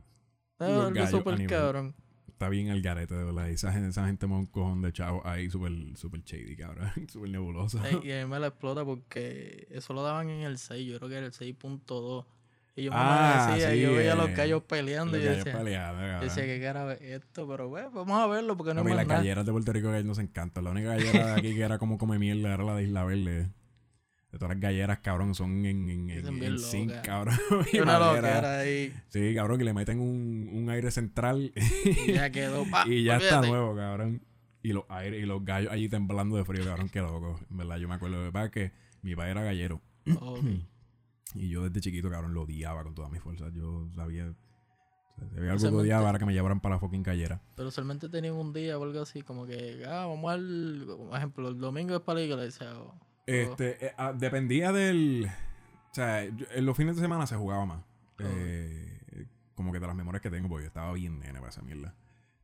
No, 0.60 1.02
a 1.02 1.06
súper 1.08 1.44
cabrón. 1.48 1.96
Está 2.28 2.48
bien 2.48 2.70
al 2.70 2.80
garete, 2.80 3.12
de 3.16 3.24
verdad. 3.24 3.50
Esa 3.50 3.72
gente, 3.72 3.88
esa 3.88 4.06
gente 4.06 4.26
un 4.26 4.46
cojón 4.46 4.82
de 4.82 4.92
chavo 4.92 5.26
ahí 5.26 5.50
súper 5.50 5.72
super 5.96 6.22
shady, 6.22 6.56
cabrón. 6.56 6.92
Súper 7.08 7.30
nebulosa. 7.30 7.82
Y 8.04 8.12
a 8.12 8.24
mí 8.24 8.30
me 8.30 8.38
la 8.38 8.48
explota 8.48 8.84
porque 8.84 9.66
eso 9.70 9.92
lo 9.92 10.04
daban 10.04 10.30
en 10.30 10.42
el 10.42 10.58
6, 10.58 10.86
yo 10.86 10.98
creo 10.98 11.08
que 11.08 11.16
era 11.16 11.26
el 11.26 11.32
6.2. 11.32 12.24
Y 12.76 12.84
yo 12.84 12.90
me 12.90 12.96
Ah, 12.98 13.52
decía, 13.54 13.70
sí, 13.70 13.80
yo 13.80 13.92
veía 13.94 14.14
a 14.14 14.16
los 14.16 14.30
eh, 14.30 14.34
gallos 14.34 14.62
peleando 14.64 15.16
y 15.16 15.22
yo 15.22 15.30
decía, 15.30 15.52
cabrón. 15.52 16.20
decía, 16.20 16.44
¿qué 16.44 16.60
cara 16.60 16.92
es 16.94 17.00
esto? 17.02 17.46
Pero 17.48 17.68
bueno, 17.68 17.90
vamos 17.92 18.20
a 18.20 18.26
verlo 18.26 18.56
porque 18.56 18.74
no 18.74 18.80
A 18.80 18.84
mí 18.84 18.92
las 18.92 19.06
galleras 19.06 19.46
de 19.46 19.52
Puerto 19.52 19.72
Rico 19.72 19.92
que 19.92 20.02
nos 20.02 20.18
encantan. 20.18 20.64
La 20.64 20.70
única 20.70 20.88
gallera 20.88 21.26
de 21.26 21.32
aquí 21.34 21.54
que 21.54 21.60
era 21.62 21.78
como 21.78 21.98
come 21.98 22.18
mierda 22.18 22.52
era 22.52 22.64
la 22.64 22.74
de 22.74 22.82
Isla 22.82 23.04
Verde. 23.04 23.50
De 24.32 24.38
todas 24.40 24.56
las 24.56 24.60
galleras, 24.60 24.98
cabrón, 24.98 25.36
son 25.36 25.64
en, 25.64 25.88
en, 25.88 26.10
en, 26.10 26.42
en 26.42 26.58
zinc, 26.58 26.92
cabrón. 27.02 27.36
Y 27.72 27.78
una 27.78 28.00
loquera 28.00 28.58
ahí. 28.58 28.92
Sí, 29.06 29.32
cabrón, 29.36 29.58
que 29.58 29.64
le 29.64 29.72
meten 29.72 30.00
un, 30.00 30.50
un 30.52 30.68
aire 30.70 30.90
central 30.90 31.52
Y 32.08 32.12
ya 32.14 32.30
quedó. 32.30 32.64
pa, 32.68 32.84
y 32.88 33.04
ya 33.04 33.18
está 33.18 33.38
olvídate. 33.38 33.48
nuevo, 33.48 33.76
cabrón. 33.76 34.22
Y 34.64 34.72
los 34.72 34.84
aires 34.88 35.22
y 35.22 35.26
los 35.26 35.44
gallos 35.44 35.70
allí 35.70 35.88
temblando 35.88 36.36
de 36.36 36.44
frío, 36.44 36.64
cabrón, 36.64 36.88
qué 36.88 36.98
loco. 37.00 37.38
En 37.48 37.56
verdad, 37.56 37.76
yo 37.76 37.86
me 37.86 37.94
acuerdo 37.94 38.28
de 38.28 38.50
que 38.50 38.72
mi 39.02 39.14
padre 39.14 39.30
era 39.30 39.44
gallero. 39.44 39.80
Ok. 40.20 40.40
Y 41.34 41.48
yo 41.48 41.64
desde 41.68 41.80
chiquito, 41.80 42.08
cabrón, 42.10 42.32
lo 42.34 42.42
odiaba 42.42 42.82
con 42.84 42.94
todas 42.94 43.10
mis 43.10 43.20
fuerzas. 43.20 43.52
Yo 43.52 43.88
sabía. 43.94 44.32
si 45.32 45.38
había 45.38 45.52
algo 45.52 45.68
que 45.68 45.74
odiaba 45.74 46.10
era 46.10 46.18
que 46.18 46.26
me 46.26 46.32
llevaran 46.32 46.60
para 46.60 46.76
la 46.76 46.78
fucking 46.78 47.02
gallera. 47.02 47.40
Pero 47.56 47.68
usualmente 47.68 48.08
tenían 48.08 48.34
un 48.34 48.52
día 48.52 48.78
o 48.78 48.84
algo 48.84 49.00
así, 49.02 49.22
como 49.22 49.44
que, 49.46 49.84
ah, 49.86 50.06
vamos 50.06 50.32
al. 50.32 50.84
Por 50.86 51.16
ejemplo, 51.16 51.48
el 51.48 51.58
domingo 51.58 51.94
es 51.96 52.00
para 52.02 52.20
la 52.20 52.24
iglesia. 52.26 52.78
O, 52.78 52.94
Este, 53.26 53.86
eh, 53.86 53.92
ah, 53.98 54.12
dependía 54.12 54.72
del. 54.72 55.26
O 55.90 55.94
sea, 55.94 56.24
yo- 56.24 56.46
en 56.54 56.66
los 56.66 56.76
fines 56.76 56.96
de 56.96 57.02
semana 57.02 57.26
se 57.26 57.36
jugaba 57.36 57.64
más. 57.66 57.84
Eh, 58.18 59.26
como 59.54 59.72
que 59.72 59.78
de 59.80 59.86
las 59.86 59.96
memorias 59.96 60.20
que 60.22 60.30
tengo, 60.30 60.48
porque 60.48 60.64
yo 60.64 60.68
estaba 60.68 60.92
bien 60.92 61.18
nene 61.20 61.38
para 61.38 61.48
esa 61.50 61.62
mierda. 61.62 61.94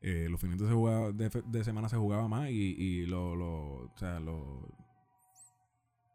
Eh, 0.03 0.29
los 0.31 0.41
fines 0.41 0.59
de, 0.59 0.67
se 0.67 0.73
jugaba- 0.73 1.13
de, 1.13 1.29
de 1.47 1.65
semana 1.65 1.89
se 1.89 1.97
jugaba 1.97 2.27
más 2.29 2.49
y, 2.51 2.55
y 2.55 3.07
lo, 3.07 3.37
lo, 3.37 3.51
o 3.85 3.93
sea, 3.97 4.19
lo, 4.21 4.67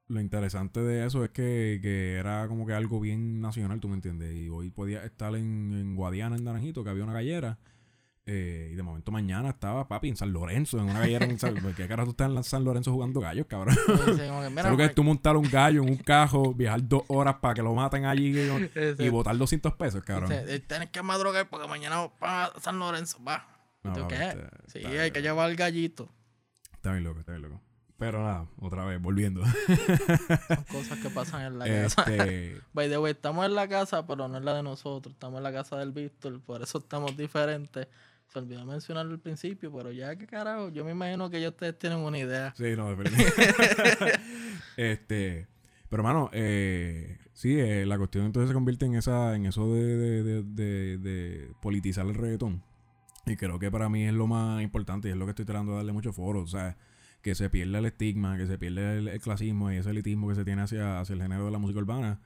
lo 0.08 0.20
interesante 0.22 0.82
de 0.82 1.06
eso 1.06 1.24
es 1.24 1.32
que, 1.32 1.80
que 1.82 2.14
era 2.16 2.48
como 2.48 2.66
que 2.66 2.74
algo 2.74 3.00
bien 3.00 3.42
nacional, 3.42 3.80
tú 3.80 3.88
me 3.88 3.96
entiendes. 3.96 4.36
Y 4.36 4.50
hoy 4.50 4.70
podía 4.70 5.04
estar 5.04 5.36
en, 5.36 5.74
en 5.74 5.96
Guadiana, 5.96 6.36
en 6.36 6.44
Naranjito, 6.44 6.84
que 6.84 6.90
había 6.92 7.04
una 7.04 7.14
gallera. 7.14 7.58
eh, 8.28 8.70
y 8.72 8.76
de 8.76 8.82
momento 8.84 9.12
mañana 9.12 9.50
estaba 9.50 9.88
papi 9.88 10.10
en 10.10 10.16
San 10.18 10.32
Lorenzo, 10.34 10.78
en 10.80 10.86
una 10.86 11.00
gallera 11.00 11.26
en 11.26 11.38
San 11.40 11.56
¿Qué 11.76 11.88
carajo 11.88 12.08
tú 12.08 12.12
estás 12.12 12.32
en 12.32 12.44
San 12.44 12.64
Lorenzo 12.64 12.92
jugando 12.92 13.20
gallos, 13.20 13.46
cabrón? 13.48 13.76
como 13.86 14.04
que, 14.06 14.62
Creo 14.62 14.78
que 14.78 14.90
tú 14.90 15.04
montar 15.04 15.38
un 15.38 15.50
gallo 15.50 15.84
en 15.84 15.90
un 15.90 15.98
cajo, 15.98 16.54
viajar 16.54 16.88
dos 16.88 17.04
horas 17.08 17.36
para 17.36 17.54
que 17.54 17.62
lo 17.62 17.74
maten 17.76 18.06
allí 18.06 18.34
y, 19.00 19.10
botar 19.10 19.38
200 19.38 19.74
pesos, 19.74 20.04
cabrón. 20.04 20.30
dice, 20.30 20.56
"Eh, 20.56 20.60
tienes 20.60 20.90
que 20.90 21.02
madrugar 21.04 21.48
porque 21.50 21.68
mañana 21.68 21.98
vamos 21.98 22.12
para 22.20 22.52
San 22.62 22.78
Lorenzo, 22.80 23.24
va. 23.24 23.48
No, 23.84 23.94
¿Tú 23.94 24.08
qué? 24.08 24.16
está- 24.16 24.50
Sí, 24.68 24.78
está 24.80 24.90
hay 24.90 24.98
bien 24.98 25.14
que 25.14 25.22
llevar 25.22 25.50
el 25.52 25.56
gallito. 25.56 26.10
Está 26.74 26.92
bien 26.94 27.04
loco, 27.04 27.20
está 27.20 27.32
bien 27.34 27.44
loco. 27.44 27.62
Pero 27.98 28.22
nada, 28.22 28.48
otra 28.60 28.84
vez, 28.84 29.02
volviendo. 29.02 29.42
Son 29.46 30.64
cosas 30.72 31.00
que 31.00 31.10
pasan 31.10 31.44
en 31.54 31.60
la 31.60 31.66
casa. 31.66 32.02
este, 32.04 32.58
By 32.74 32.90
the 32.90 32.98
way, 32.98 33.14
estamos 33.14 33.46
en 33.46 33.56
la 33.56 33.68
casa, 33.70 34.06
pero 34.06 34.28
no 34.28 34.38
es 34.38 34.44
la 34.44 34.54
de 34.54 34.64
nosotros. 34.64 35.14
Estamos 35.14 35.38
en 35.38 35.44
la 35.44 35.54
casa 35.54 35.78
del 35.78 35.92
Víctor, 35.94 36.42
por 36.42 36.62
eso 36.62 36.80
estamos 36.80 37.16
diferentes. 37.16 37.88
Se 38.28 38.40
olvidó 38.40 38.66
mencionarlo 38.66 39.14
al 39.14 39.20
principio, 39.20 39.72
pero 39.72 39.92
ya 39.94 40.16
que 40.18 40.28
carajo, 40.28 40.70
yo 40.70 40.84
me 40.84 40.92
imagino 40.92 41.30
que 41.30 41.40
ya 41.40 41.50
ustedes 41.50 41.78
tienen 41.80 42.00
una 42.00 42.18
idea. 42.18 42.54
sí, 42.58 42.76
no, 42.76 42.90
este, 44.78 45.48
pero 45.90 46.02
hermano, 46.02 46.30
eh, 46.34 47.18
sí, 47.34 47.58
eh, 47.60 47.86
la 47.86 47.98
cuestión 47.98 48.26
entonces 48.26 48.50
se 48.50 48.54
convierte 48.54 48.86
en 48.86 48.96
esa, 48.96 49.36
en 49.36 49.46
eso 49.46 49.74
de, 49.74 49.84
de, 49.98 50.24
de, 50.24 50.44
de- 50.44 50.98
de 50.98 51.52
politizar 51.62 52.06
el 52.08 52.16
reggaetón. 52.16 52.64
Y 53.26 53.38
creo 53.38 53.58
que 53.58 53.72
para 53.72 53.90
mí 53.90 54.06
es 54.06 54.14
lo 54.14 54.28
más 54.28 54.62
importante 54.62 55.08
y 55.08 55.12
es 55.12 55.18
lo 55.18 55.26
que 55.26 55.32
estoy 55.32 55.46
tratando 55.46 55.72
de 55.74 55.78
darle 55.78 55.94
mucho 55.94 56.14
foro. 56.14 56.42
O 56.42 56.48
sea, 56.48 56.78
que 57.26 57.34
se 57.34 57.50
pierda 57.50 57.80
el 57.80 57.86
estigma, 57.88 58.38
que 58.38 58.46
se 58.46 58.60
pierda 58.60 58.94
el, 58.94 59.08
el 59.08 59.20
clasismo 59.20 59.72
y 59.72 59.78
ese 59.78 59.90
elitismo 59.90 60.28
que 60.30 60.36
se 60.36 60.46
tiene 60.46 60.62
hacia, 60.62 61.00
hacia 61.00 61.16
el 61.16 61.22
género 61.24 61.46
de 61.46 61.52
la 61.52 61.58
música 61.58 61.80
urbana. 61.80 62.22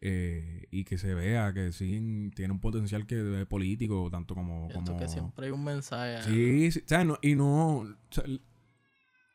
eh, 0.00 0.68
y 0.70 0.84
que 0.84 0.96
se 0.96 1.12
vea 1.12 1.52
que 1.52 1.72
sí 1.72 2.30
tiene 2.36 2.52
un 2.52 2.60
potencial 2.60 3.04
que 3.04 3.40
es 3.40 3.46
político, 3.46 4.08
tanto 4.12 4.34
como... 4.36 4.68
Esto 4.68 4.84
como 4.84 4.96
que 4.98 5.08
siempre 5.08 5.46
hay 5.46 5.52
un 5.52 5.64
mensaje. 5.64 6.22
Sí, 6.22 6.70
sí, 6.70 6.80
o 6.84 6.88
sea, 6.88 7.02
no- 7.04 7.18
y 7.20 7.34
no. 7.34 7.78
o 7.78 7.86
sea, 8.10 8.22
l- 8.24 8.40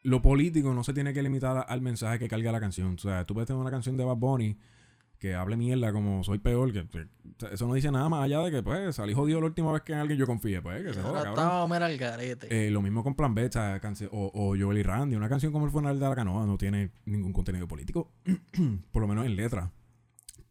lo 0.04 0.22
político 0.22 0.74
no 0.74 0.84
se 0.86 0.94
tiene 0.94 1.12
que 1.14 1.22
limitar 1.22 1.66
al 1.68 1.82
mensaje 1.82 2.18
que 2.20 2.28
carga 2.30 2.52
la 2.54 2.60
canción. 2.62 2.96
O 2.96 2.98
sea, 3.00 3.26
tú 3.26 3.34
puedes 3.34 3.48
tener 3.48 3.60
una 3.60 3.72
canción 3.72 3.98
de 3.98 4.06
Bad 4.06 4.16
Bunny 4.16 4.58
que 5.20 5.36
hable 5.36 5.58
mierda 5.58 5.92
como 5.92 6.24
soy 6.24 6.40
peor, 6.40 6.72
que, 6.72 6.88
eso 7.52 7.68
no 7.68 7.74
dice 7.74 7.92
nada 7.92 8.08
más 8.08 8.24
allá 8.24 8.40
de 8.40 8.52
que 8.52 8.64
pues 8.64 8.96
salí 8.96 9.14
jodido 9.14 9.42
la 9.42 9.48
última 9.48 9.72
vez 9.72 9.82
que 9.82 9.92
en 9.92 10.00
alguien 10.00 10.18
yo 10.18 10.26
confié, 10.26 10.62
pues, 10.62 10.84
que 10.84 10.94
se 10.94 11.02
joda, 11.02 11.24
cabrón. 11.24 11.70
mira 11.70 11.86
al 11.86 11.98
garete. 11.98 12.48
Eh, 12.50 12.72
lo 12.72 12.82
mismo 12.82 13.04
con 13.04 13.16
Plan 13.16 13.36
B, 13.36 13.50
o, 14.12 14.32
o 14.34 14.58
Joel 14.58 14.78
y 14.78 14.84
Randy. 14.84 15.18
Una 15.18 15.30
canción 15.30 15.52
como 15.52 15.66
El 15.66 15.72
Funeral 15.72 16.00
de 16.00 16.08
la 16.08 16.16
Canoa 16.16 16.46
no 16.46 16.58
tiene 16.58 16.92
ningún 17.06 17.34
contenido 17.34 17.68
político, 17.68 18.12
por 18.92 19.02
lo 19.02 19.08
menos 19.08 19.26
en 19.26 19.36
letra. 19.36 19.72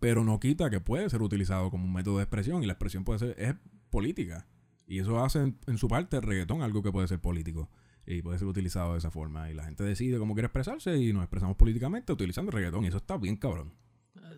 Pero 0.00 0.22
no 0.22 0.38
quita 0.38 0.70
que 0.70 0.80
puede 0.80 1.08
ser 1.10 1.22
utilizado 1.22 1.70
como 1.70 1.84
un 1.86 1.92
método 1.92 2.18
de 2.18 2.24
expresión 2.24 2.62
y 2.62 2.66
la 2.66 2.74
expresión 2.74 3.04
puede 3.04 3.18
ser 3.18 3.34
es 3.38 3.54
política. 3.90 4.46
Y 4.86 5.00
eso 5.00 5.22
hace 5.24 5.40
en, 5.40 5.58
en 5.66 5.78
su 5.78 5.88
parte 5.88 6.16
el 6.16 6.22
reggaetón 6.22 6.62
algo 6.62 6.82
que 6.82 6.92
puede 6.92 7.08
ser 7.08 7.20
político 7.20 7.68
y 8.06 8.22
puede 8.22 8.38
ser 8.38 8.48
utilizado 8.48 8.92
de 8.92 8.98
esa 8.98 9.10
forma. 9.10 9.50
Y 9.50 9.54
la 9.54 9.64
gente 9.64 9.82
decide 9.82 10.18
cómo 10.18 10.34
quiere 10.34 10.46
expresarse 10.46 10.96
y 10.96 11.12
nos 11.12 11.22
expresamos 11.22 11.56
políticamente 11.56 12.12
utilizando 12.12 12.50
el 12.50 12.56
reggaetón. 12.56 12.84
Y 12.84 12.88
eso 12.88 12.98
está 12.98 13.16
bien 13.16 13.36
cabrón. 13.36 13.72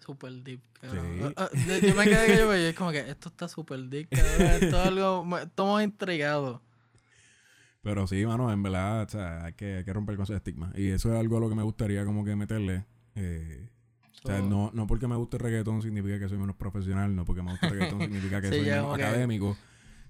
Super 0.00 0.32
deep, 0.32 0.60
cabrón. 0.80 1.06
Sí. 1.18 1.34
Ah, 1.36 1.48
ah, 1.52 1.78
Yo 1.82 1.94
me 1.94 2.04
quedé 2.04 2.26
que 2.26 2.36
yo 2.38 2.52
es 2.52 2.74
como 2.74 2.90
que 2.90 3.00
esto 3.00 3.28
está 3.28 3.48
super 3.48 3.78
deep, 3.80 4.08
cabrón. 4.10 4.46
Esto 4.46 4.66
es 4.66 4.86
algo. 4.86 5.38
Estamos 5.38 5.82
intrigados. 5.82 6.60
Pero 7.82 8.06
sí, 8.06 8.24
mano, 8.26 8.52
en 8.52 8.62
verdad, 8.62 9.02
o 9.04 9.08
sea, 9.08 9.44
hay 9.46 9.52
que, 9.54 9.76
hay 9.78 9.84
que 9.84 9.92
romper 9.92 10.16
con 10.16 10.24
ese 10.24 10.36
estigma. 10.36 10.70
Y 10.74 10.88
eso 10.90 11.12
es 11.12 11.18
algo 11.18 11.38
a 11.38 11.40
lo 11.40 11.48
que 11.48 11.54
me 11.54 11.62
gustaría 11.62 12.04
como 12.04 12.24
que 12.24 12.36
meterle. 12.36 12.84
eh, 13.14 13.68
o 14.22 14.28
sea, 14.28 14.40
no, 14.42 14.70
no 14.74 14.86
porque 14.86 15.08
me 15.08 15.16
guste 15.16 15.38
el 15.38 15.42
reggaetón 15.42 15.80
significa 15.80 16.18
que 16.18 16.28
soy 16.28 16.36
menos 16.36 16.54
profesional, 16.56 17.16
no 17.16 17.24
porque 17.24 17.40
me 17.42 17.52
guste 17.52 17.66
el 17.68 17.72
reggaetón 17.72 18.00
significa 18.02 18.42
que 18.42 18.48
Sí, 18.50 18.56
soy 18.56 18.66
menos 18.66 18.94
académico. 18.94 19.56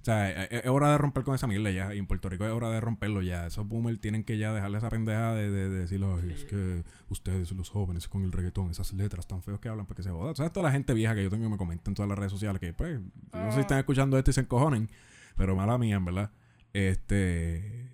O 0.01 0.05
sea, 0.05 0.44
es, 0.44 0.64
es 0.64 0.66
hora 0.70 0.90
de 0.90 0.98
romper 0.98 1.24
con 1.24 1.34
esa 1.34 1.46
mierda 1.46 1.70
ya. 1.70 1.94
Y 1.94 1.98
en 1.98 2.07
Puerto 2.07 2.28
Rico 2.28 2.44
es 2.46 2.53
hora 2.53 2.70
de 2.70 2.80
romperlo 2.80 3.20
ya. 3.22 3.46
Esos 3.46 3.66
boomers 3.68 4.01
tienen 4.01 4.24
que 4.24 4.38
ya 4.38 4.53
dejarle 4.53 4.78
esa 4.78 4.88
pendeja 4.88 5.34
de, 5.34 5.51
de, 5.51 5.68
de 5.68 5.78
decir, 5.80 6.01
"Ay, 6.05 6.32
es 6.32 6.44
que 6.44 6.82
ustedes, 7.11 7.53
los 7.53 7.68
jóvenes, 7.68 8.09
con 8.09 8.22
el 8.24 8.32
reggaetón, 8.32 8.70
esas 8.70 8.92
letras 8.94 9.26
tan 9.26 9.42
feos 9.42 9.61
que 9.61 9.68
hablan, 9.68 9.86
porque 9.86 10.03
se 10.03 10.11
jodan. 10.11 10.32
O 10.32 10.34
sea, 10.34 10.48
toda 10.51 10.64
la 10.66 10.72
gente 10.72 10.94
vieja 10.94 11.14
que 11.14 11.22
yo 11.22 11.30
tengo 11.30 11.44
que 11.44 11.51
me 11.51 11.59
comenta 11.59 11.90
en 11.90 11.94
todas 11.94 12.09
las 12.09 12.18
redes 12.18 12.32
sociales 12.32 12.61
que, 12.61 12.72
pues, 12.72 12.98
no 13.32 13.48
sé 13.51 13.55
si 13.57 13.61
están 13.61 13.78
escuchando 13.78 14.16
esto 14.16 14.30
y 14.30 14.34
se 14.34 14.40
encojonen, 14.40 14.90
pero 15.36 15.55
mala 15.55 15.76
mía, 15.76 15.96
en 15.96 16.05
verdad. 16.05 16.30
Este. 16.72 17.90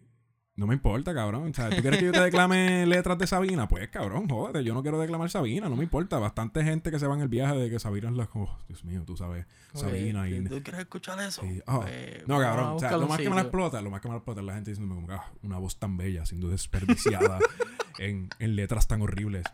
No 0.56 0.66
me 0.66 0.74
importa, 0.74 1.12
cabrón. 1.14 1.50
O 1.50 1.54
sea, 1.54 1.68
¿tú 1.68 1.82
quieres 1.82 1.98
que 2.00 2.06
yo 2.06 2.12
te 2.12 2.20
declame 2.20 2.86
letras 2.86 3.18
de 3.18 3.26
Sabina? 3.26 3.68
Pues, 3.68 3.88
cabrón, 3.88 4.26
jódete. 4.26 4.64
Yo 4.64 4.72
no 4.72 4.80
quiero 4.82 4.98
declamar 4.98 5.28
Sabina, 5.28 5.68
no 5.68 5.76
me 5.76 5.82
importa. 5.84 6.18
Bastante 6.18 6.64
gente 6.64 6.90
que 6.90 6.98
se 6.98 7.06
va 7.06 7.14
en 7.14 7.20
el 7.20 7.28
viaje 7.28 7.56
de 7.56 7.68
que 7.70 7.78
Sabina 7.78 8.08
es 8.08 8.16
la. 8.16 8.28
Oh, 8.32 8.58
Dios 8.66 8.82
mío, 8.84 9.02
tú 9.06 9.16
sabes. 9.18 9.44
Sabina 9.74 10.28
y. 10.28 10.42
¿Tú 10.44 10.62
quieres 10.62 10.80
escuchar 10.80 11.20
eso? 11.20 11.42
Ah, 11.66 11.80
Pues, 11.82 12.26
no, 12.26 12.40
cabrón. 12.40 12.66
O 12.76 12.78
sea, 12.78 12.96
lo 12.96 13.06
más 13.06 13.18
que 13.18 13.28
me 13.28 13.34
la 13.36 13.42
explota, 13.42 13.82
lo 13.82 13.90
más 13.90 14.00
que 14.00 14.08
me 14.08 14.14
la 14.14 14.18
explota 14.18 14.40
es 14.40 14.46
la 14.46 14.54
gente 14.54 14.70
diciéndome 14.70 15.02
como, 15.02 15.12
ah, 15.12 15.30
una 15.42 15.58
voz 15.58 15.78
tan 15.78 15.96
bella, 15.98 16.24
siendo 16.24 16.48
desperdiciada 16.48 17.38
en, 17.98 18.30
en 18.38 18.56
letras 18.56 18.88
tan 18.88 19.02
horribles. 19.02 19.44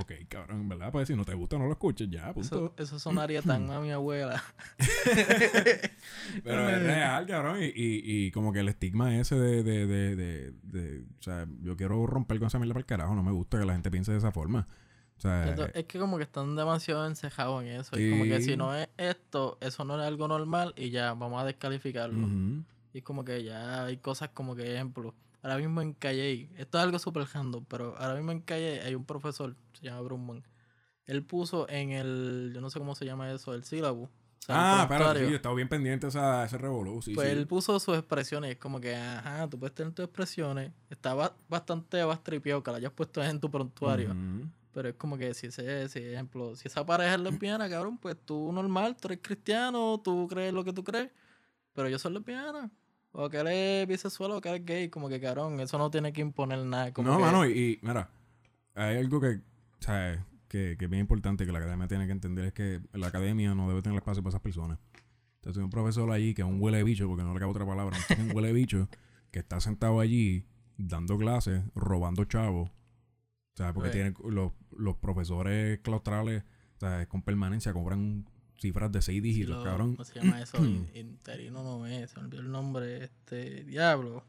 Ok, 0.00 0.12
cabrón, 0.28 0.60
en 0.60 0.68
verdad, 0.68 0.92
pues 0.92 1.08
si 1.08 1.16
no 1.16 1.24
te 1.24 1.34
gusta, 1.34 1.58
no 1.58 1.66
lo 1.66 1.72
escuches 1.72 2.08
ya, 2.10 2.32
punto. 2.32 2.40
Eso, 2.40 2.74
eso 2.76 2.98
sonaría 2.98 3.42
tan 3.42 3.70
a 3.70 3.80
mi 3.80 3.90
abuela. 3.90 4.42
Pero 6.44 6.68
es 6.68 6.82
real, 6.82 7.26
cabrón. 7.26 7.62
Y, 7.62 7.66
y, 7.66 8.02
y 8.26 8.30
como 8.30 8.52
que 8.52 8.60
el 8.60 8.68
estigma 8.68 9.16
ese 9.16 9.36
de, 9.36 9.62
de, 9.62 9.86
de, 9.86 10.16
de, 10.16 10.52
de- 10.62 11.04
O 11.18 11.22
sea, 11.22 11.46
yo 11.62 11.76
quiero 11.76 12.06
romper 12.06 12.38
con 12.38 12.48
esa 12.48 12.58
mierda 12.58 12.74
para 12.74 12.80
el 12.80 12.86
carajo. 12.86 13.14
No 13.14 13.22
me 13.22 13.32
gusta 13.32 13.58
que 13.58 13.64
la 13.64 13.72
gente 13.72 13.90
piense 13.90 14.12
de 14.12 14.18
esa 14.18 14.32
forma. 14.32 14.66
O 15.16 15.20
sea, 15.20 15.48
Esto- 15.50 15.66
Es 15.74 15.84
que 15.86 15.98
como 15.98 16.16
que 16.16 16.22
están 16.24 16.54
demasiado 16.56 17.06
encejados 17.06 17.62
en 17.62 17.68
eso. 17.68 17.96
Es 17.96 18.10
como 18.12 18.24
que 18.24 18.40
si 18.40 18.56
no 18.56 18.74
es 18.74 18.88
esto, 18.96 19.58
eso 19.60 19.84
no 19.84 20.00
es 20.00 20.06
algo 20.06 20.28
normal 20.28 20.74
y 20.76 20.90
ya, 20.90 21.14
vamos 21.14 21.42
a 21.42 21.44
descalificarlo. 21.44 22.28
Y 22.94 22.98
es 22.98 23.04
como 23.04 23.24
que 23.24 23.42
ya 23.44 23.84
hay 23.84 23.96
cosas 23.98 24.30
como 24.30 24.54
que, 24.54 24.74
ejemplo, 24.74 25.14
ahora 25.42 25.56
mismo 25.58 25.80
en 25.82 25.92
Calle, 25.94 26.48
esto 26.56 26.78
es 26.78 26.84
algo 26.84 26.98
super 26.98 27.24
random, 27.32 27.64
pero 27.68 27.96
ahora 27.98 28.14
mismo 28.16 28.32
en 28.32 28.40
Calle 28.40 28.80
hay 28.80 28.94
un 28.94 29.04
profesor, 29.04 29.54
se 29.72 29.84
llama 29.86 30.00
Brumman. 30.02 30.42
Él 31.06 31.22
puso 31.22 31.68
en 31.68 31.90
el, 31.92 32.52
yo 32.54 32.60
no 32.60 32.68
sé 32.70 32.78
cómo 32.78 32.94
se 32.94 33.04
llama 33.06 33.30
eso, 33.32 33.54
el 33.54 33.64
sílabo. 33.64 34.02
o 34.04 34.10
sea, 34.40 34.56
Ah, 34.82 34.86
pero 34.88 34.98
prontuario. 35.04 35.26
sí, 35.26 35.30
yo 35.30 35.36
estaba 35.36 35.54
bien 35.54 35.68
pendiente 35.68 36.06
a 36.06 36.08
esa, 36.10 36.42
a 36.42 36.44
ese 36.46 36.58
revolú. 36.58 37.00
Sí, 37.02 37.14
pues 37.14 37.26
sí. 37.26 37.32
él 37.38 37.46
puso 37.46 37.78
sus 37.80 37.96
expresiones, 37.96 38.50
es 38.52 38.56
como 38.58 38.80
que, 38.80 38.94
ajá, 38.94 39.48
tú 39.48 39.58
puedes 39.58 39.74
tener 39.74 39.92
tus 39.94 40.04
expresiones, 40.04 40.72
está 40.90 41.14
ba- 41.14 41.34
bastante 41.48 42.02
bastripeado 42.04 42.62
que 42.62 42.70
la 42.70 42.76
hayas 42.76 42.92
puesto 42.92 43.22
en 43.24 43.40
tu 43.40 43.50
prontuario. 43.50 44.14
Pero 44.72 44.90
es 44.90 44.94
como 44.96 45.16
que 45.16 45.32
si 45.34 45.46
ese, 45.48 45.88
si 45.88 45.98
ejemplo, 45.98 46.54
si 46.54 46.68
esa 46.68 46.84
pareja 46.84 47.14
es 47.14 47.20
lesbiana, 47.20 47.68
cabrón, 47.70 47.96
pues 47.98 48.16
tú 48.24 48.52
normal, 48.52 48.96
tú 48.96 49.08
eres 49.08 49.20
cristiano, 49.22 49.98
tú 50.04 50.28
crees 50.28 50.52
lo 50.52 50.62
que 50.62 50.72
tú 50.74 50.84
crees, 50.84 51.10
pero 51.72 51.88
yo 51.88 51.98
soy 51.98 52.12
lesbiana. 52.12 52.70
O 53.12 53.28
que 53.28 53.38
eres 53.38 53.88
bisexual 53.88 54.32
o 54.32 54.40
que 54.40 54.48
eres 54.50 54.64
gay, 54.64 54.88
como 54.88 55.08
que 55.08 55.20
cabrón, 55.20 55.58
eso 55.60 55.78
no 55.78 55.90
tiene 55.90 56.12
que 56.12 56.20
imponer 56.20 56.58
nada. 56.64 56.92
Como 56.92 57.10
no, 57.10 57.16
que- 57.18 57.22
mano, 57.24 57.46
y, 57.46 57.50
y, 57.52 57.78
mira, 57.82 58.10
hay 58.74 58.96
algo 58.98 59.20
que, 59.20 59.28
o 59.36 59.80
sea, 59.82 60.24
que, 60.48 60.76
que 60.78 60.84
es 60.84 60.90
bien 60.90 61.00
importante 61.00 61.44
que 61.46 61.52
la 61.52 61.58
academia 61.58 61.88
tiene 61.88 62.06
que 62.06 62.12
entender 62.12 62.44
es 62.46 62.52
que 62.52 62.80
la 62.92 63.08
academia 63.08 63.54
no 63.54 63.68
debe 63.68 63.82
tener 63.82 63.98
espacio 63.98 64.22
para 64.22 64.30
esas 64.30 64.40
personas. 64.42 64.78
Entonces, 65.36 65.58
hay 65.58 65.64
un 65.64 65.70
profesor 65.70 66.10
allí 66.10 66.34
que 66.34 66.42
es 66.42 66.48
un 66.48 66.60
huele 66.60 66.82
bicho, 66.84 67.06
porque 67.08 67.22
no 67.24 67.32
le 67.32 67.40
cabe 67.40 67.50
otra 67.50 67.66
palabra, 67.66 67.96
un 68.18 68.34
huele 68.34 68.52
bicho, 68.52 68.88
que 69.30 69.38
está 69.38 69.60
sentado 69.60 70.00
allí 70.00 70.44
dando 70.76 71.16
clases, 71.18 71.62
robando 71.74 72.24
chavos. 72.24 72.70
O 72.70 73.56
sea, 73.56 73.72
porque 73.72 73.90
Right. 73.90 74.14
tienen 74.16 74.34
los, 74.34 74.52
los 74.76 74.96
profesores 74.96 75.80
claustrales, 75.80 76.44
o 76.76 76.80
sea, 76.80 77.06
con 77.08 77.22
permanencia, 77.22 77.72
cobran 77.72 78.26
cifras 78.58 78.90
de 78.92 79.00
seis 79.02 79.22
dígitos, 79.22 79.56
Lo- 79.58 79.64
cabrón. 79.64 79.92
¿Cómo 79.96 80.04
se 80.04 80.20
llama 80.20 80.40
eso? 80.42 80.56
In- 80.64 80.88
interino 80.94 81.62
no 81.62 81.86
es, 81.86 82.10
se 82.10 82.18
me 82.20 82.26
olvidó 82.26 82.42
el 82.42 82.50
nombre. 82.50 83.04
Este, 83.04 83.64
diablo. 83.64 84.24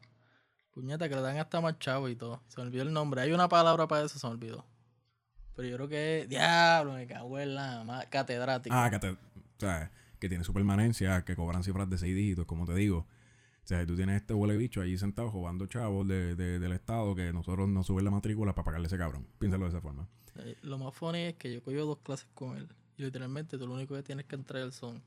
Puñeta, 0.72 1.10
que 1.10 1.16
le 1.16 1.22
dan 1.22 1.38
hasta 1.38 1.60
más 1.62 1.78
chavo 1.80 2.08
y 2.10 2.16
todo. 2.16 2.42
Se 2.48 2.62
me 2.62 2.68
olvidó 2.68 2.84
el 2.84 2.94
nombre. 2.94 3.22
Hay 3.22 3.32
una 3.32 3.50
palabra 3.50 3.88
para 3.88 4.06
eso, 4.06 4.18
se 4.20 4.28
me 4.28 4.34
olvidó. 4.34 4.66
Pero 5.56 5.68
yo 5.68 5.76
creo 5.76 5.90
que 5.90 6.22
es. 6.22 6.30
Diablo, 6.30 6.94
me 6.94 7.06
cago 7.08 7.40
en 7.40 7.56
la 7.56 7.84
ma- 7.84 8.06
catedrático. 8.06 8.74
Ah, 8.76 8.90
que, 8.90 9.00
te- 9.00 9.10
o 9.10 9.18
sea, 9.58 9.92
que 10.20 10.30
tiene 10.30 10.44
su 10.44 10.54
permanencia, 10.54 11.26
que 11.26 11.36
cobran 11.36 11.64
cifras 11.64 11.90
de 11.90 11.98
seis 11.98 12.16
dígitos, 12.16 12.46
como 12.46 12.66
te 12.66 12.74
digo. 12.76 13.00
O 13.64 13.68
sea, 13.70 13.86
tú 13.86 13.96
tienes 13.96 14.16
este 14.22 14.34
huele 14.34 14.58
bicho 14.58 14.82
allí 14.82 14.98
sentado 14.98 15.30
robando 15.32 15.68
chavos 15.68 16.08
de, 16.08 16.36
de- 16.36 16.60
del 16.60 16.72
Estado 16.72 17.14
que 17.14 17.32
nosotros 17.34 17.68
nos 17.68 17.86
suben 17.88 18.06
la 18.06 18.12
matrícula 18.12 18.54
para 18.56 18.66
pagarle 18.66 18.86
a 18.86 18.88
ese 18.88 18.98
cabrón. 18.98 19.28
Piénsalo 19.38 19.66
de 19.66 19.70
esa 19.72 19.82
forma. 19.82 20.08
Eh, 20.38 20.56
Lo 20.62 20.78
más 20.78 20.94
funny 20.96 21.20
es 21.20 21.36
que 21.36 21.54
yo 21.54 21.62
cojo 21.62 21.78
dos 21.78 21.98
clases 22.00 22.28
con 22.34 22.56
él. 22.58 22.70
Y 23.00 23.04
literalmente 23.04 23.58
tú 23.58 23.66
lo 23.66 23.74
único 23.76 23.96
que 23.96 24.04
tienes 24.04 24.26
que 24.26 24.36
entregar 24.36 24.72
son 24.74 25.02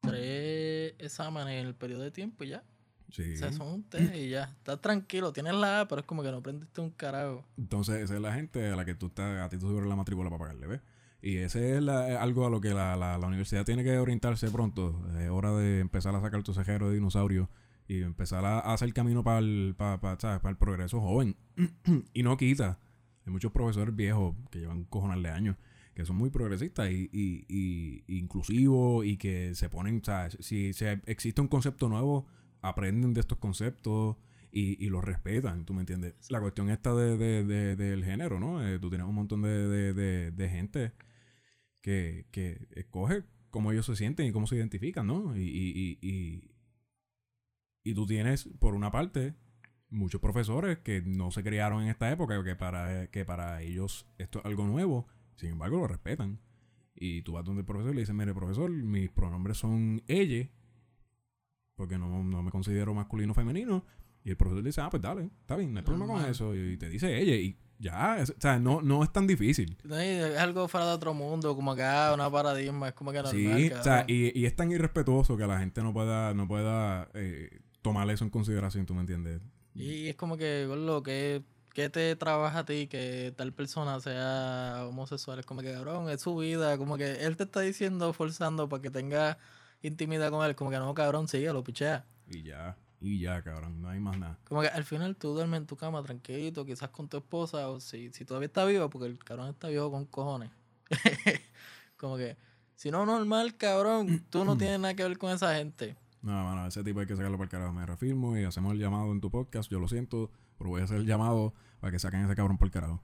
tres 0.00 0.94
exámenes 0.98 1.60
en 1.60 1.66
el 1.66 1.74
periodo 1.74 2.02
de 2.02 2.10
tiempo 2.10 2.44
y 2.44 2.48
ya. 2.48 2.62
Sí. 3.10 3.32
O 3.34 3.36
sea, 3.36 3.52
son 3.52 3.68
un 3.68 3.82
test 3.84 4.14
y 4.14 4.28
ya. 4.28 4.44
Estás 4.44 4.80
tranquilo, 4.80 5.32
tienes 5.32 5.54
la 5.54 5.80
A, 5.80 5.88
pero 5.88 6.00
es 6.00 6.06
como 6.06 6.22
que 6.22 6.30
no 6.30 6.38
aprendiste 6.38 6.80
un 6.80 6.90
carajo. 6.90 7.44
Entonces, 7.56 7.96
esa 8.02 8.14
es 8.16 8.20
la 8.20 8.34
gente 8.34 8.66
a 8.68 8.76
la 8.76 8.84
que 8.84 8.94
tú 8.94 9.06
estás, 9.06 9.40
a 9.40 9.48
ti 9.48 9.56
tú 9.56 9.68
subes 9.68 9.86
la 9.86 9.96
matrícula 9.96 10.28
para 10.30 10.40
pagarle, 10.40 10.66
¿ves? 10.66 10.80
Y 11.22 11.36
ese 11.38 11.76
es 11.76 11.82
la- 11.82 12.10
es 12.10 12.18
algo 12.18 12.46
a 12.46 12.50
lo 12.50 12.60
que 12.60 12.74
la, 12.74 12.96
la- 12.96 13.16
la 13.16 13.26
universidad 13.26 13.64
tiene 13.64 13.82
que 13.84 13.96
orientarse 13.98 14.50
pronto. 14.50 15.02
Es 15.18 15.30
hora 15.30 15.52
de 15.52 15.80
empezar 15.80 16.14
a 16.14 16.20
sacar 16.20 16.42
tu 16.42 16.52
cejero 16.52 16.88
de 16.88 16.96
dinosaurio 16.96 17.48
y 17.88 18.02
empezar 18.02 18.44
a, 18.44 18.58
a 18.58 18.74
hacer 18.74 18.92
camino 18.92 19.22
para 19.24 19.38
el, 19.38 19.74
para, 19.78 20.00
para, 20.00 20.20
¿sabes? 20.20 20.40
para 20.40 20.50
el 20.50 20.58
progreso 20.58 21.00
joven. 21.00 21.36
y 22.12 22.22
no 22.22 22.36
quita. 22.36 22.78
Hay 23.24 23.32
muchos 23.32 23.52
profesores 23.52 23.94
viejos 23.96 24.34
que 24.50 24.58
llevan 24.58 24.84
cojonal 24.84 25.22
de 25.22 25.30
años 25.30 25.56
que 25.94 26.04
son 26.04 26.16
muy 26.16 26.30
progresistas 26.30 26.90
y, 26.90 27.08
y, 27.12 27.44
y- 27.48 28.04
inclusivos 28.18 29.04
y 29.06 29.16
que 29.16 29.54
se 29.54 29.68
ponen, 29.68 30.02
¿sabes? 30.04 30.36
Si, 30.40 30.72
si 30.72 30.84
existe 31.06 31.40
un 31.40 31.48
concepto 31.48 31.88
nuevo, 31.88 32.26
aprenden 32.62 33.14
de 33.14 33.20
estos 33.20 33.38
conceptos 33.38 34.16
y, 34.50 34.88
los 34.88 35.02
respetan, 35.04 35.64
¿tú 35.64 35.74
me 35.74 35.80
entiendes? 35.80 36.14
La 36.30 36.40
cuestión 36.40 36.70
esta 36.70 36.94
de, 36.94 37.16
de- 37.16 37.44
de- 37.44 37.76
del 37.76 38.04
género, 38.04 38.38
¿no? 38.38 38.66
Eh, 38.66 38.78
tú 38.78 38.88
tienes 38.88 39.06
un 39.06 39.14
montón 39.14 39.42
de, 39.42 40.32
gente 40.48 40.92
que, 41.80 42.26
que 42.30 42.66
escoge 42.72 43.24
cómo 43.50 43.72
ellos 43.72 43.86
se 43.86 43.96
sienten 43.96 44.26
y 44.26 44.32
cómo 44.32 44.46
se 44.46 44.56
identifican, 44.56 45.06
¿no? 45.06 45.36
Y, 45.36 45.98
y 47.82 47.94
tú 47.94 48.06
tienes, 48.06 48.48
por 48.58 48.74
una 48.74 48.90
parte, 48.90 49.34
muchos 49.90 50.20
profesores 50.20 50.78
que 50.78 51.02
no 51.02 51.30
se 51.30 51.42
criaron 51.42 51.82
en 51.82 51.88
esta 51.88 52.10
época, 52.10 52.42
que 52.42 52.56
para, 52.56 53.08
que 53.08 53.24
para 53.24 53.60
ellos 53.62 54.06
esto 54.18 54.38
es 54.40 54.44
algo 54.46 54.64
nuevo, 54.66 55.06
sin 55.36 55.50
embargo 55.50 55.78
lo 55.78 55.86
respetan. 55.86 56.38
Y 56.94 57.22
tú 57.22 57.32
vas 57.32 57.44
donde 57.44 57.60
el 57.60 57.66
profesor 57.66 57.90
y 57.92 57.94
le 57.96 58.00
dices, 58.02 58.14
mire, 58.14 58.32
profesor, 58.34 58.70
mis 58.70 59.10
pronombres 59.10 59.58
son 59.58 60.02
ella, 60.06 60.48
porque 61.76 61.98
no, 61.98 62.22
no 62.22 62.42
me 62.42 62.50
considero 62.50 62.94
masculino 62.94 63.32
o 63.32 63.34
femenino. 63.34 63.84
Y 64.22 64.30
el 64.30 64.36
profesor 64.36 64.62
dice, 64.62 64.80
ah, 64.80 64.88
pues 64.90 65.02
dale, 65.02 65.30
está 65.40 65.56
bien, 65.56 65.72
no 65.74 65.80
hay 65.80 65.84
problema 65.84 66.06
con 66.06 66.24
eso. 66.24 66.54
Y 66.54 66.76
te 66.78 66.88
dice 66.88 67.18
ella, 67.20 67.34
y 67.34 67.58
ya, 67.78 68.18
es- 68.18 68.30
o 68.30 68.40
sea, 68.40 68.58
no, 68.58 68.80
no 68.80 69.02
es 69.02 69.12
tan 69.12 69.26
difícil. 69.26 69.76
No, 69.84 69.96
Es 69.98 70.38
algo 70.38 70.66
fuera 70.68 70.86
de 70.86 70.92
otro 70.92 71.12
mundo, 71.12 71.54
como 71.54 71.72
acá, 71.72 72.12
una 72.14 72.30
paradigma, 72.30 72.88
es 72.88 72.94
como 72.94 73.10
que 73.12 73.18
normal. 73.18 73.34
Sí, 73.34 73.70
o 73.72 73.82
sea, 73.82 74.04
y, 74.08 74.38
y 74.38 74.46
es 74.46 74.54
tan 74.56 74.70
irrespetuoso 74.70 75.36
que 75.36 75.46
la 75.46 75.58
gente 75.58 75.82
no 75.82 75.92
pueda, 75.92 76.32
no 76.32 76.46
pueda 76.48 77.10
eh, 77.14 77.60
tomar 77.82 78.08
eso 78.08 78.24
en 78.24 78.30
consideración, 78.30 78.86
¿tú 78.86 78.94
me 78.94 79.00
entiendes? 79.00 79.42
Y 79.74 80.06
es 80.06 80.14
como 80.16 80.36
que, 80.36 80.64
lo 80.66 81.02
que 81.02 81.42
¿qué 81.74 81.90
te 81.90 82.16
trabaja 82.16 82.60
a 82.60 82.64
ti 82.64 82.86
que 82.86 83.34
tal 83.36 83.52
persona 83.52 84.00
sea 84.00 84.86
homosexual? 84.88 85.40
Es 85.40 85.44
como 85.44 85.60
que, 85.60 85.72
cabrón, 85.72 86.08
es 86.08 86.22
su 86.22 86.36
vida. 86.36 86.78
Como 86.78 86.96
que 86.96 87.24
él 87.24 87.36
te 87.36 87.42
está 87.42 87.60
diciendo, 87.60 88.12
forzando 88.14 88.68
para 88.68 88.80
que 88.80 88.90
tenga 88.90 89.36
intimidad 89.82 90.30
con 90.30 90.46
él. 90.46 90.54
Como 90.54 90.70
que 90.70 90.78
no, 90.78 90.94
cabrón, 90.94 91.28
síguelo, 91.28 91.62
pichea. 91.62 92.06
Y 92.28 92.42
ya, 92.42 92.78
y 93.00 93.18
ya, 93.18 93.42
cabrón, 93.42 93.82
no 93.82 93.90
hay 93.90 94.00
más 94.00 94.16
nada. 94.16 94.38
Como 94.48 94.62
que 94.62 94.68
al 94.68 94.84
final 94.84 95.16
tú 95.16 95.34
duermes 95.34 95.60
en 95.60 95.66
tu 95.66 95.76
cama 95.76 96.02
tranquilito, 96.02 96.64
quizás 96.64 96.88
con 96.88 97.08
tu 97.08 97.18
esposa, 97.18 97.68
o 97.68 97.80
si, 97.80 98.10
si 98.12 98.24
todavía 98.24 98.46
está 98.46 98.64
vivo, 98.64 98.88
porque 98.88 99.08
el 99.08 99.18
cabrón 99.18 99.48
está 99.48 99.68
vivo 99.68 99.90
con 99.90 100.06
cojones. 100.06 100.50
como 101.98 102.16
que, 102.16 102.36
si 102.76 102.90
no, 102.90 103.04
normal, 103.04 103.56
cabrón, 103.56 104.24
tú 104.30 104.44
no 104.44 104.56
tienes 104.56 104.80
nada 104.80 104.94
que 104.94 105.02
ver 105.02 105.18
con 105.18 105.32
esa 105.32 105.54
gente. 105.56 105.96
No, 106.22 106.32
mano, 106.44 106.66
ese 106.66 106.82
tipo 106.82 107.00
hay 107.00 107.06
que 107.06 107.16
sacarlo 107.16 107.36
para 107.36 107.44
el 107.44 107.50
carajo. 107.50 107.72
Me 107.72 107.84
refirmo 107.84 108.38
y 108.38 108.44
hacemos 108.44 108.72
el 108.72 108.78
llamado 108.78 109.12
en 109.12 109.20
tu 109.20 109.30
podcast. 109.30 109.70
Yo 109.70 109.78
lo 109.78 109.88
siento, 109.88 110.30
pero 110.56 110.70
voy 110.70 110.80
a 110.80 110.84
hacer 110.84 110.96
el 110.96 111.06
llamado 111.06 111.52
para 111.84 111.92
que 111.92 111.98
saquen 111.98 112.20
a 112.20 112.24
ese 112.24 112.34
cabrón 112.34 112.56
por 112.56 112.66
el 112.68 112.72
carajo. 112.72 113.02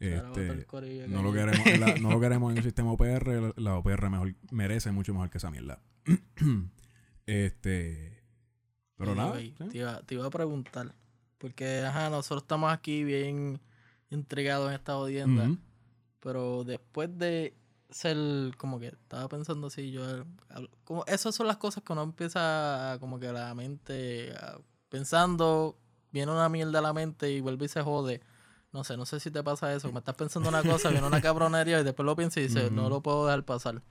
Este, 0.00 0.64
corillo 0.64 1.06
no, 1.08 1.22
lo 1.22 1.30
que- 1.30 1.40
queremos, 1.40 1.78
la- 1.78 1.94
no 2.00 2.10
lo 2.10 2.20
queremos 2.20 2.50
en 2.52 2.56
el 2.56 2.64
sistema 2.64 2.90
OPR. 2.92 3.52
La, 3.60 3.76
OPR 3.76 4.08
mejor, 4.08 4.34
merece 4.50 4.90
mucho 4.92 5.12
mejor 5.12 5.28
que 5.28 5.36
esa 5.36 5.50
mierda. 5.50 5.82
este. 7.26 8.22
Pero 8.96 9.14
nada. 9.14 9.34
Te, 9.34 9.52
iba, 9.78 10.00
te 10.02 10.14
iba 10.14 10.26
a 10.26 10.30
preguntar. 10.30 10.94
Porque, 11.36 11.80
ajá, 11.80 12.08
nosotros 12.08 12.44
estamos 12.44 12.72
aquí 12.72 13.04
bien 13.04 13.60
intrigados 14.08 14.68
en 14.70 14.74
esta 14.76 14.92
audiencia. 14.92 15.54
Pero 16.20 16.64
después 16.64 17.10
de 17.18 17.54
ser, 17.90 18.16
como 18.56 18.80
que 18.80 18.86
estaba 18.88 19.28
pensando 19.28 19.66
así, 19.66 19.90
yo. 19.90 20.02
Como, 20.84 21.04
esas 21.06 21.34
son 21.34 21.46
las 21.46 21.58
cosas 21.58 21.82
que 21.84 21.92
uno 21.92 22.02
empieza, 22.02 22.96
como 23.00 23.20
que 23.20 23.30
la 23.32 23.54
mente, 23.54 24.32
pensando, 24.88 25.78
viene 26.14 26.32
una 26.32 26.48
mierda 26.48 26.78
a 26.78 26.82
la 26.82 26.94
mente 26.94 27.30
y 27.30 27.42
vuelve 27.42 27.66
y 27.66 27.68
se 27.68 27.82
jode. 27.82 28.22
No 28.72 28.84
sé, 28.84 28.96
no 28.96 29.04
sé 29.04 29.20
si 29.20 29.30
te 29.30 29.42
pasa 29.42 29.74
eso. 29.74 29.92
Me 29.92 29.98
estás 29.98 30.14
pensando 30.14 30.48
una 30.48 30.62
cosa, 30.62 30.88
viene 30.88 31.06
una 31.06 31.20
cabronería 31.20 31.80
y 31.80 31.84
después 31.84 32.06
lo 32.06 32.16
piensas 32.16 32.38
y 32.38 32.40
dices, 32.42 32.72
no 32.72 32.88
lo 32.88 33.02
puedo 33.02 33.26
dejar 33.26 33.44
pasar. 33.44 33.82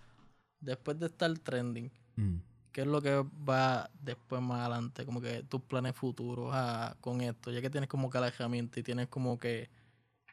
Después 0.60 1.00
de 1.00 1.06
estar 1.06 1.38
trending, 1.40 1.92
Mm. 2.16 2.38
¿Qué 2.72 2.82
es 2.82 2.88
lo 2.88 3.02
que 3.02 3.24
va 3.48 3.90
después 4.02 4.42
más 4.42 4.62
adelante? 4.62 5.06
Como 5.06 5.22
que 5.22 5.44
tus 5.44 5.62
planes 5.62 5.96
futuros 5.96 6.50
ah, 6.54 6.98
con 7.02 7.22
esto, 7.22 7.52
ya 7.52 7.62
que 7.62 7.70
tienes 7.70 7.88
como 7.88 8.10
que 8.10 8.18
alejamiento 8.18 8.80
y 8.80 8.84
tienes 8.84 9.08
como 9.08 9.38
que 9.38 9.70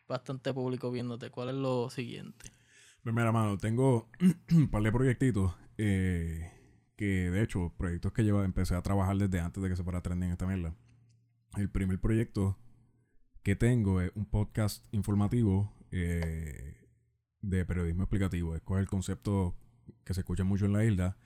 bastante 0.09 0.53
público 0.55 0.91
viéndote, 0.91 1.31
¿cuál 1.31 1.51
es 1.51 1.55
lo 1.55 1.91
siguiente? 1.91 2.51
Pues 3.03 3.15
mira, 3.15 3.31
mano, 3.31 3.59
tengo 3.59 4.09
un 4.53 4.69
par 4.69 4.83
de 4.83 4.93
proyectitos 4.93 5.55
eh, 5.77 6.51
que, 6.97 7.31
de 7.31 7.43
hecho, 7.43 7.73
proyectos 7.77 8.13
que 8.13 8.25
lleva, 8.25 8.45
empecé 8.45 8.75
a 8.75 8.83
trabajar 8.83 9.17
desde 9.17 9.41
antes 9.41 9.63
de 9.63 9.69
que 9.69 9.77
se 9.77 9.85
fuera 9.85 10.01
trending 10.01 10.31
esta 10.31 10.47
mierda. 10.47 10.75
El 11.57 11.69
primer 11.71 12.01
proyecto 12.01 12.59
que 13.43 13.57
tengo 13.57 14.01
es 14.01 14.13
un 14.15 14.27
podcast 14.27 14.85
informativo 14.93 15.73
eh, 15.91 16.77
de 17.41 17.65
periodismo 17.65 18.03
explicativo. 18.05 18.55
Es 18.55 18.63
el 18.69 18.87
concepto 18.89 19.57
que 20.05 20.15
se 20.15 20.21
escucha 20.21 20.45
mucho 20.45 20.67
en 20.67 20.73
la 20.73 20.85
isla 20.85 21.17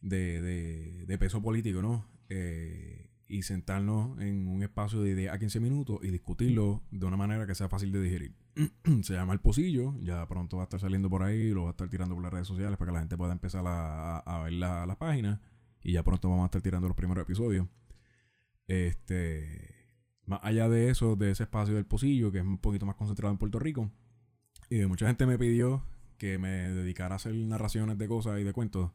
de, 0.00 0.40
de- 1.06 1.18
peso 1.18 1.40
político, 1.42 1.82
¿no? 1.82 2.06
Eh, 2.28 3.10
y 3.28 3.42
sentarnos 3.42 4.18
en 4.20 4.48
un 4.48 4.62
espacio 4.62 5.00
de 5.02 5.14
10 5.14 5.32
a 5.32 5.38
15 5.38 5.60
minutos 5.60 6.00
y 6.02 6.10
discutirlo 6.10 6.82
de 6.90 7.06
una 7.06 7.16
manera 7.16 7.46
que 7.46 7.54
sea 7.54 7.68
fácil 7.68 7.92
de 7.92 8.02
digerir. 8.02 8.34
se 9.02 9.14
llama 9.14 9.32
El 9.32 9.40
Pocillo, 9.40 9.94
ya 10.00 10.26
pronto 10.26 10.56
va 10.56 10.64
a 10.64 10.64
estar 10.64 10.80
saliendo 10.80 11.08
por 11.08 11.22
ahí, 11.22 11.50
lo 11.50 11.62
va 11.64 11.68
a 11.68 11.70
estar 11.72 11.88
tirando 11.88 12.14
por 12.14 12.24
las 12.24 12.32
redes 12.32 12.48
sociales 12.48 12.76
para 12.76 12.90
que 12.90 12.94
la 12.94 13.00
gente 13.00 13.16
pueda 13.16 13.32
empezar 13.32 13.64
a, 13.66 14.18
a- 14.18 14.40
a 14.40 14.42
ver 14.44 14.54
la, 14.54 14.84
la 14.86 14.98
página 14.98 15.40
y 15.82 15.92
ya 15.92 16.02
pronto 16.02 16.28
vamos 16.28 16.42
a 16.42 16.46
estar 16.46 16.60
tirando 16.62 16.88
los 16.88 16.96
primeros 16.96 17.22
episodios. 17.22 17.68
Este, 18.70 19.74
más 20.26 20.40
allá 20.42 20.68
de 20.68 20.90
eso, 20.90 21.16
de 21.16 21.32
ese 21.32 21.42
espacio 21.44 21.74
del 21.74 21.86
Pocillo, 21.86 22.30
que 22.30 22.38
es 22.38 22.44
un 22.44 22.58
poquito 22.58 22.86
más 22.86 22.94
concentrado 22.96 23.32
en 23.32 23.38
Puerto 23.38 23.58
Rico, 23.58 23.90
y 24.68 24.84
mucha 24.86 25.06
gente 25.06 25.26
me 25.26 25.38
pidió 25.38 25.82
que 26.18 26.38
me 26.38 26.48
dedicara 26.70 27.14
a 27.14 27.16
hacer 27.16 27.34
narraciones 27.34 27.98
de 27.98 28.06
cosas 28.06 28.38
y 28.40 28.44
de 28.44 28.52
cuentos. 28.52 28.90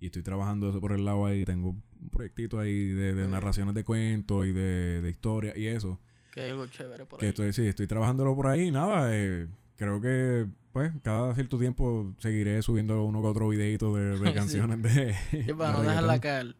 Y 0.00 0.06
estoy 0.06 0.22
trabajando 0.22 0.70
eso 0.70 0.80
por 0.80 0.92
el 0.92 1.04
lado 1.04 1.26
ahí. 1.26 1.44
Tengo 1.44 1.70
un 1.70 2.08
proyectito 2.10 2.60
ahí 2.60 2.86
de, 2.88 3.26
narraciones 3.28 3.74
de 3.74 3.82
cuentos 3.84 4.46
y 4.46 4.52
de, 4.52 5.02
de 5.02 5.10
historia 5.10 5.52
y 5.58 5.66
eso. 5.66 6.00
Que 6.32 6.42
hay 6.42 6.50
algo 6.50 6.66
chévere 6.68 7.04
por 7.04 7.18
Que 7.18 7.26
ahí. 7.26 7.30
estoy, 7.30 7.52
sí, 7.52 7.66
estoy 7.66 7.88
trabajándolo 7.88 8.34
por 8.36 8.46
ahí. 8.46 8.70
Nada, 8.70 9.08
eh, 9.12 9.48
creo 9.76 10.00
que 10.00 10.46
pues 10.72 10.92
cada 11.02 11.34
cierto 11.34 11.58
tiempo 11.58 12.14
seguiré 12.18 12.62
subiendo 12.62 13.02
uno 13.04 13.20
que 13.20 13.26
otro 13.26 13.48
videito 13.48 13.94
de, 13.96 14.16
de 14.18 14.28
Sí. 14.28 14.34
canciones 14.34 14.82
de... 14.82 15.14
Sí, 15.44 15.52
para 15.52 15.72
de 15.72 15.78
no 15.78 15.82
dejarla 15.82 16.20
caer. 16.20 16.56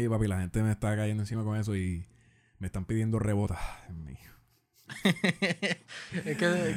Y 0.00 0.08
papi, 0.08 0.28
la 0.28 0.40
gente 0.40 0.62
me 0.62 0.70
está 0.70 0.94
cayendo 0.96 1.22
encima 1.22 1.42
con 1.44 1.56
eso 1.56 1.74
y 1.74 2.06
me 2.58 2.66
están 2.66 2.84
pidiendo 2.84 3.18
rebotas. 3.18 3.58
Dios 3.88 3.98
mío. 3.98 4.37
es 6.24 6.36
que 6.36 6.74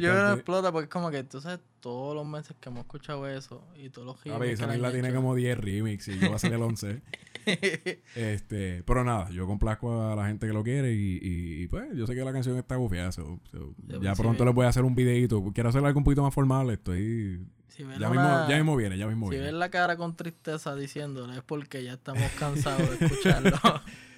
yo 0.00 0.12
me 0.12 0.32
explota 0.34 0.72
porque 0.72 0.84
es 0.84 0.90
como 0.90 1.10
que 1.10 1.22
tú 1.24 1.40
sabes 1.40 1.60
todos 1.80 2.14
los 2.14 2.26
meses 2.26 2.56
que 2.60 2.68
hemos 2.68 2.82
escuchado 2.82 3.28
eso 3.28 3.64
y 3.76 3.90
todos 3.90 4.06
los 4.06 4.34
A 4.34 4.38
ver, 4.38 4.50
esa 4.50 4.66
la 4.66 4.92
tiene 4.92 5.12
como 5.12 5.34
10 5.34 5.58
remix 5.58 6.08
y 6.08 6.14
yo 6.14 6.20
voy 6.20 6.32
a 6.32 6.36
hacer 6.36 6.52
el 6.52 6.62
11. 6.62 7.02
este, 8.14 8.82
pero 8.84 9.04
nada, 9.04 9.28
yo 9.30 9.46
complazco 9.46 10.02
a 10.10 10.14
la 10.14 10.26
gente 10.28 10.46
que 10.46 10.52
lo 10.52 10.62
quiere 10.62 10.92
y, 10.92 11.18
y, 11.22 11.66
pues 11.66 11.88
yo 11.94 12.06
sé 12.06 12.14
que 12.14 12.24
la 12.24 12.32
canción 12.32 12.56
está 12.56 12.76
bufiada. 12.76 13.10
ya 14.00 14.14
pronto 14.14 14.44
les 14.44 14.54
voy 14.54 14.66
a 14.66 14.68
hacer 14.68 14.84
un 14.84 14.94
videito. 14.94 15.42
Quiero 15.52 15.68
hacer 15.68 15.84
algo 15.84 15.98
un 15.98 16.04
poquito 16.04 16.22
más 16.22 16.32
formal. 16.32 16.70
Estoy. 16.70 17.44
ya, 17.76 18.08
mismo, 18.08 18.48
ya 18.48 18.56
mismo 18.56 18.76
viene, 18.76 18.96
ya 18.96 19.06
mismo 19.06 19.26
si 19.26 19.30
viene. 19.30 19.46
Si 19.46 19.52
ves 19.52 19.58
la 19.58 19.70
cara 19.70 19.96
con 19.96 20.14
tristeza 20.14 20.76
diciéndole 20.76 21.34
es 21.34 21.42
porque 21.42 21.82
ya 21.82 21.94
estamos 21.94 22.30
cansados 22.38 22.98
de 22.98 23.06
escucharlo. 23.06 23.56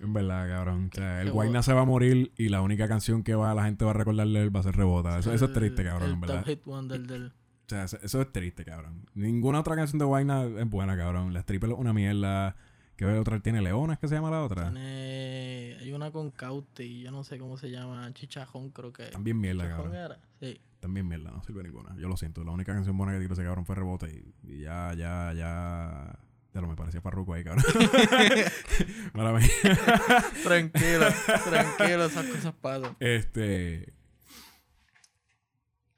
En 0.00 0.12
verdad, 0.12 0.48
cabrón. 0.48 0.90
O 0.92 0.96
sea, 0.96 1.22
el 1.22 1.32
Guayna 1.32 1.62
se 1.62 1.72
va 1.72 1.80
a 1.80 1.84
morir 1.84 2.32
y 2.36 2.48
la 2.50 2.62
única 2.62 2.86
canción 2.88 3.22
que 3.22 3.34
va 3.34 3.54
la 3.54 3.64
gente 3.64 3.84
va 3.84 3.90
a 3.90 3.94
recordarle 3.94 4.48
va 4.48 4.60
a 4.60 4.62
ser 4.62 4.76
Rebota. 4.76 5.18
Eso, 5.18 5.32
eso 5.32 5.46
es 5.46 5.52
triste, 5.52 5.84
cabrón, 5.84 6.12
en 6.12 6.20
verdad. 6.20 6.44
O 6.46 7.68
sea, 7.68 7.84
eso, 7.84 8.22
es 8.22 8.32
triste, 8.32 8.64
cabrón. 8.64 9.06
Ninguna 9.14 9.60
otra 9.60 9.76
canción 9.76 9.98
de 9.98 10.04
Guayna 10.04 10.44
es 10.44 10.70
buena, 10.70 10.96
cabrón. 10.96 11.34
La 11.34 11.40
Stripper 11.40 11.70
es 11.70 11.76
una 11.76 11.92
mierda. 11.92 12.56
¿Qué 12.96 13.04
otra 13.04 13.40
tiene? 13.40 13.60
¿Leonas 13.60 13.98
que 13.98 14.08
se 14.08 14.14
llama 14.14 14.30
la 14.30 14.42
otra? 14.42 14.70
Tiene... 14.72 15.76
Hay 15.80 15.92
una 15.92 16.10
con 16.10 16.30
Cauti, 16.30 17.02
yo 17.02 17.10
no 17.10 17.22
sé 17.24 17.38
cómo 17.38 17.56
se 17.56 17.70
llama. 17.70 18.12
Chichajón 18.12 18.70
creo 18.70 18.92
que 18.92 19.04
También 19.06 19.40
mierda, 19.40 19.68
cabrón. 19.68 19.94
Era? 19.94 20.18
Sí. 20.40 20.60
También 20.80 21.06
mierda, 21.06 21.30
no 21.30 21.42
sirve 21.42 21.62
ninguna. 21.62 21.94
Yo 21.96 22.08
lo 22.08 22.16
siento. 22.16 22.42
La 22.44 22.52
única 22.52 22.72
canción 22.72 22.96
buena 22.96 23.12
que 23.12 23.20
tiró 23.20 23.34
ese 23.34 23.44
cabrón 23.44 23.66
fue 23.66 23.76
Rebota 23.76 24.08
y, 24.08 24.34
y 24.44 24.60
ya, 24.60 24.94
ya, 24.94 25.32
ya 25.34 26.18
ya 26.58 26.62
lo 26.62 26.68
me 26.68 26.74
parecía 26.74 27.00
parruco 27.00 27.34
ahí, 27.34 27.44
cabrón. 27.44 27.64
tranquilo, 30.42 31.06
tranquilo, 31.44 32.04
esas 32.04 32.26
cosas 32.26 32.54
pasan. 32.54 32.96
Este. 32.98 33.94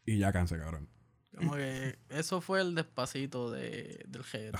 Y 0.04 0.18
ya 0.18 0.32
cansé, 0.32 0.58
cabrón. 0.58 0.88
Como 1.34 1.54
que 1.54 1.98
eso 2.10 2.42
fue 2.42 2.60
el 2.60 2.74
despacito 2.74 3.50
de, 3.50 4.04
del 4.06 4.22
género. 4.22 4.58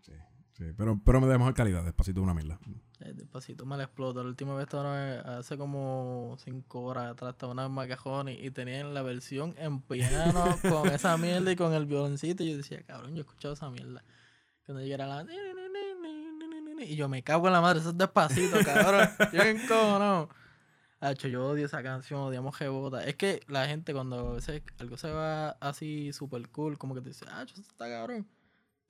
sí, 0.00 0.12
sí. 0.52 0.64
Pero, 0.76 1.00
pero 1.04 1.20
me 1.20 1.26
da 1.26 1.38
mejor 1.38 1.54
calidad, 1.54 1.84
despacito 1.84 2.22
una 2.22 2.34
mierda. 2.34 2.60
El 3.00 3.16
despacito 3.16 3.66
me 3.66 3.76
la 3.76 3.84
explota. 3.84 4.22
La 4.22 4.28
última 4.28 4.54
vez 4.54 4.64
estaba 4.64 5.38
hace 5.38 5.58
como 5.58 6.36
cinco 6.38 6.82
horas 6.82 7.10
atrás 7.10 7.32
estaba 7.32 7.52
una 7.52 7.66
en 7.66 8.28
y, 8.28 8.46
y 8.46 8.50
tenían 8.52 8.94
la 8.94 9.02
versión 9.02 9.54
en 9.58 9.80
piano 9.80 10.56
con 10.62 10.88
esa 10.88 11.16
mierda 11.16 11.50
y 11.50 11.56
con 11.56 11.72
el 11.72 11.86
violoncito. 11.86 12.44
Y 12.44 12.52
yo 12.52 12.56
decía, 12.58 12.82
cabrón, 12.84 13.10
yo 13.10 13.18
he 13.18 13.20
escuchado 13.20 13.54
esa 13.54 13.70
mierda. 13.70 14.04
Cuando 14.66 14.82
llegara 14.82 15.06
la. 15.06 15.26
Y 16.80 16.94
yo 16.96 17.08
me 17.08 17.22
cago 17.22 17.46
en 17.46 17.54
la 17.54 17.60
madre, 17.60 17.80
eso 17.80 17.90
es 17.90 17.98
despacito, 17.98 18.58
cabrón. 18.64 19.08
Bien 19.32 19.60
no. 19.68 20.28
Hacho, 21.00 21.28
yo 21.28 21.46
odio 21.46 21.66
esa 21.66 21.82
canción, 21.82 22.20
odiamos 22.20 22.56
Jebota. 22.56 23.04
Es 23.04 23.16
que 23.16 23.40
la 23.48 23.66
gente 23.66 23.92
cuando 23.92 24.30
a 24.30 24.32
veces 24.34 24.62
algo 24.78 24.96
se 24.96 25.10
va 25.10 25.50
así 25.60 26.12
super 26.12 26.46
cool, 26.48 26.78
como 26.78 26.94
que 26.94 27.00
te 27.00 27.08
dice, 27.08 27.24
ah, 27.30 27.44
eso 27.44 27.60
está 27.60 27.88
cabrón. 27.88 28.26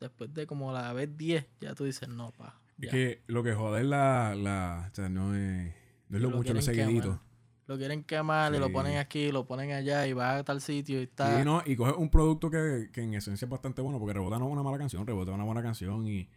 Después 0.00 0.32
de 0.34 0.46
como 0.46 0.72
la 0.72 0.92
vez 0.92 1.16
10, 1.16 1.46
ya 1.60 1.74
tú 1.74 1.84
dices, 1.84 2.08
no, 2.08 2.32
pa. 2.32 2.60
Es 2.80 2.90
que 2.90 3.22
lo 3.26 3.42
que 3.42 3.54
jode 3.54 3.80
es 3.80 3.86
la, 3.86 4.34
la. 4.34 4.88
O 4.90 4.94
sea, 4.94 5.08
no 5.08 5.34
es. 5.34 5.72
No 6.08 6.16
es 6.16 6.22
lo, 6.22 6.30
mucho 6.30 6.54
lo 6.54 6.62
seguidito 6.62 7.20
lo 7.66 7.76
quieren 7.76 8.04
quemar 8.04 8.54
y 8.54 8.58
lo 8.58 8.70
ponen 8.70 8.98
aquí, 8.98 9.32
lo 9.32 9.46
ponen 9.46 9.72
allá 9.72 10.06
y 10.06 10.12
va 10.12 10.36
a 10.36 10.44
tal 10.44 10.60
sitio 10.60 11.00
y 11.00 11.04
está. 11.04 11.38
Sí, 11.38 11.44
no, 11.44 11.62
y 11.66 11.76
coge 11.76 11.92
un 11.92 12.10
producto 12.10 12.50
que, 12.50 12.90
que 12.92 13.02
en 13.02 13.14
esencia 13.14 13.46
es 13.46 13.50
bastante 13.50 13.82
bueno, 13.82 13.98
porque 13.98 14.14
Rebota 14.14 14.38
no 14.38 14.46
es 14.46 14.52
una 14.52 14.62
mala 14.62 14.78
canción, 14.78 15.06
Rebota 15.06 15.32
es 15.32 15.34
una 15.34 15.44
buena 15.44 15.62
canción 15.62 16.06
y, 16.06 16.28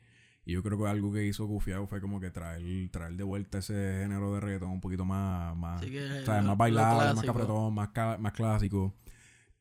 y 0.46 0.54
yo 0.54 0.64
creo 0.64 0.80
que 0.80 0.88
algo 0.88 1.14
que 1.14 1.26
hizo 1.26 1.46
Gufiado 1.46 1.86
fue 1.86 2.02
como 2.02 2.20
que 2.20 2.32
traer, 2.32 2.90
traer 2.90 3.14
de 3.14 3.24
vuelta 3.24 3.60
ese 3.60 4.00
género 4.02 4.34
de 4.34 4.40
reggaetón 4.40 4.72
un 4.72 4.82
poquito 4.82 5.06
más, 5.06 5.56
más, 5.56 5.84
más 6.28 6.58
bailable, 6.58 7.14
más 7.14 7.24
capretón, 7.24 7.74
más, 7.74 7.90
más 8.20 8.34
clásico. 8.34 8.96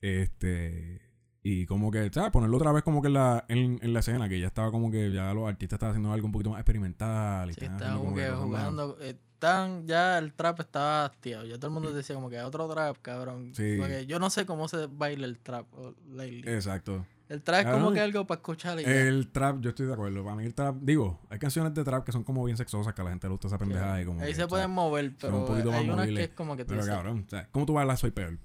Este. 0.00 1.02
Y 1.42 1.66
como 1.66 1.90
que, 1.90 2.10
¿sabes? 2.12 2.30
Ponerlo 2.30 2.56
otra 2.56 2.72
vez 2.72 2.82
como 2.82 3.00
que 3.00 3.08
en 3.08 3.14
la, 3.14 3.44
en, 3.48 3.78
en 3.80 3.92
la 3.92 4.00
escena, 4.00 4.28
que 4.28 4.40
ya 4.40 4.48
estaba 4.48 4.70
como 4.70 4.90
que 4.90 5.10
ya 5.12 5.32
los 5.32 5.48
artistas 5.48 5.76
estaban 5.76 5.92
haciendo 5.92 6.12
algo 6.12 6.26
un 6.26 6.32
poquito 6.32 6.50
más 6.50 6.60
experimental. 6.60 7.50
Y 7.50 7.54
sí, 7.54 7.64
estaban 7.64 7.98
como 7.98 8.14
que 8.14 8.28
jugando. 8.30 8.98
Eh, 9.00 9.18
ya 9.40 10.18
el 10.18 10.32
trap 10.32 10.60
estaba 10.60 11.04
hastiado. 11.06 11.44
Ya 11.44 11.56
todo 11.56 11.68
el 11.68 11.72
mundo 11.72 11.92
decía 11.92 12.14
como 12.14 12.30
que 12.30 12.40
otro 12.40 12.68
trap, 12.68 12.96
cabrón. 13.02 13.52
Porque 13.54 14.06
yo 14.06 14.18
no 14.18 14.30
sé 14.30 14.46
cómo 14.46 14.68
se 14.68 14.86
baila 14.86 15.26
el 15.26 15.38
trap 15.38 15.66
Exacto. 16.18 17.04
El 17.28 17.42
trap 17.42 17.66
es 17.66 17.72
como 17.72 17.92
que 17.92 18.00
algo 18.00 18.26
para 18.26 18.38
escuchar. 18.38 18.78
el 18.80 19.30
trap, 19.30 19.60
yo 19.60 19.70
estoy 19.70 19.86
de 19.86 19.92
acuerdo. 19.92 20.24
Para 20.24 20.36
mí 20.36 20.44
el 20.44 20.54
trap, 20.54 20.76
digo, 20.80 21.20
hay 21.28 21.38
canciones 21.38 21.74
de 21.74 21.84
trap 21.84 22.04
que 22.04 22.12
son 22.12 22.24
como 22.24 22.44
bien 22.44 22.56
sexosas 22.56 22.94
que 22.94 23.00
a 23.02 23.04
la 23.04 23.10
gente 23.10 23.26
le 23.26 23.32
gusta 23.32 23.48
esa 23.48 23.58
pendejada. 23.58 24.00
Y 24.00 24.04
como 24.06 24.22
Ahí 24.22 24.34
se 24.34 24.46
pueden 24.46 24.70
mover, 24.70 25.12
pero 25.20 25.46
hay 25.72 25.90
unas 25.90 26.06
que 26.06 26.24
es 26.24 26.30
como 26.30 26.56
que 26.56 26.64
tú 26.64 26.74
Pero 26.74 26.86
cabrón, 26.86 27.24
o 27.26 27.30
sea, 27.30 27.48
¿cómo 27.50 27.66
tú 27.66 27.74
bailas 27.74 28.00
Soy 28.00 28.10
Peor? 28.10 28.38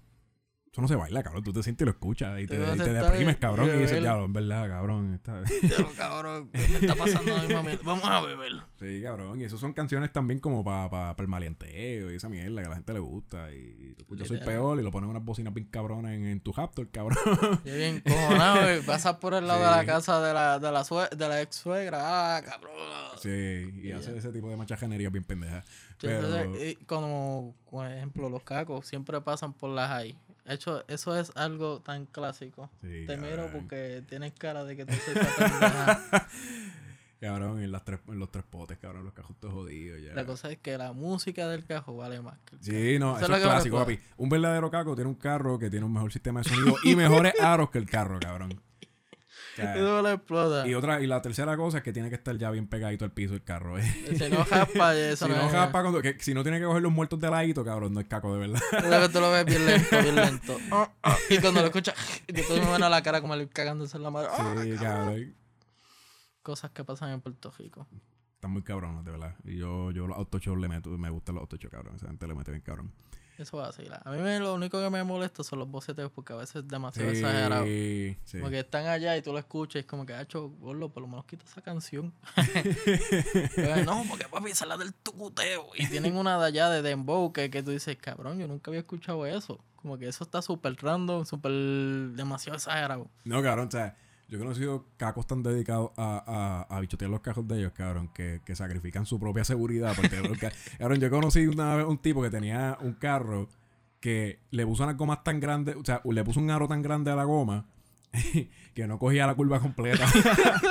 Eso 0.74 0.82
no 0.82 0.88
se 0.88 0.96
baila, 0.96 1.22
cabrón. 1.22 1.44
Tú 1.44 1.54
te 1.54 1.62
sientes 1.62 1.86
y 1.86 1.86
lo 1.86 1.92
escuchas 1.92 2.42
y 2.42 2.48
te, 2.48 2.56
y 2.56 2.78
te 2.80 2.94
deprimes, 2.94 3.38
cabrón. 3.38 3.70
Y 3.76 3.82
dices, 3.82 4.02
ya, 4.02 4.18
en 4.18 4.34
verdad, 4.34 4.68
cabrón. 4.68 5.14
Está... 5.14 5.44
cabrón, 5.98 6.50
¿qué 6.52 6.68
me 6.68 6.78
está 6.80 6.96
pasando 6.96 7.36
a 7.36 7.44
mi 7.44 7.54
mami? 7.54 7.78
Vamos 7.84 8.06
a 8.06 8.22
beber. 8.22 8.54
Sí, 8.80 9.04
cabrón. 9.04 9.40
Y 9.40 9.44
eso 9.44 9.60
son 9.60 9.74
canciones 9.74 10.12
también 10.12 10.40
como 10.40 10.64
para 10.64 10.90
pa, 10.90 11.16
pa 11.16 11.22
el 11.22 11.30
malienteo 11.30 12.12
y 12.12 12.16
esa 12.16 12.28
mierda 12.28 12.60
que 12.62 12.66
a 12.66 12.70
la 12.70 12.76
gente 12.78 12.92
le 12.92 13.02
gusta. 13.02 13.54
Y 13.54 13.94
tú 13.98 14.02
escuchas 14.02 14.28
Soy 14.28 14.40
Peor 14.40 14.80
y 14.80 14.84
lo 14.84 14.90
pones 14.90 15.12
unas 15.12 15.24
bocinas 15.24 15.54
bien 15.54 15.68
cabronas 15.68 16.14
en, 16.14 16.26
en 16.26 16.40
tu 16.40 16.52
Raptor, 16.52 16.90
cabrón. 16.90 17.20
Y 17.66 17.70
bien 17.70 18.02
cojonado, 18.02 18.64
güey. 18.64 18.82
Pasas 18.88 19.18
por 19.18 19.36
el 19.36 19.46
lado 19.46 19.60
de 19.60 19.70
la 19.70 19.86
casa 19.86 20.22
de 20.22 20.34
la, 20.34 20.58
de 20.58 20.72
la, 20.72 20.84
de 21.16 21.30
la 21.30 21.42
ex 21.44 21.56
suegra. 21.56 22.38
Ah, 22.38 22.42
cabrón. 22.42 22.74
Sí, 23.22 23.30
y, 23.84 23.92
hace 23.92 24.18
ese 24.18 24.32
tipo 24.32 24.50
de 24.50 24.58
machajanería 24.58 25.12
bien 25.12 25.24
pendeja. 25.24 25.64
Pero... 26.02 26.52
como, 26.88 27.54
por 27.70 27.86
ejemplo, 27.86 28.28
los 28.28 28.42
cacos 28.42 28.88
siempre 28.88 29.22
pasan 29.22 29.54
por 29.54 29.70
las 29.70 29.92
ahí 29.92 30.18
hecho, 30.46 30.84
eso 30.88 31.18
es 31.18 31.32
algo 31.36 31.82
tan 31.82 32.06
clásico. 32.06 32.70
te 32.82 33.18
miro 33.18 33.50
porque 33.52 34.04
tienes 34.08 34.34
cara 34.34 34.64
de 34.64 34.76
que 34.76 34.86
te 34.86 34.94
soy 34.94 35.14
Cabrón, 37.24 37.64
en, 37.64 37.72
las 37.72 37.86
tres, 37.86 38.02
en 38.10 38.20
los 38.20 38.30
tres 38.32 38.44
potes, 38.44 38.78
cabrón, 38.80 39.06
los 39.06 39.14
cajos 39.14 39.38
todos 39.40 39.54
jodidos 39.54 40.02
ya. 40.02 40.14
La 40.14 40.26
cosa 40.26 40.52
es 40.52 40.58
que 40.58 40.78
la 40.78 40.92
música 40.92 41.48
del 41.48 41.64
cajo 41.64 41.96
vale 41.96 42.22
más 42.22 42.38
que 42.40 42.58
el 42.58 42.62
Sí, 42.62 43.00
no, 43.00 43.18
eso, 43.18 43.34
es, 43.34 43.42
clásico, 43.42 43.78
papi. 43.78 43.98
Un 44.18 44.28
verdadero 44.28 44.70
caco 44.70 44.94
tiene 44.94 45.10
un 45.10 45.16
carro 45.16 45.58
que 45.58 45.70
tiene 45.70 45.86
un 45.86 45.94
mejor 45.94 46.12
sistema 46.12 46.42
de 46.42 46.50
sonido 46.50 46.76
y 46.84 46.98
mejores 46.98 47.34
aros 47.40 47.70
que 47.70 47.78
el 47.78 47.90
carro, 47.90 48.20
cabrón. 48.20 48.60
Explota. 49.58 50.68
Y 50.68 50.74
otra, 50.74 51.02
y 51.02 51.08
la 51.08 51.22
tercera 51.22 51.56
cosa 51.58 51.78
es 51.78 51.84
que 51.84 51.94
tiene 51.94 52.10
que 52.10 52.16
estar 52.16 52.36
ya 52.38 52.50
bien 52.52 52.68
pegadito 52.68 53.06
al 53.06 53.12
piso 53.12 53.34
el 53.34 53.44
carro, 53.44 53.78
eh. 53.78 53.84
Si 53.84 54.30
no 54.30 54.44
japa, 54.46 54.96
eso 54.98 55.28
si 55.28 55.32
no, 55.32 55.50
japa 55.50 55.82
cuando, 55.82 56.02
que, 56.02 56.18
si 56.20 56.34
no 56.34 56.44
tiene 56.44 56.60
que 56.60 56.66
coger 56.66 56.82
los 56.82 56.92
muertos 56.92 57.20
de 57.20 57.30
ladito, 57.30 57.64
cabrón, 57.64 57.94
no 57.94 58.00
es 58.00 58.08
caco 58.08 58.34
de 58.34 58.40
verdad. 58.40 58.62
Que 58.72 59.10
tú 59.10 59.20
lo 59.20 59.32
ves 59.32 59.46
bien 59.46 59.66
lento, 59.66 60.02
bien 60.02 60.16
lento. 60.16 60.58
Oh, 60.72 60.88
oh. 61.04 61.16
Y 61.30 61.40
cuando 61.40 61.62
lo 61.62 61.68
escuchas, 61.68 61.96
después 62.28 62.60
me 62.60 62.70
van 62.70 62.84
a 62.84 62.90
la 62.90 63.02
cara 63.02 63.22
como 63.22 63.34
el 63.34 63.50
cagándose 63.50 63.98
en 63.98 64.04
la 64.04 64.12
madre. 64.12 64.30
Sí, 64.64 64.76
cabrón. 64.78 65.36
Cosas 66.42 66.72
que 66.72 66.84
pasan 66.84 67.12
en 67.12 67.22
Puerto 67.22 67.52
Rico. 67.58 67.88
Están 68.36 68.52
muy 68.52 68.64
cabrones, 68.64 69.06
de 69.06 69.12
verdad. 69.12 69.36
Y 69.46 69.58
yo, 69.58 69.92
yo 69.92 70.06
los 70.06 70.18
autoshows 70.18 70.60
le 70.60 70.68
meto, 70.68 70.90
me 70.98 71.10
gustan 71.10 71.36
los 71.36 71.44
autoshows, 71.44 71.72
cabrón. 71.72 71.96
Esa 71.96 72.08
gente 72.08 72.28
le 72.28 72.36
mete 72.36 72.52
bien 72.52 72.62
cabrón. 72.62 72.92
Eso 73.38 73.58
va. 73.58 73.70
A 74.04 74.12
mí 74.12 74.22
me, 74.22 74.40
lo 74.40 74.54
único 74.54 74.80
que 74.80 74.90
me 74.90 75.04
molesta 75.04 75.44
son 75.44 75.60
los 75.60 75.70
boceteos 75.70 76.12
porque 76.12 76.34
a 76.34 76.36
veces 76.36 76.58
es 76.58 76.68
demasiado 76.68 77.10
exagerado. 77.10 77.66
Sí. 77.66 78.16
Porque 78.40 78.60
están 78.60 78.86
allá 78.88 79.18
y 79.18 79.22
tú 79.22 79.32
lo 79.32 79.40
escuchas 79.40 79.78
y 79.78 79.80
es 79.80 79.86
como 79.86 80.06
que, 80.06 80.14
ha 80.14 80.22
hecho 80.22 80.50
gordo, 80.50 80.90
por 80.90 81.02
lo 81.02 81.08
menos 81.08 81.26
quita 81.26 81.44
esa 81.46 81.62
canción. 81.62 82.14
no, 83.86 84.04
porque 84.08 84.28
papi, 84.30 84.52
esa 84.52 84.66
es 84.66 84.70
la 84.70 84.78
del 84.78 84.94
tucuteo. 84.94 85.70
Y 85.76 85.88
tienen 85.88 86.16
una 86.16 86.38
de 86.38 86.46
allá 86.46 86.70
de 86.70 86.82
Dembow 86.82 87.34
que, 87.34 87.50
que 87.50 87.64
tú 87.64 87.72
dices, 87.72 87.98
cabrón, 87.98 88.40
yo 88.40 88.48
nunca 88.48 88.70
había 88.70 88.82
escuchado 88.82 89.26
eso. 89.26 89.60
Como 89.76 89.98
que 89.98 90.08
eso 90.08 90.24
está 90.24 90.42
súper 90.42 90.76
random, 90.82 91.26
súper 91.26 91.52
demasiado 92.16 92.58
exagerado. 92.58 93.10
No, 93.26 93.42
cabrón, 93.42 93.68
o 93.68 93.72
sea 93.72 93.98
yo 94.28 94.38
he 94.38 94.40
conocido 94.40 94.86
cacos 94.98 95.28
tan 95.28 95.44
dedicados 95.44 95.92
a, 95.98 96.66
a, 96.70 96.76
a 96.76 96.80
bichotear 96.80 97.12
los 97.12 97.22
cajos 97.22 97.48
de 97.48 97.60
ellos, 97.60 97.74
cabrón, 97.74 98.10
que, 98.14 98.42
que 98.46 98.56
sacrifican 98.56 99.06
su 99.06 99.20
propia 99.20 99.44
seguridad. 99.44 99.96
Porque, 99.96 100.18
cabrón, 100.80 101.00
yo 101.00 101.10
conocí 101.10 101.46
una 101.46 101.76
vez 101.76 101.86
un 101.86 101.98
tipo 101.98 102.22
que 102.22 102.30
tenía 102.30 102.78
un 102.82 102.94
carro 102.94 103.50
que 104.00 104.40
le 104.52 104.66
puso 104.66 104.84
unas 104.84 104.98
gomas 104.98 105.24
tan 105.24 105.40
grandes, 105.40 105.76
o 105.76 105.86
sea, 105.86 106.02
le 106.04 106.24
puso 106.24 106.40
un 106.40 106.50
aro 106.50 106.68
tan 106.68 106.82
grande 106.82 107.12
a 107.12 107.16
la 107.16 107.24
goma 107.24 107.66
que 108.74 108.88
no 108.88 109.00
cogía 109.00 109.28
la 109.28 109.36
curva 109.36 109.60
completa. 109.60 110.06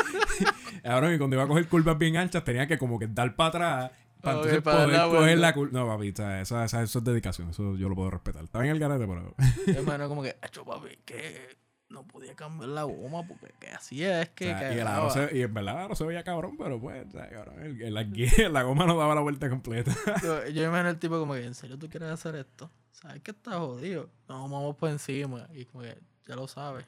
cabrón, 0.83 1.15
y 1.15 1.19
cuando 1.19 1.37
iba 1.37 1.45
a 1.45 1.49
coger 1.49 1.69
curvas 1.69 1.97
bien 1.99 2.17
anchas 2.17 2.45
tenía 2.45 2.67
que 2.67 2.79
como 2.79 2.99
que 2.99 3.07
dar 3.07 3.35
para 3.37 3.49
atrás 3.49 3.91
para 4.21 4.37
entonces 4.37 4.63
poder 4.63 5.01
coger 5.09 5.39
la 5.39 5.55
curva. 5.55 5.81
No, 5.81 5.87
papi, 5.87 6.09
eso, 6.09 6.63
eso, 6.63 6.83
es 6.83 7.05
dedicación. 7.05 7.51
Eso 7.51 7.77
yo 7.77 7.89
lo 7.89 7.95
puedo 7.95 8.11
respetar. 8.11 8.45
Está 8.45 8.61
bien 8.61 8.75
el 8.75 8.81
garete, 8.81 9.07
pero... 9.07 9.35
Hermano, 9.67 10.09
como 10.09 10.23
que, 10.23 10.37
hecho, 10.43 10.65
papi, 10.65 10.99
que 11.05 11.62
no 11.93 12.05
podía 12.05 12.35
cambiar 12.35 12.71
la 12.71 12.83
goma 12.85 13.23
porque 13.27 13.69
así 13.71 14.03
es 14.03 14.31
que. 14.31 14.47
y, 14.47 15.39
y 15.39 15.43
en 15.43 15.55
verdad 15.55 15.89
no 15.89 15.95
se 15.95 16.05
veía 16.05 16.25
cabrón, 16.25 16.57
pero 16.57 16.81
pues, 16.81 17.07
cabrón, 17.13 17.61
el, 17.61 18.53
la 18.53 18.63
goma 18.63 18.87
no 18.87 18.97
daba 18.97 19.15
la 19.15 19.21
vuelta 19.21 19.49
completa. 19.49 19.95
yo, 20.23 20.49
yo 20.49 20.65
imagino 20.69 20.89
el 20.89 20.99
tipo 20.99 21.19
como 21.19 21.35
que, 21.35 21.45
¿en 21.45 21.55
serio 21.55 21.79
tú 21.79 21.89
quieres 21.89 22.11
hacer 22.11 22.35
esto? 22.37 22.71
¿Sabes 22.91 23.23
que 23.23 23.33
está 23.33 23.59
jodido? 23.59 24.09
No, 24.29 24.49
vamos 24.49 24.77
por 24.77 24.91
encima. 24.91 25.47
Y 25.55 25.67
como 25.67 25.85
que 25.85 25.99
ya 26.27 26.35
lo 26.35 26.49
sabes. 26.49 26.87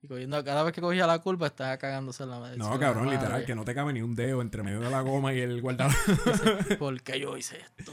Y 0.00 0.08
cogiendo, 0.08 0.42
cada 0.42 0.64
vez 0.64 0.72
que 0.72 0.80
cogía 0.80 1.06
la 1.06 1.20
culpa 1.20 1.46
estaba 1.46 1.76
cagándose 1.76 2.24
en 2.24 2.30
la 2.30 2.40
madre. 2.40 2.56
No, 2.56 2.76
cabrón, 2.78 3.08
literal, 3.08 3.44
que 3.44 3.54
no 3.54 3.64
te 3.64 3.74
cabe 3.74 3.92
ni 3.92 4.02
un 4.02 4.16
dedo 4.16 4.42
entre 4.42 4.62
medio 4.64 4.80
de 4.80 4.90
la 4.90 5.00
goma 5.00 5.32
y 5.32 5.40
el 5.40 5.60
guardador. 5.60 5.94
¿Por 6.78 7.02
qué 7.02 7.20
yo 7.20 7.36
hice 7.36 7.60
esto? 7.60 7.92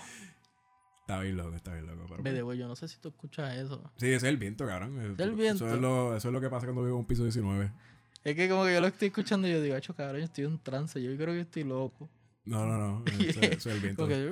Está 1.09 1.21
bien 1.21 1.37
loco, 1.37 1.55
está 1.55 1.73
bien 1.73 1.87
loco. 1.87 2.05
Pero, 2.07 2.21
Ve 2.21 2.33
de 2.33 2.43
güey, 2.43 2.59
yo 2.59 2.67
no 2.67 2.75
sé 2.75 2.87
si 2.87 2.99
tú 2.99 3.09
escuchas 3.09 3.57
eso. 3.57 3.91
sí, 3.95 4.05
ese 4.05 4.15
es 4.17 4.23
el 4.25 4.37
viento, 4.37 4.67
cabrón. 4.67 5.01
Es 5.01 5.19
el 5.19 5.31
viento. 5.31 5.65
Eso 5.65 5.73
es, 5.73 5.81
lo, 5.81 6.15
eso 6.15 6.27
es 6.27 6.31
lo 6.31 6.39
que 6.39 6.51
pasa 6.51 6.67
cuando 6.67 6.83
vivo 6.83 6.97
en 6.97 6.99
un 6.99 7.05
piso 7.07 7.23
19. 7.23 7.71
Es 8.23 8.35
que 8.35 8.47
como 8.47 8.65
que 8.65 8.75
yo 8.75 8.79
lo 8.81 8.85
estoy 8.85 9.07
escuchando 9.07 9.47
y 9.47 9.51
yo 9.51 9.59
digo, 9.59 9.75
acho 9.75 9.95
cabrón, 9.95 10.19
yo 10.19 10.25
estoy 10.25 10.43
en 10.43 10.51
un 10.51 10.59
trance, 10.59 11.01
yo 11.01 11.15
creo 11.15 11.33
que 11.33 11.39
estoy 11.39 11.63
loco. 11.63 12.07
No, 12.45 12.67
no, 12.67 12.77
no. 12.77 13.03
Eso, 13.27 13.41
eso 13.41 13.69
es 13.69 13.75
el 13.75 13.81
viento. 13.81 14.03
Como 14.03 14.15
que, 14.15 14.31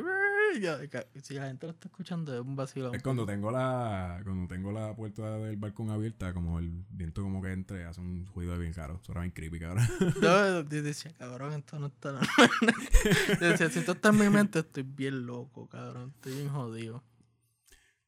si 1.22 1.34
la 1.34 1.48
gente 1.48 1.68
lo 1.68 1.74
está 1.74 1.88
escuchando 1.88 2.34
es 2.34 2.42
un 2.42 2.56
vacilo. 2.56 2.94
Es 2.94 3.04
cuando 3.04 3.26
tengo 3.26 3.52
la 3.52 4.22
cuando 4.24 4.48
tengo 4.48 4.72
la 4.72 4.96
puerta 4.96 5.38
del 5.38 5.58
balcón 5.58 5.90
abierta, 5.90 6.34
como 6.34 6.60
el 6.60 6.86
viento 6.90 7.22
como 7.22 7.42
que 7.42 7.52
entre, 7.52 7.86
hace 7.86 8.02
un 8.02 8.26
ruido 8.34 8.54
de 8.54 8.60
bien 8.60 8.74
caro. 8.74 9.00
Eso 9.02 9.12
era 9.12 9.22
bien 9.22 9.32
creepy, 9.32 9.60
cabrón. 9.60 9.86
Yo 10.22 10.64
yo 10.64 10.84
decía, 10.84 11.14
cabrón, 11.18 11.54
esto 11.54 11.80
no 11.80 11.88
está 11.88 12.12
normal. 12.14 12.50
Yo 13.42 13.50
decía, 13.50 13.70
si 13.70 13.80
esto 13.80 13.94
está 13.94 14.10
en 14.10 14.20
mi 14.20 14.30
mente, 14.30 14.60
estoy 14.60 14.84
bien 14.84 15.26
loco, 15.26 15.68
cabrón. 15.68 16.14
Estoy 16.16 16.34
bien 16.34 16.50
jodido. 16.50 17.04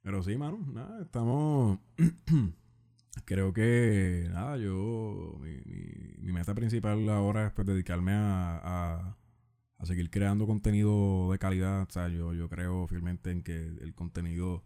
Pero 0.01 0.23
sí, 0.23 0.37
mano, 0.37 0.59
nada, 0.73 1.01
estamos. 1.01 1.79
Creo 3.25 3.53
que, 3.53 4.27
nada, 4.31 4.57
yo. 4.57 5.37
Mi, 5.41 5.61
mi, 5.65 6.15
mi 6.19 6.31
meta 6.31 6.53
principal 6.53 7.07
ahora 7.09 7.47
es 7.47 7.53
pues 7.53 7.67
dedicarme 7.67 8.13
a, 8.13 8.61
a, 8.63 9.17
a 9.79 9.85
seguir 9.85 10.09
creando 10.09 10.45
contenido 10.45 11.31
de 11.31 11.39
calidad. 11.39 11.83
O 11.83 11.91
sea, 11.91 12.09
yo, 12.09 12.33
yo 12.33 12.49
creo 12.49 12.85
fielmente 12.87 13.31
en 13.31 13.41
que 13.41 13.55
el 13.55 13.93
contenido 13.95 14.63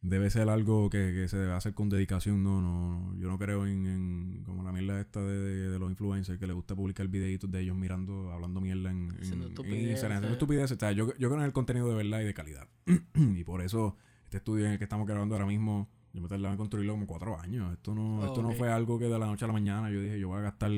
debe 0.00 0.30
ser 0.30 0.48
algo 0.48 0.90
que, 0.90 1.12
que 1.12 1.28
se 1.28 1.36
debe 1.36 1.52
hacer 1.52 1.74
con 1.74 1.88
dedicación. 1.88 2.42
No, 2.42 2.60
no, 2.60 3.14
yo 3.18 3.28
no 3.28 3.38
creo 3.38 3.66
en, 3.66 3.86
en 3.86 4.42
como 4.44 4.62
la 4.62 4.72
mierda 4.72 5.00
esta 5.00 5.20
de, 5.20 5.38
de, 5.38 5.70
de 5.70 5.78
los 5.78 5.90
influencers 5.90 6.38
que 6.38 6.46
les 6.46 6.54
gusta 6.54 6.76
publicar 6.76 7.08
videitos 7.08 7.50
de 7.50 7.60
ellos 7.60 7.76
mirando, 7.76 8.30
hablando 8.30 8.60
mierda 8.60 8.90
en, 8.90 9.12
en, 9.20 9.32
en 9.32 9.42
estupideces. 9.42 9.90
Instagram, 9.90 10.18
haciendo 10.18 10.34
estupideces. 10.34 10.76
O 10.76 10.80
sea, 10.80 10.92
yo, 10.92 11.16
yo 11.18 11.28
creo 11.28 11.40
en 11.40 11.46
el 11.46 11.52
contenido 11.52 11.88
de 11.88 11.96
verdad 11.96 12.20
y 12.20 12.24
de 12.24 12.34
calidad. 12.34 12.68
y 13.14 13.42
por 13.44 13.60
eso 13.60 13.96
este 14.24 14.36
estudio 14.36 14.66
en 14.66 14.72
el 14.72 14.78
que 14.78 14.84
estamos 14.84 15.06
grabando 15.06 15.34
ahora 15.34 15.46
mismo, 15.46 15.88
yo 16.12 16.22
me 16.22 16.28
tardaba 16.28 16.52
en 16.52 16.58
construirlo 16.58 16.92
como 16.92 17.06
cuatro 17.06 17.40
años. 17.40 17.72
Esto 17.72 17.94
no, 17.94 18.24
esto 18.24 18.40
no 18.40 18.52
fue 18.52 18.70
algo 18.72 18.98
que 18.98 19.06
de 19.06 19.18
la 19.18 19.26
noche 19.26 19.44
a 19.44 19.48
la 19.48 19.54
mañana 19.54 19.90
yo 19.90 20.00
dije, 20.00 20.18
yo 20.18 20.28
voy 20.28 20.38
a 20.38 20.42
gastar 20.42 20.70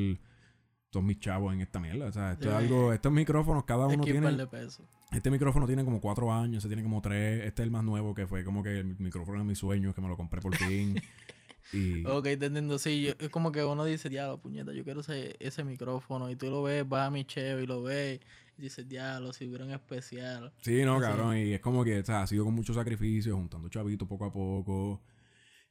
todos 0.94 1.04
mis 1.04 1.20
chavos 1.20 1.52
en 1.52 1.60
esta 1.60 1.78
mierda. 1.78 2.06
O 2.06 2.12
sea, 2.12 2.32
esto 2.32 2.46
es 2.46 2.50
Ya. 2.52 2.58
algo, 2.58 2.92
estos 2.92 3.12
micrófonos, 3.12 3.64
cada 3.64 3.86
uno 3.86 4.02
tiene. 4.02 4.20
de. 4.32 4.68
Este 5.12 5.30
micrófono 5.30 5.66
tiene 5.66 5.84
como 5.84 6.00
cuatro 6.00 6.32
años, 6.32 6.58
ese 6.64 6.68
tiene 6.68 6.82
como 6.82 7.00
tres. 7.02 7.44
Este 7.44 7.62
es 7.62 7.66
el 7.66 7.70
más 7.70 7.84
nuevo 7.84 8.14
que 8.14 8.26
fue 8.26 8.42
como 8.44 8.62
que 8.62 8.78
el 8.80 8.98
micrófono 8.98 9.38
de 9.38 9.44
mis 9.44 9.58
sueños, 9.58 9.94
que 9.94 10.00
me 10.00 10.08
lo 10.08 10.16
compré 10.16 10.40
por 10.40 10.56
fin. 10.56 11.00
y 11.72 12.04
Ok, 12.06 12.24
te 12.24 12.46
entiendo. 12.46 12.78
Sí, 12.78 13.02
yo- 13.02 13.12
es 13.18 13.28
como 13.28 13.52
que 13.52 13.62
uno 13.64 13.84
dice, 13.84 14.08
diablo, 14.08 14.38
puñeta, 14.40 14.72
yo 14.72 14.82
quiero 14.84 15.00
ese, 15.00 15.36
ese 15.40 15.62
micrófono. 15.64 16.30
Y 16.30 16.36
tú 16.36 16.46
lo 16.50 16.62
ves, 16.62 16.88
vas 16.88 17.06
a 17.08 17.10
mi 17.10 17.24
cheo 17.24 17.60
y 17.60 17.66
lo 17.66 17.82
ves. 17.82 18.20
Y 18.58 18.62
dices, 18.62 18.88
diablo, 18.88 19.32
si 19.32 19.46
hubiera 19.46 19.64
un 19.64 19.72
especial. 19.72 20.52
Sí, 20.62 20.82
no, 20.84 20.94
Así. 20.96 21.02
cabrón. 21.06 21.36
Y 21.36 21.52
es 21.52 21.60
como 21.60 21.84
que, 21.84 22.00
o 22.00 22.04
sea, 22.04 22.22
ha 22.22 22.26
sido 22.26 22.44
con 22.44 22.54
mucho 22.54 22.72
sacrificio, 22.72 23.36
juntando 23.36 23.68
chavitos 23.68 24.06
poco 24.08 24.24
a 24.26 24.32
poco. 24.32 25.02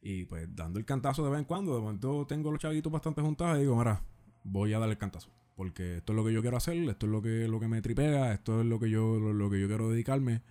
Y 0.02 0.26
pues 0.26 0.54
dando 0.54 0.80
el 0.80 0.86
cantazo 0.86 1.24
de 1.24 1.32
vez 1.32 1.40
en 1.40 1.46
cuando. 1.46 1.74
De 1.76 1.82
momento 1.82 2.26
tengo 2.28 2.52
los 2.52 2.60
chavitos 2.62 2.92
bastante 2.92 3.22
juntados 3.22 3.58
y 3.58 3.62
digo, 3.62 3.76
mira, 3.78 4.02
voy 4.44 4.74
a 4.74 4.80
darle 4.80 4.94
el 4.94 5.00
cantazo. 5.00 5.30
Porque 5.56 5.98
esto 5.98 6.14
es 6.14 6.18
lo 6.18 6.26
que 6.26 6.34
yo 6.34 6.42
quiero 6.42 6.58
hacer, 6.58 6.76
esto 6.90 7.06
es 7.06 7.12
lo 7.12 7.22
que, 7.22 7.48
lo 7.48 7.60
que 7.60 7.68
me 7.68 7.82
tripea, 7.82 8.34
esto 8.34 8.62
es 8.62 8.66
lo 8.66 8.80
que 8.80 8.90
yo, 8.90 9.20
lo, 9.20 9.34
lo 9.34 9.50
que 9.50 9.60
yo 9.62 9.68
quiero 9.68 9.90
dedicarme. 9.90 10.42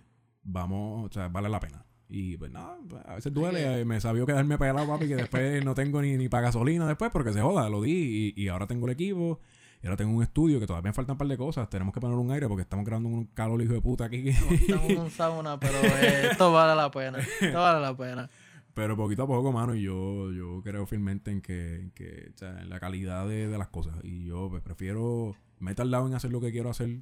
Vamos, 0.43 1.09
o 1.09 1.13
sea, 1.13 1.27
vale 1.27 1.49
la 1.49 1.59
pena. 1.59 1.85
Y 2.07 2.37
pues 2.37 2.51
nada, 2.51 2.77
pues, 2.87 3.01
a 3.05 3.15
veces 3.15 3.33
duele. 3.33 3.81
eh, 3.81 3.85
Me 3.85 3.99
sabió 3.99 4.25
quedarme 4.25 4.57
pelado, 4.57 4.87
papi, 4.87 5.07
que 5.07 5.15
después 5.15 5.63
no 5.65 5.73
tengo 5.73 6.01
ni, 6.01 6.15
ni 6.15 6.29
para 6.29 6.43
gasolina 6.43 6.87
después 6.87 7.11
porque 7.11 7.33
se 7.33 7.41
joda, 7.41 7.69
lo 7.69 7.81
di. 7.81 8.33
Y, 8.35 8.43
y 8.43 8.47
ahora 8.49 8.67
tengo 8.67 8.85
el 8.85 8.93
equipo. 8.93 9.39
Y 9.81 9.87
ahora 9.87 9.97
tengo 9.97 10.15
un 10.15 10.23
estudio 10.23 10.61
que 10.61 10.67
todavía 10.67 10.89
me 10.91 10.93
faltan 10.93 11.15
un 11.15 11.17
par 11.17 11.27
de 11.27 11.37
cosas. 11.37 11.69
Tenemos 11.69 11.93
que 11.93 11.99
poner 11.99 12.17
un 12.17 12.31
aire 12.31 12.47
porque 12.47 12.61
estamos 12.61 12.85
creando 12.85 13.09
un 13.09 13.25
calor 13.25 13.61
hijo 13.61 13.73
de 13.73 13.81
puta 13.81 14.05
aquí. 14.05 14.29
Estamos 14.29 14.89
en 14.89 14.97
un 14.99 15.11
sauna, 15.11 15.59
pero 15.59 15.77
eh, 15.83 16.29
esto 16.31 16.53
vale 16.53 16.75
la 16.75 16.89
pena. 16.89 17.17
Esto 17.41 17.57
vale 17.59 17.81
la 17.81 17.97
pena. 17.97 18.29
Pero 18.73 18.97
poquito 18.97 19.23
a 19.23 19.27
poco, 19.27 19.51
mano, 19.51 19.75
y 19.75 19.83
yo, 19.83 20.31
yo 20.31 20.61
creo 20.63 20.85
firmemente 20.87 21.29
en 21.31 21.41
que, 21.41 21.75
en 21.75 21.91
que 21.91 22.31
o 22.33 22.37
sea, 22.37 22.59
en 22.61 22.69
la 22.69 22.79
calidad 22.79 23.27
de, 23.27 23.47
de 23.47 23.57
las 23.57 23.67
cosas. 23.69 23.95
Y 24.03 24.25
yo 24.25 24.49
pues, 24.49 24.63
prefiero, 24.63 25.35
me 25.59 25.71
he 25.71 25.75
tardado 25.75 26.07
en 26.07 26.15
hacer 26.15 26.31
lo 26.31 26.41
que 26.41 26.51
quiero 26.51 26.69
hacer, 26.71 27.01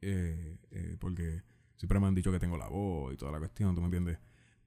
eh, 0.00 0.56
eh, 0.70 0.96
porque 0.98 1.42
siempre 1.76 2.00
me 2.00 2.06
han 2.06 2.14
dicho 2.14 2.32
que 2.32 2.38
tengo 2.38 2.56
la 2.56 2.68
voz 2.68 3.12
y 3.12 3.16
toda 3.16 3.30
la 3.32 3.38
cuestión, 3.38 3.74
¿tú 3.74 3.80
me 3.82 3.86
entiendes? 3.88 4.18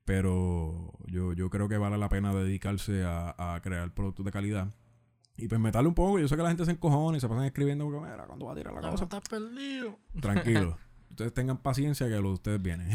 Pero 0.04 0.94
yo, 1.08 1.34
yo 1.34 1.50
creo 1.50 1.68
que 1.68 1.78
vale 1.78 1.98
la 1.98 2.10
pena 2.10 2.32
dedicarse 2.34 3.04
a, 3.04 3.56
a 3.56 3.60
crear 3.62 3.92
productos 3.94 4.24
de 4.26 4.32
calidad. 4.32 4.72
Y 5.38 5.48
pues 5.48 5.60
meterle 5.60 5.88
un 5.90 5.96
poco, 5.96 6.20
yo 6.20 6.28
sé 6.28 6.38
que 6.38 6.44
la 6.44 6.50
gente 6.50 6.64
se 6.64 6.72
encojona 6.72 7.18
y 7.18 7.20
se 7.22 7.28
pasan 7.28 7.46
escribiendo, 7.46 7.86
porque, 7.86 8.00
mira, 8.00 8.26
¿cuándo 8.28 8.46
va 8.46 8.54
a 8.54 8.56
tirar 8.56 8.74
la 8.74 8.82
No, 8.82 8.92
cosa? 8.92 9.04
estás 9.06 9.22
perdido. 9.28 9.98
Tranquilo. 10.22 10.78
Ustedes 11.16 11.34
tengan 11.34 11.60
paciencia 11.60 12.10
que 12.10 12.16
lo 12.16 12.28
de 12.28 12.34
ustedes 12.34 12.62
viene. 12.62 12.90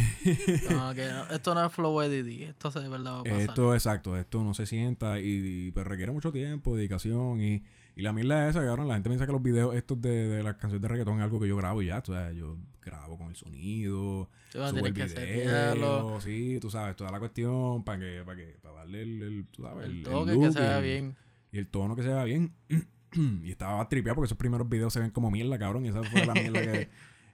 No, 0.69 0.95
que 0.95 1.07
no, 1.07 1.25
esto 1.31 1.55
no 1.55 1.65
es 1.65 1.73
Flow 1.73 2.03
Edit. 2.03 2.51
Esto 2.51 2.71
se 2.71 2.81
de 2.81 2.89
verdad 2.91 3.15
va 3.15 3.21
a 3.21 3.25
pasar. 3.25 3.41
Esto, 3.41 3.73
exacto, 3.73 4.19
esto 4.19 4.45
no 4.45 4.53
se 4.53 4.67
sienta 4.67 5.19
y, 5.19 5.69
y, 5.69 5.71
pues, 5.71 5.87
requiere 5.87 6.13
mucho 6.13 6.31
tiempo, 6.31 6.77
dedicación 6.77 7.41
y, 7.41 7.65
y 7.97 8.03
la 8.03 8.13
mierda 8.13 8.45
es 8.45 8.51
esa, 8.51 8.63
cabrón. 8.63 8.89
La 8.89 8.95
gente 8.95 9.09
piensa 9.09 9.25
que 9.25 9.33
los 9.33 9.43
videos 9.43 9.75
estos 9.75 10.03
de, 10.03 10.29
de 10.29 10.43
las 10.43 10.57
canciones 10.57 10.83
de 10.83 10.89
reggaetón 10.89 11.17
es 11.17 11.23
algo 11.23 11.41
que 11.41 11.49
yo 11.49 11.57
grabo 11.57 11.81
y 11.81 11.87
ya, 11.87 12.01
o 12.01 12.05
sea, 12.05 12.31
yo 12.33 12.59
grabo 12.83 13.17
con 13.17 13.29
el 13.29 13.37
sonido, 13.37 14.29
subo 14.51 14.87
el 14.87 14.93
video, 14.93 16.21
sí, 16.21 16.59
tú 16.61 16.71
sabes, 16.71 16.97
toda 16.97 17.11
la 17.11 17.21
cuestión 17.21 17.85
para 17.85 18.01
que, 18.01 18.23
para 18.23 18.37
que, 18.37 18.59
para 18.61 18.75
darle 18.75 19.01
el, 19.01 19.23
el, 19.23 19.47
tú 19.47 19.63
sabes, 19.63 19.87
El 19.87 19.97
el, 19.97 20.03
toque 20.03 20.39
que 20.39 20.53
se 20.53 20.61
vea 20.61 20.81
bien. 20.81 21.17
y 21.53 21.59
el 21.59 21.69
tono 21.69 21.97
que 21.97 22.03
se 22.03 22.09
vea 22.09 22.25
bien. 22.25 22.53
y 23.43 23.51
estaba 23.51 23.89
tripeado 23.89 24.17
porque 24.17 24.27
esos 24.27 24.37
primeros 24.37 24.69
videos 24.69 24.93
se 24.93 25.01
ven 25.01 25.11
como 25.11 25.31
mierda, 25.31 25.59
cabrón. 25.59 25.87
Y 25.87 25.89
esa 25.89 26.03
fue 26.03 26.27
la 26.27 26.35
mierda 26.35 26.61
que. 26.61 26.91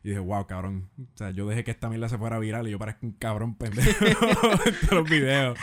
Y 0.07 0.11
dije, 0.11 0.21
wow, 0.21 0.47
cabrón. 0.47 0.89
O 1.01 1.17
sea, 1.17 1.31
yo 1.33 1.49
dejé 1.49 1.65
que 1.65 1.73
esta 1.73 1.89
mierda 1.89 2.09
se 2.09 2.17
fuera 2.17 2.39
viral 2.39 2.69
y 2.69 2.71
yo 2.71 2.79
parezco 2.79 3.07
un 3.07 3.13
cabrón 3.15 3.57
pendejo 3.57 4.05
en 4.91 4.97
los 4.97 5.11
videos. 5.11 5.59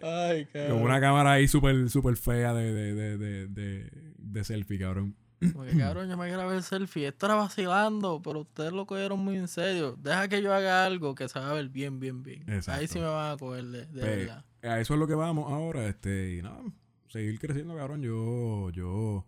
Ay, 0.00 0.44
Con 0.44 0.52
cabrón. 0.62 0.82
una 0.82 1.00
cámara 1.00 1.32
ahí 1.32 1.48
súper, 1.48 1.90
súper 1.90 2.16
fea 2.16 2.54
de, 2.54 2.72
de, 2.72 2.94
de, 2.94 3.18
de, 3.18 3.46
de, 3.48 3.90
de 4.16 4.44
selfie, 4.44 4.78
cabrón. 4.78 5.16
Como 5.52 5.64
que, 5.64 5.76
cabrón, 5.76 6.08
yo 6.08 6.16
me 6.16 6.30
grabé 6.30 6.54
el 6.54 6.62
selfie. 6.62 7.08
Esto 7.08 7.26
era 7.26 7.34
vacilando, 7.34 8.22
pero 8.22 8.42
ustedes 8.42 8.70
lo 8.72 8.86
cogieron 8.86 9.18
muy 9.18 9.34
en 9.36 9.48
serio. 9.48 9.96
Deja 9.98 10.28
que 10.28 10.40
yo 10.40 10.54
haga 10.54 10.86
algo 10.86 11.16
que 11.16 11.28
se 11.28 11.40
va 11.40 11.50
a 11.50 11.54
ver 11.54 11.68
bien, 11.68 11.98
bien, 11.98 12.22
bien. 12.22 12.44
Ahí 12.48 12.56
Exacto. 12.58 12.86
sí 12.86 12.98
me 13.00 13.06
van 13.06 13.32
a 13.32 13.36
coger 13.36 13.64
de, 13.64 13.86
de 13.86 14.00
Pues, 14.00 14.16
verdad. 14.18 14.44
a 14.62 14.80
eso 14.80 14.94
es 14.94 15.00
lo 15.00 15.08
que 15.08 15.14
vamos 15.16 15.50
ahora, 15.52 15.88
este, 15.88 16.36
y 16.36 16.42
nada, 16.42 16.60
seguir 17.08 17.40
creciendo, 17.40 17.74
cabrón. 17.74 18.02
Yo, 18.02 18.70
yo, 18.70 19.26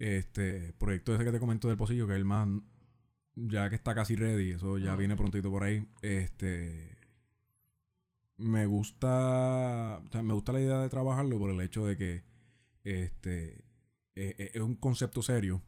este, 0.00 0.72
proyecto 0.78 1.14
ese 1.14 1.24
que 1.24 1.30
te 1.30 1.38
comento 1.38 1.68
del 1.68 1.76
pocillo, 1.76 2.08
que 2.08 2.14
es 2.14 2.18
el 2.18 2.24
más, 2.24 2.48
ya 3.36 3.68
que 3.68 3.76
está 3.76 3.94
casi 3.94 4.16
ready, 4.16 4.52
eso 4.52 4.78
ya 4.78 4.88
Ajá. 4.90 4.96
viene 4.96 5.16
prontito 5.16 5.50
por 5.50 5.64
ahí, 5.64 5.86
este, 6.02 6.96
me 8.36 8.66
gusta, 8.66 9.98
o 10.04 10.10
sea, 10.10 10.22
me 10.22 10.34
gusta 10.34 10.52
la 10.52 10.60
idea 10.60 10.78
de 10.80 10.88
trabajarlo 10.88 11.38
por 11.38 11.50
el 11.50 11.60
hecho 11.60 11.86
de 11.86 11.96
que, 11.96 12.22
este, 12.84 13.64
eh, 14.16 14.34
eh, 14.38 14.50
es 14.54 14.60
un 14.60 14.74
concepto 14.76 15.22
serio, 15.22 15.62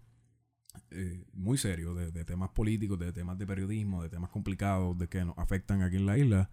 eh, 0.91 1.25
muy 1.33 1.59
serio, 1.59 1.95
de, 1.95 2.11
de 2.13 2.25
temas 2.25 2.51
políticos, 2.51 2.99
de 2.99 3.13
temas 3.13 3.39
de 3.39 3.47
periodismo, 3.47 4.03
de 4.03 4.09
temas 4.11 4.31
complicados, 4.31 4.97
de 4.99 5.09
que 5.09 5.25
nos 5.25 5.37
afectan 5.39 5.83
aquí 5.83 5.97
en 5.97 6.07
la 6.07 6.19
isla. 6.19 6.51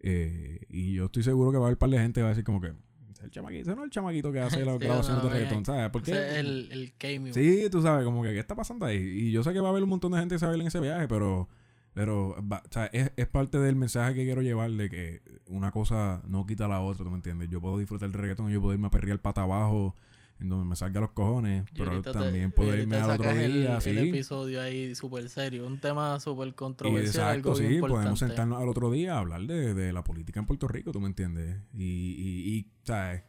Eh, 0.00 0.66
y 0.68 0.94
yo 0.94 1.06
estoy 1.06 1.22
seguro 1.22 1.52
que 1.52 1.58
va 1.58 1.64
a 1.64 1.66
haber 1.68 1.74
un 1.76 1.78
par 1.78 1.90
de 1.90 1.98
gente 1.98 2.20
que 2.20 2.22
va 2.22 2.28
a 2.28 2.30
decir 2.30 2.44
como 2.44 2.60
que 2.60 2.68
"Ese 2.68 2.76
es 2.76 2.89
el 3.22 3.30
chamaquito, 3.30 3.74
no 3.76 3.84
el 3.84 3.90
chamaquito 3.90 4.32
que 4.32 4.40
hace 4.40 4.64
las 4.64 4.74
Sí, 4.78 4.84
grabaciones 4.86 5.22
no, 5.22 5.28
de 5.28 5.34
reggaetón, 5.34 5.64
¿sabes? 5.64 5.90
Porque 5.90 6.12
el, 6.38 6.68
el 6.72 6.92
cameo. 6.98 7.32
sí, 7.34 7.68
tú 7.70 7.82
sabes, 7.82 8.04
como 8.04 8.22
que 8.22 8.30
qué 8.32 8.38
está 8.38 8.54
pasando 8.54 8.86
ahí. 8.86 8.96
Y 8.96 9.32
yo 9.32 9.42
sé 9.42 9.52
que 9.52 9.60
va 9.60 9.68
a 9.68 9.70
haber 9.70 9.82
un 9.82 9.90
montón 9.90 10.12
de 10.12 10.18
gente 10.18 10.34
que 10.34 10.38
se 10.38 10.46
va 10.46 10.52
a 10.52 10.54
ir 10.54 10.60
en 10.60 10.66
ese 10.68 10.80
viaje, 10.80 11.06
pero 11.08 11.48
pero 11.92 12.36
va- 12.50 12.62
o 12.64 12.72
sea, 12.72 12.86
es, 12.86 13.10
es 13.16 13.26
parte 13.26 13.58
del 13.58 13.74
mensaje 13.74 14.14
que 14.14 14.24
quiero 14.24 14.42
llevar 14.42 14.70
de 14.70 14.88
que 14.88 15.22
una 15.48 15.72
cosa 15.72 16.22
no 16.28 16.46
quita 16.46 16.68
la 16.68 16.80
otra, 16.80 17.04
¿tú 17.04 17.10
me 17.10 17.16
entiendes? 17.16 17.48
Yo 17.50 17.60
puedo 17.60 17.78
disfrutar 17.78 18.08
del 18.10 18.20
reggaetón, 18.20 18.48
yo 18.50 18.60
puedo 18.60 18.74
irme 18.74 18.86
a 18.86 18.90
perrear 18.90 19.18
pata 19.18 19.42
abajo 19.42 19.96
en 20.40 20.48
donde 20.48 20.64
me 20.64 20.74
salga 20.76 21.00
los 21.00 21.10
cojones, 21.10 21.64
Y 21.74 21.78
pero 21.78 22.00
te- 22.02 22.12
también 22.12 22.48
y 22.48 22.52
puedo 22.52 22.70
ahorita 22.70 22.82
irme 22.82 22.96
al 22.96 23.10
otro 23.20 23.30
el- 23.30 23.52
día, 23.52 23.74
el, 23.76 23.82
sí. 23.82 23.90
episodio 23.98 24.60
ahí 24.62 24.94
súper 24.94 25.28
serio. 25.28 25.66
Un 25.66 25.78
tema 25.78 26.18
súper 26.20 26.48
Y 26.48 26.52
controversial. 26.52 27.06
exacto, 27.36 27.50
algo 27.50 27.60
bien 27.60 27.72
sí, 27.74 27.80
podemos 27.80 28.18
sentarnos 28.18 28.62
al 28.62 28.68
otro 28.68 28.90
día 28.90 29.14
a 29.14 29.18
hablar 29.18 29.42
de, 29.42 29.74
de 29.74 29.92
la 29.92 30.02
política 30.02 30.40
en 30.40 30.46
Puerto 30.46 30.66
Rico, 30.68 30.92
¿tú 30.92 31.00
me 31.00 31.08
entiendes? 31.08 31.58
Y, 31.74 31.84
y, 31.84 32.54
y 32.58 32.72
¿sabes? 32.84 33.22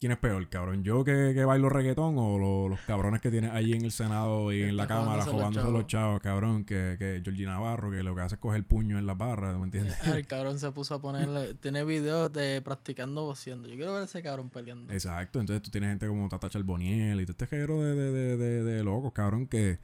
¿Quién 0.00 0.12
es 0.12 0.18
peor, 0.18 0.48
cabrón? 0.48 0.82
¿Yo 0.82 1.04
que, 1.04 1.32
que 1.34 1.44
bailo 1.44 1.68
reggaetón 1.68 2.16
o 2.16 2.38
lo- 2.38 2.70
los 2.70 2.80
cabrones 2.80 3.20
que 3.20 3.30
tienes 3.30 3.50
allí 3.50 3.74
en 3.74 3.84
el 3.84 3.92
Senado 3.92 4.50
y 4.50 4.62
en 4.62 4.74
la 4.78 4.86
Cámara 4.86 5.22
robándose 5.24 5.30
los 5.30 5.34
jugándose 5.42 5.72
los 5.72 5.86
chavos, 5.88 6.20
cabrón? 6.22 6.64
Que, 6.64 6.96
que 6.98 7.20
Georgie 7.22 7.44
Navarro, 7.44 7.90
que 7.90 8.02
lo 8.02 8.14
que 8.14 8.22
hace 8.22 8.36
es 8.36 8.40
coger 8.40 8.64
puño 8.64 8.98
en 8.98 9.04
la 9.04 9.12
barra, 9.12 9.52
¿tú 9.52 9.58
me 9.58 9.64
entiendes? 9.66 9.98
El 10.08 10.26
cabrón 10.26 10.58
se 10.58 10.72
puso 10.72 10.94
a 10.94 11.02
ponerle. 11.02 11.52
Tiene 11.54 11.84
videos 11.84 12.32
de 12.32 12.62
practicando 12.62 13.26
boceando. 13.26 13.68
Yo 13.68 13.76
quiero 13.76 13.92
ver 13.92 14.00
a 14.00 14.04
ese 14.06 14.22
cabrón 14.22 14.48
peleando. 14.48 14.90
Exacto, 14.90 15.38
entonces 15.38 15.62
tú 15.62 15.70
tienes 15.70 15.90
gente 15.90 16.08
como 16.08 16.30
Tata 16.30 16.48
Charboniel 16.48 17.20
y 17.20 17.24
todo 17.26 17.32
este 17.32 17.46
género 17.46 17.82
de, 17.82 17.94
de, 17.94 18.10
de, 18.10 18.36
de, 18.38 18.62
de 18.64 18.82
locos, 18.82 19.12
cabrón, 19.12 19.48
que, 19.48 19.80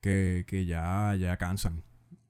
que, 0.00 0.44
que 0.48 0.66
ya, 0.66 1.14
ya 1.14 1.36
cansan. 1.36 1.84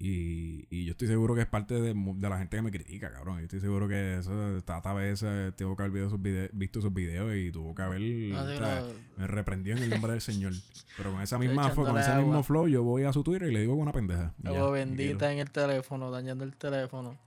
Y, 0.07 0.67
y 0.69 0.85
yo 0.85 0.91
estoy 0.91 1.09
seguro 1.09 1.35
que 1.35 1.41
es 1.41 1.47
parte 1.47 1.81
de, 1.81 1.95
de 1.95 2.29
la 2.29 2.37
gente 2.37 2.59
que 2.59 2.63
me 2.63 2.71
critica, 2.71 3.11
cabrón. 3.11 3.39
Yo 3.39 3.45
estoy 3.45 3.61
seguro 3.61 3.89
que 3.89 4.19
eso, 4.19 4.61
Tata 4.63 4.91
a 4.91 4.93
veces 4.95 5.57
tuvo 5.57 5.75
que 5.77 5.83
haber 5.85 5.93
visto 5.93 6.09
esos, 6.09 6.21
vide- 6.21 6.51
visto 6.53 6.79
esos 6.81 6.93
videos 6.93 7.35
y 7.35 7.51
tuvo 7.51 7.75
que 7.75 7.81
haber... 7.83 8.01
No, 8.03 8.07
sí, 8.47 8.53
o 8.53 8.59
sea, 8.59 8.81
no, 8.81 8.87
Me 9.17 9.27
reprendió 9.27 9.75
en 9.75 9.83
el 9.85 9.89
nombre 9.89 10.13
del 10.13 10.21
Señor. 10.21 10.53
Pero 10.99 11.13
con 11.13 11.23
esa 11.23 11.39
misma 11.39 11.73
con 11.75 11.97
ese 11.97 12.15
mismo 12.17 12.43
flow, 12.43 12.69
yo 12.69 12.83
voy 12.83 13.05
a 13.05 13.15
su 13.15 13.23
Twitter 13.23 13.49
y 13.49 13.55
le 13.55 13.61
digo 13.61 13.73
una 13.75 13.93
pendeja. 13.93 14.35
Agua 14.45 14.73
bendita 14.73 15.33
en 15.33 15.39
el 15.39 15.51
teléfono, 15.51 16.11
dañando 16.11 16.45
el 16.45 16.55
teléfono. 16.55 17.19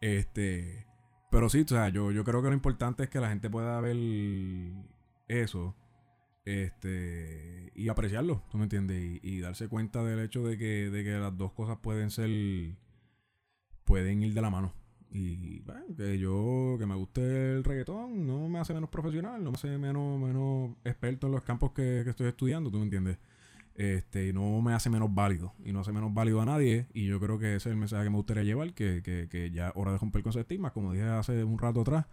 Este, 0.00 0.86
pero 1.30 1.50
sí, 1.50 1.60
o 1.60 1.68
sea, 1.68 1.90
yo, 1.90 2.10
yo 2.10 2.24
creo 2.24 2.40
que 2.42 2.48
lo 2.48 2.54
importante 2.54 3.02
es 3.02 3.10
que 3.10 3.20
la 3.20 3.28
gente 3.28 3.50
pueda 3.50 3.78
ver 3.82 3.96
eso, 5.28 5.74
este, 6.44 7.72
y 7.74 7.88
apreciarlo, 7.88 8.42
¿tú 8.50 8.58
me 8.58 8.64
entiendes? 8.64 9.20
Y, 9.22 9.36
y 9.36 9.40
darse 9.40 9.68
cuenta 9.68 10.02
del 10.04 10.20
hecho 10.20 10.46
de 10.46 10.58
que, 10.58 10.90
de 10.90 11.04
que 11.04 11.12
las 11.12 11.36
dos 11.36 11.52
cosas 11.52 11.78
pueden 11.78 12.10
ser, 12.10 12.30
pueden 13.84 14.22
ir 14.22 14.34
de 14.34 14.42
la 14.42 14.50
mano. 14.50 14.74
Y 15.10 15.60
bueno, 15.60 15.84
que 15.96 16.18
yo, 16.18 16.76
que 16.78 16.86
me 16.86 16.96
guste 16.96 17.52
el 17.52 17.62
reggaetón, 17.62 18.26
no 18.26 18.48
me 18.48 18.58
hace 18.58 18.74
menos 18.74 18.90
profesional, 18.90 19.44
no 19.44 19.52
me 19.52 19.54
hace 19.54 19.78
menos, 19.78 20.18
menos 20.20 20.76
experto 20.84 21.28
en 21.28 21.34
los 21.34 21.44
campos 21.44 21.70
que, 21.70 22.00
que 22.02 22.10
estoy 22.10 22.26
estudiando, 22.26 22.68
¿tú 22.68 22.78
me 22.78 22.84
entiendes? 22.84 23.18
Este, 23.76 24.28
y 24.28 24.32
no 24.32 24.60
me 24.60 24.72
hace 24.72 24.90
menos 24.90 25.14
válido. 25.14 25.52
Y 25.64 25.72
no 25.72 25.80
hace 25.80 25.92
menos 25.92 26.12
válido 26.12 26.40
a 26.40 26.46
nadie. 26.46 26.88
Y 26.92 27.06
yo 27.06 27.20
creo 27.20 27.38
que 27.38 27.56
ese 27.56 27.68
es 27.68 27.72
el 27.72 27.76
mensaje 27.76 28.04
que 28.04 28.10
me 28.10 28.16
gustaría 28.16 28.42
llevar, 28.42 28.74
que, 28.74 29.02
que, 29.02 29.28
que 29.28 29.50
ya 29.50 29.72
hora 29.76 29.92
de 29.92 29.98
romper 29.98 30.22
con 30.22 30.30
ese 30.30 30.40
estigma. 30.40 30.72
Como 30.72 30.92
dije 30.92 31.04
hace 31.04 31.44
un 31.44 31.58
rato 31.58 31.82
atrás, 31.82 32.06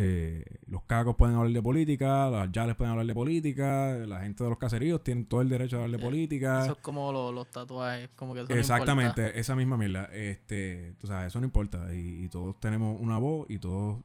eh, 0.00 0.44
los 0.66 0.82
cacos 0.84 1.16
pueden 1.16 1.34
hablar 1.36 1.52
de 1.52 1.62
política, 1.62 2.30
las 2.30 2.52
yales 2.52 2.76
pueden 2.76 2.92
hablar 2.92 3.06
de 3.06 3.14
política, 3.14 3.94
la 4.06 4.20
gente 4.20 4.44
de 4.44 4.50
los 4.50 4.58
caseríos 4.58 5.02
tienen 5.02 5.26
todo 5.26 5.40
el 5.42 5.48
derecho 5.48 5.78
a 5.78 5.84
hablar 5.84 5.98
de 5.98 6.06
Eh, 6.06 6.08
política. 6.08 6.62
Eso 6.62 6.72
es 6.72 6.78
como 6.78 7.10
lo- 7.12 7.32
los 7.32 7.50
tatuajes, 7.50 8.08
como 8.14 8.34
que 8.34 8.40
eso 8.42 8.52
no. 8.52 8.58
Exactamente, 8.58 9.38
esa 9.40 9.56
misma 9.56 9.76
mierda. 9.76 10.04
Este, 10.12 10.94
tú 11.00 11.06
sabes, 11.06 11.28
eso 11.28 11.40
no 11.40 11.46
importa. 11.46 11.92
Y, 11.94 12.24
y 12.24 12.28
todos 12.28 12.58
tenemos 12.60 13.00
una 13.00 13.18
voz 13.18 13.46
y 13.50 13.58
todos 13.58 13.98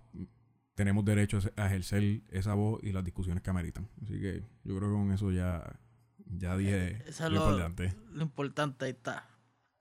tenemos 0.75 1.05
derecho 1.05 1.39
a 1.55 1.67
ejercer 1.67 2.21
esa 2.31 2.55
voz 2.55 2.81
y 2.83 2.91
las 2.91 3.03
discusiones 3.03 3.43
que 3.43 3.49
ameritan. 3.51 3.87
Así 4.01 4.19
que 4.19 4.41
yo 4.63 4.75
creo 4.77 4.89
que 4.89 4.95
con 4.95 5.11
eso 5.11 5.31
ya, 5.31 5.63
ya 6.37 6.57
dije 6.57 7.03
Eso 7.07 7.25
es 7.27 7.31
lo 7.31 7.39
lo- 7.39 7.45
importante. 7.45 7.93
Lo 8.11 8.23
importante 8.23 8.85
ahí 8.85 8.91
está. 8.91 9.27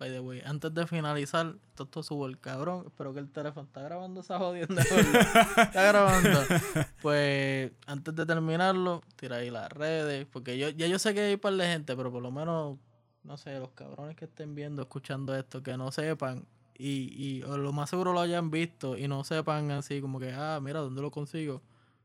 By 0.03 0.11
the 0.11 0.18
way, 0.18 0.42
antes 0.44 0.74
de 0.74 0.84
finalizar, 0.88 1.55
esto, 1.68 1.84
esto 1.84 2.03
subo 2.03 2.26
el 2.26 2.40
cabrón. 2.40 2.82
Espero 2.88 3.14
que 3.14 3.20
el 3.20 3.30
teléfono 3.30 3.68
está 3.68 3.82
grabando 3.82 4.22
esa 4.22 4.36
jodienda. 4.36 4.82
está 4.82 5.84
grabando. 5.84 6.40
Pues 7.03 7.70
antes 7.86 8.12
de 8.12 8.26
terminarlo, 8.26 9.03
tira 9.14 9.36
ahí 9.36 9.50
las 9.50 9.70
redes. 9.70 10.26
Porque 10.26 10.59
yo 10.59 10.70
ya 10.70 10.88
yo 10.88 10.98
sé 10.98 11.14
que 11.14 11.20
hay 11.20 11.34
un 11.34 11.38
par 11.38 11.55
de 11.55 11.68
gente, 11.68 11.94
pero 11.94 12.11
por 12.11 12.20
lo 12.20 12.32
menos, 12.32 12.78
no 13.22 13.36
sé, 13.36 13.57
los 13.61 13.70
cabrones 13.70 14.16
que 14.16 14.24
estén 14.24 14.57
viendo, 14.57 14.82
escuchando 14.82 15.36
esto, 15.36 15.62
que 15.62 15.76
no 15.76 15.92
sepan. 15.92 16.48
Y, 16.76 17.14
y 17.16 17.44
o 17.44 17.57
lo 17.57 17.72
más 17.72 17.88
seguro 17.88 18.12
lo 18.12 18.18
hayan 18.18 18.50
visto 18.50 18.98
y 18.98 19.07
no 19.07 19.22
sepan 19.22 19.70
así 19.70 20.00
como 20.00 20.18
que, 20.18 20.32
ah, 20.32 20.59
mira, 20.61 20.80
¿dónde 20.80 21.00
lo 21.00 21.12
consigo? 21.12 21.62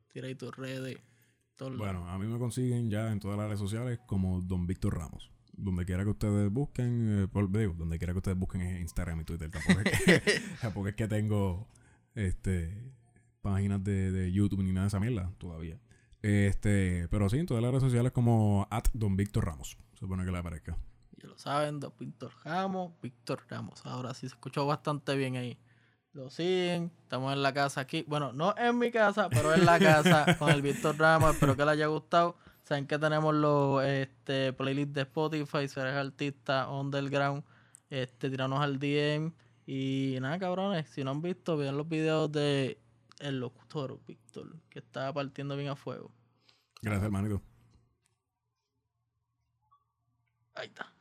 Tira 0.10 0.28
ahí 0.28 0.36
tus 0.36 0.56
redes. 0.56 1.00
Bueno, 1.60 2.08
a 2.08 2.20
mí 2.20 2.28
me 2.28 2.38
consiguen 2.38 2.92
ya 2.92 3.12
en 3.12 3.20
todas 3.20 3.40
las 3.40 3.48
redes 3.48 3.60
sociales 3.60 4.00
como 4.06 4.40
Don 4.42 4.68
Víctor 4.68 5.00
Ramos. 5.00 5.32
Donde 5.60 5.86
quiera 5.86 6.04
que 6.04 6.12
ustedes 6.12 6.52
busquen, 6.52 7.24
eh, 7.24 7.28
por- 7.28 7.52
digo, 7.52 7.74
donde 7.74 7.98
quiera 7.98 8.14
que 8.14 8.18
ustedes 8.20 8.38
busquen 8.38 8.62
en 8.62 8.78
Instagram 8.82 9.22
y 9.22 9.24
Twitter. 9.26 9.50
Tampoco 9.50 9.82
es 9.84 10.02
que, 10.02 10.22
tampoco 10.62 10.88
es 10.88 10.96
que 10.96 11.08
tengo 11.08 11.68
este 12.16 12.94
páginas 13.42 13.84
de, 13.84 14.12
de 14.12 14.32
YouTube 14.32 14.62
ni 14.62 14.72
nada 14.72 14.86
de 14.86 14.88
esa 14.90 15.00
mierda 15.00 15.32
todavía. 15.38 15.80
Este, 16.22 17.08
pero 17.10 17.30
sí, 17.30 17.38
en 17.40 17.46
todas 17.46 17.62
las 17.64 17.72
redes 17.72 17.84
sociales 17.84 18.12
como 18.12 18.68
at 18.70 18.86
Don 18.94 19.16
Víctor 19.16 19.46
Ramos. 19.46 19.78
Se 19.94 20.00
supone 20.00 20.26
que 20.26 20.32
le 20.32 20.38
aparezca. 20.38 20.78
Ya 21.18 21.28
lo 21.30 21.38
saben, 21.38 21.80
Don 21.80 21.94
Víctor 22.00 22.32
Ramos, 22.44 22.94
Víctor 23.02 23.44
Ramos. 23.50 23.86
Ahora 23.86 24.14
sí 24.14 24.22
se 24.22 24.36
escuchó 24.36 24.66
bastante 24.68 25.16
bien 25.16 25.36
ahí. 25.38 25.58
Lo 26.14 26.30
siguen, 26.30 26.92
estamos 27.04 27.34
en 27.34 27.42
la 27.44 27.54
casa 27.54 27.82
aquí. 27.82 28.04
Bueno, 28.08 28.34
no 28.34 28.54
en 28.58 28.78
mi 28.78 28.92
casa, 28.92 29.30
pero 29.30 29.54
en 29.54 29.66
la 29.66 29.80
casa 29.80 30.36
con 30.40 30.50
el 30.50 30.62
Víctor 30.62 30.98
Ramos. 30.98 31.34
Espero 31.34 31.56
que 31.56 31.64
les 31.64 31.74
haya 31.74 31.88
gustado. 31.88 32.36
Saben 32.68 32.86
que 32.86 33.00
tenemos 33.00 33.34
los 33.34 33.82
este, 33.86 34.52
playlists 34.52 34.94
de 34.94 35.02
Spotify, 35.04 35.70
si 35.70 35.80
eres 35.80 35.96
artista, 35.96 36.70
underground, 36.70 37.46
este, 37.90 38.30
tiranos 38.30 38.60
al 38.60 38.78
DM. 38.78 39.32
Y 39.66 40.18
nada, 40.20 40.38
cabrones, 40.38 40.90
si 40.90 41.02
no 41.02 41.12
han 41.12 41.22
visto, 41.22 41.56
vean 41.56 41.78
los 41.78 41.88
videos 41.88 42.30
de 42.30 42.78
El 43.20 43.40
Locutor, 43.40 43.98
Víctor, 44.06 44.54
que 44.70 44.80
está 44.80 45.14
partiendo 45.14 45.56
bien 45.56 45.70
a 45.70 45.78
fuego. 45.78 46.12
Gracias, 46.82 47.06
hermanito. 47.06 47.42
Ahí 50.54 50.68
está. 50.68 50.97